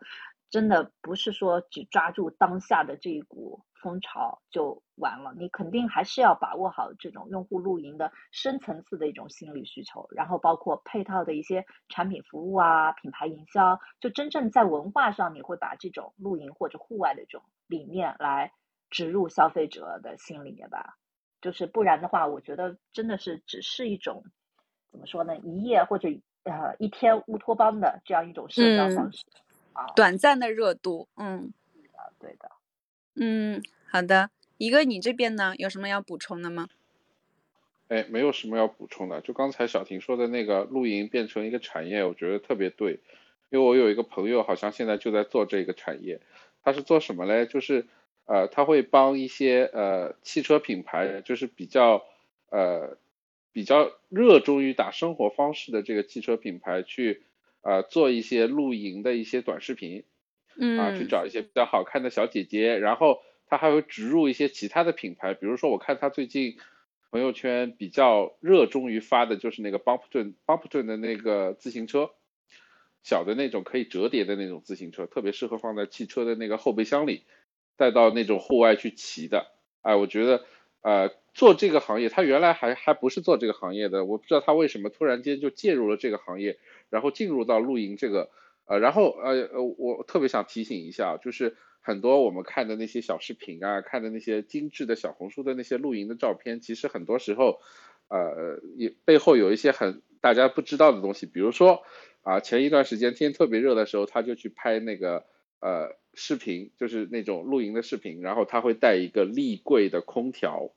[0.56, 18.54] 真的不是说只抓住当下的这一股风潮就完了，你肯定还是要把握好这种用户露营的深层次的一种心理需求，然后包括配套的一些产品服务啊、品牌营销，就真正在文化上你会把这种露营或者户外的这种理念来
[18.90, 20.96] 植入消费者的心里面吧。
[21.42, 24.24] 就是不然的话，我觉得真的是只是一种
[24.90, 26.08] 怎么说呢，一夜或者。
[26.48, 29.26] 呃，一天乌托邦的这样一种社交方式
[29.76, 31.54] 啊，短暂的热度，嗯，
[31.94, 32.52] 啊，对的，
[33.16, 33.62] 嗯，
[33.92, 36.68] 好的，一个你这边呢，有什么要补充的吗？
[37.90, 43.00] 哎，没有什么要补充的，就刚才小婷说的那个露营变成一个产业，我觉得特别对，
[43.50, 46.20] 因为我有一个朋友，好像现在就在做这个产业，
[46.64, 47.46] 他是做什么嘞？
[47.46, 47.86] 就是
[48.26, 52.06] 呃，他会帮一些呃汽车品牌，就是比较
[52.50, 52.98] 呃。
[53.56, 57.24] 比较热衷于打生活方式的这个汽车品牌去，
[57.66, 60.04] 呃，做一些露营的一些短视频，
[60.56, 66.58] 嗯，啊，去找一些比较好看的小姐姐，然后他还会植入一些其他的品牌，比如说我看他最近
[67.10, 72.12] 朋友圈比较热衷于发的就是那个 Bumpton，Bumpton 的那个自行车，
[73.02, 77.24] 小的那种可以折叠的那种自行车，特别适合放在汽车的那个后备箱里，
[77.78, 79.48] 带到那种户外去骑的，
[79.82, 80.46] 哎，我觉得。
[80.86, 86.60] 呃，做这个行业，他原来还还不是做这个行业的，我不知道他为什么突然间就介入了这个行业，
[86.92, 88.30] 然后进入到露营这个，
[88.66, 97.60] 呃，然后呃呃，我特别想提醒一下，就是很多我们看的那些小视频啊，看的那些精致的小红书的那些露营的照片，其实很多时候，
[98.08, 101.82] 呃，也背后有一些很大家不知道的东西，比如说
[102.22, 105.26] 啊，前一段时间天特别热的时候，他就去拍那个
[105.62, 105.96] 呃。
[106.16, 110.72] 视频就是那种露营的视频，然后他会带一个立柜的空调，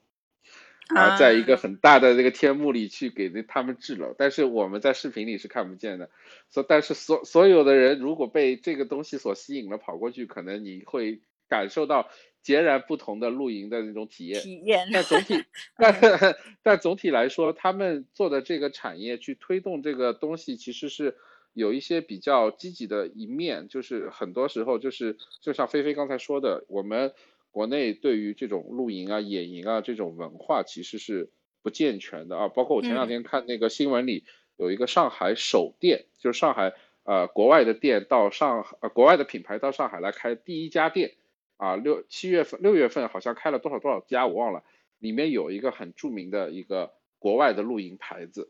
[0.94, 6.10] 啊，在一个很大的那个天幕里去给他们制冷，但是我们在视频里是看不见的。
[6.50, 12.10] 所但是所所有的人如果被这个东西所吸引了，跑过去，可能你会感受到
[12.42, 14.40] 截然不同的露营的那种体验。
[14.42, 14.88] 体验。
[14.92, 15.44] 但总体，
[15.76, 21.16] 但 但总体来说，他们做的这个产业去推动这个东西，其实是。
[21.58, 27.12] 有一些比较积极的一面，就是很多时候就是就像菲菲刚才说的，我们
[27.50, 31.30] 国内对于这种露营啊、野营啊这种文化其实是
[31.62, 32.46] 不健全的啊。
[32.48, 34.24] 包括我前两天看那个新闻里
[34.56, 41.14] 有一个上海首店，就是上海呃国外的店到上呃国外的品牌到上海来开第一家店
[41.56, 44.62] 啊，六七月份六月份好像开了多少多少家我忘了，
[45.00, 48.48] 里面有一个很著名的一个国外的露营牌子。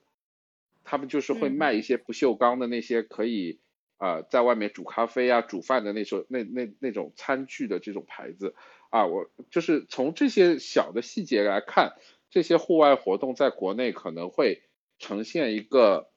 [0.89, 3.60] 他们就是会卖一些不锈钢的那些可以
[3.98, 8.55] 啊，在外面煮咖啡啊、煮饭的那种那那那种餐具的这种牌子
[8.89, 11.93] 啊，我就是从这些小的细节来看，
[12.31, 14.62] 这些户外活动在国内可能会
[14.98, 16.09] 呈现一个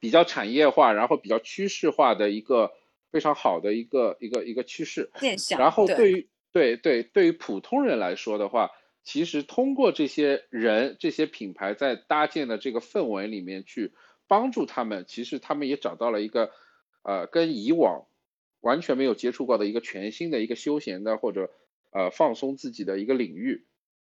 [0.00, 2.72] 比较产业化，然后比较趋势化的一个
[3.12, 5.08] 非常好的一个一个一个趋势。
[5.56, 8.72] 然后对于对对对于普通人来说的话。
[9.04, 13.92] 其实通过这些人、这些品牌在搭建的这个氛围里面去
[14.26, 16.50] 帮助他们，其实他们也找到了一个
[17.02, 18.06] 呃跟以往
[18.60, 21.50] 完全没有接触过的一个全新的一个休闲的或者
[21.92, 23.66] 呃放松自己的一个领域。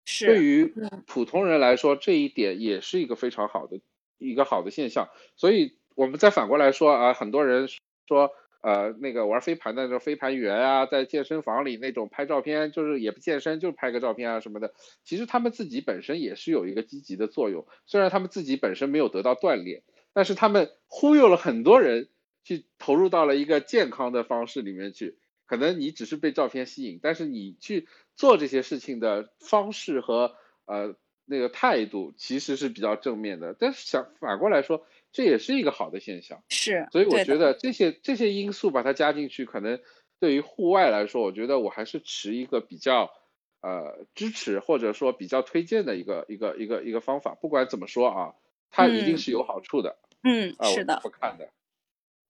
[0.04, 0.26] 是。
[0.26, 0.72] 对于
[1.06, 3.80] 普通人来说，这一点也是一个非常好的
[4.18, 5.08] 一个好的现象。
[5.36, 7.66] 所以我们再反过来说啊，很多人
[8.06, 8.30] 说。
[8.62, 14.72] 呃，那个玩飞盘的那种飞盘员啊，在健身房里那种拍照片，就是也不健身，就拍个照片啊什么的。
[15.02, 19.82] 其实他们自己本身也是有一个积极的作用，虽然他们自己本身没有得到锻炼，
[20.12, 22.08] 但是他们忽悠了很多人
[22.44, 25.18] 去投入到了一个健康的方式里面去。
[25.44, 30.36] 可能你只是被照片吸引，但是你去做这些事情的方式和
[30.66, 30.94] 呃
[31.24, 33.56] 那个态度其实是比较正面的。
[33.58, 34.86] 但是想反过来说。
[35.12, 39.78] 这也是一个好的现象，是，所以我觉得这些这些因素把它加进去，可能
[40.18, 43.12] 对于户外来说，我觉得我还是持一个比较
[43.60, 47.34] 呃支持或者说比较推荐的一个一个一个一个方法。
[47.34, 48.34] 不管怎么说啊，
[48.70, 49.98] 它一定是有好处的。
[50.22, 51.50] 嗯，是的，我看的。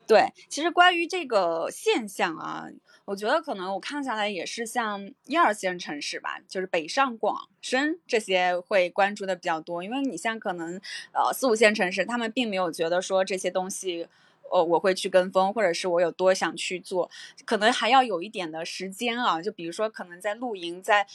[0.06, 2.66] 对，其实关于这个现象啊。
[3.04, 10.80] 我觉得可能我看下来也是像一二线城市吧，就是北上广深这些会关注的比较多，因为你像可能
[11.12, 14.06] 呃四五线城市，他们并没有觉得说这些东西
[14.52, 17.10] 呃，我会去跟风，或者是我有多想去做，
[17.44, 19.42] 可能还要有一点的时间啊。
[19.42, 21.06] 就比如说，可能在露营，在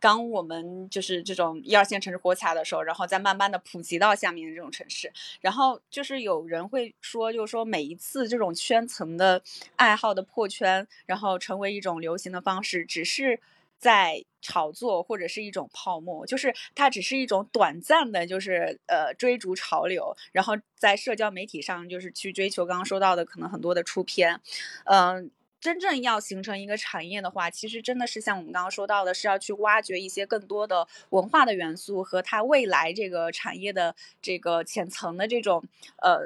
[0.00, 9.42] 刚我们就是这种一二线城市火起来的时候，然后再慢慢的普及到下面的这种城市，然后就是有人会说，就是说每一次这种圈层的
[9.76, 13.40] 爱好的破圈，然后成为一种流行的方式，只是。
[13.78, 24.40] 在炒作或者是一种泡沫，就是它只是一种短暂的，就是呃追逐潮流，然后在社交媒体上就是去追求刚刚说到的可能很多的出片，
[24.86, 25.30] 嗯，
[25.60, 35.64] 真正要形成一个产业的话，其实真的是像我们刚刚说到的，是要去挖掘一些更多的文化的元素和它未来这个产业的这个浅层的这种
[36.02, 36.20] 呃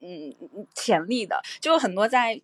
[0.00, 0.34] 嗯
[0.74, 2.40] 潜力的，就很多在。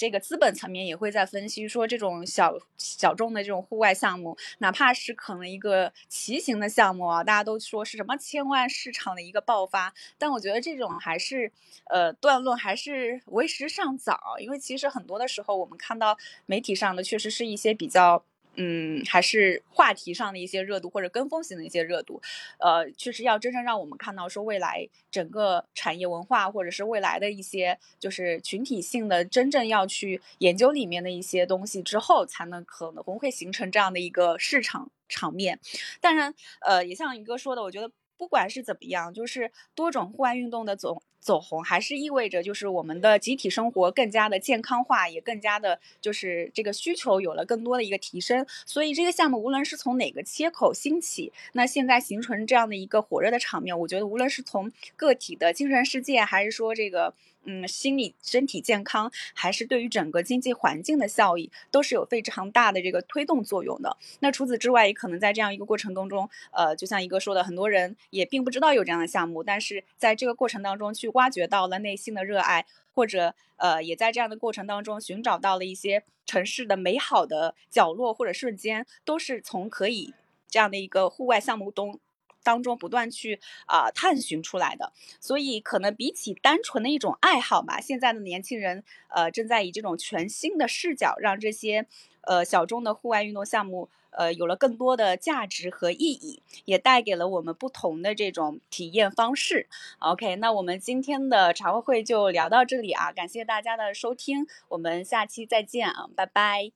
[0.00, 11.52] 这个资本层面也会在分析说，这种小小众的这种户外项目，哪怕是可能一个骑行的项目啊，大家都说是什么千万市场的一个爆发，但我觉得这种还是
[11.84, 16.16] 呃断论还是为时尚早，因为其实很多的时候我们看到
[16.46, 18.24] 媒体上的确实是一些比较。
[18.56, 22.20] 嗯，还是话题上的一些热度，或者跟风型的一些热度，
[22.58, 35.58] 呃，确实要真正让我们看到说未来整个产业文化，或者是未来的一些就是群体性的真正要去研究里面的一些东西之后，才能可能会形成这样的一个市场场面。
[36.00, 37.90] 当然，呃，也像宇哥说的，我觉得。
[38.20, 48.44] 不管是怎么样，就是多种户外运动的总走红，还是意味着就是我们的集体生活更加的健康化，也更加的，就是这个需求有了更多的一个提升。
[48.66, 57.14] 所以这个项目无论是从哪个切口兴起，那现在形成这样的一个火热的场面，我觉得无论是从个体的精神世界，还是说这个。
[57.44, 63.96] 嗯，心理身体健康还是对于整个经济环境的效益，都是有非常大的这个推动作用的。
[64.20, 80.12] 那除此之外，也可能在这样一个过程当中，呃，就像一个说的，很多人也并不知道有这样的项目，但是在这个过程当中去挖掘到了内心的热爱，或者呃，也在这样的过程当中寻找到了一些城市的美好的角落或者瞬间，都是从可以
[80.48, 81.98] 这样的一个户外项目中。
[82.42, 91.86] 当中不断去啊探寻出来的，所以可能比起单纯的一种爱好吧，现在的年轻人呃正在以这种全新的视角，让这些
[92.22, 99.68] 呃小众的户外运动项目呃有了更多的价值和意义，也带给了我们不同的这种体验方式。
[99.98, 106.72] OK，那我们今天的茶话会就聊到这里啊，感谢大家的收听，我们下期再见啊，拜拜，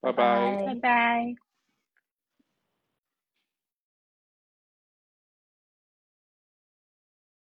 [0.00, 1.45] 拜拜拜拜。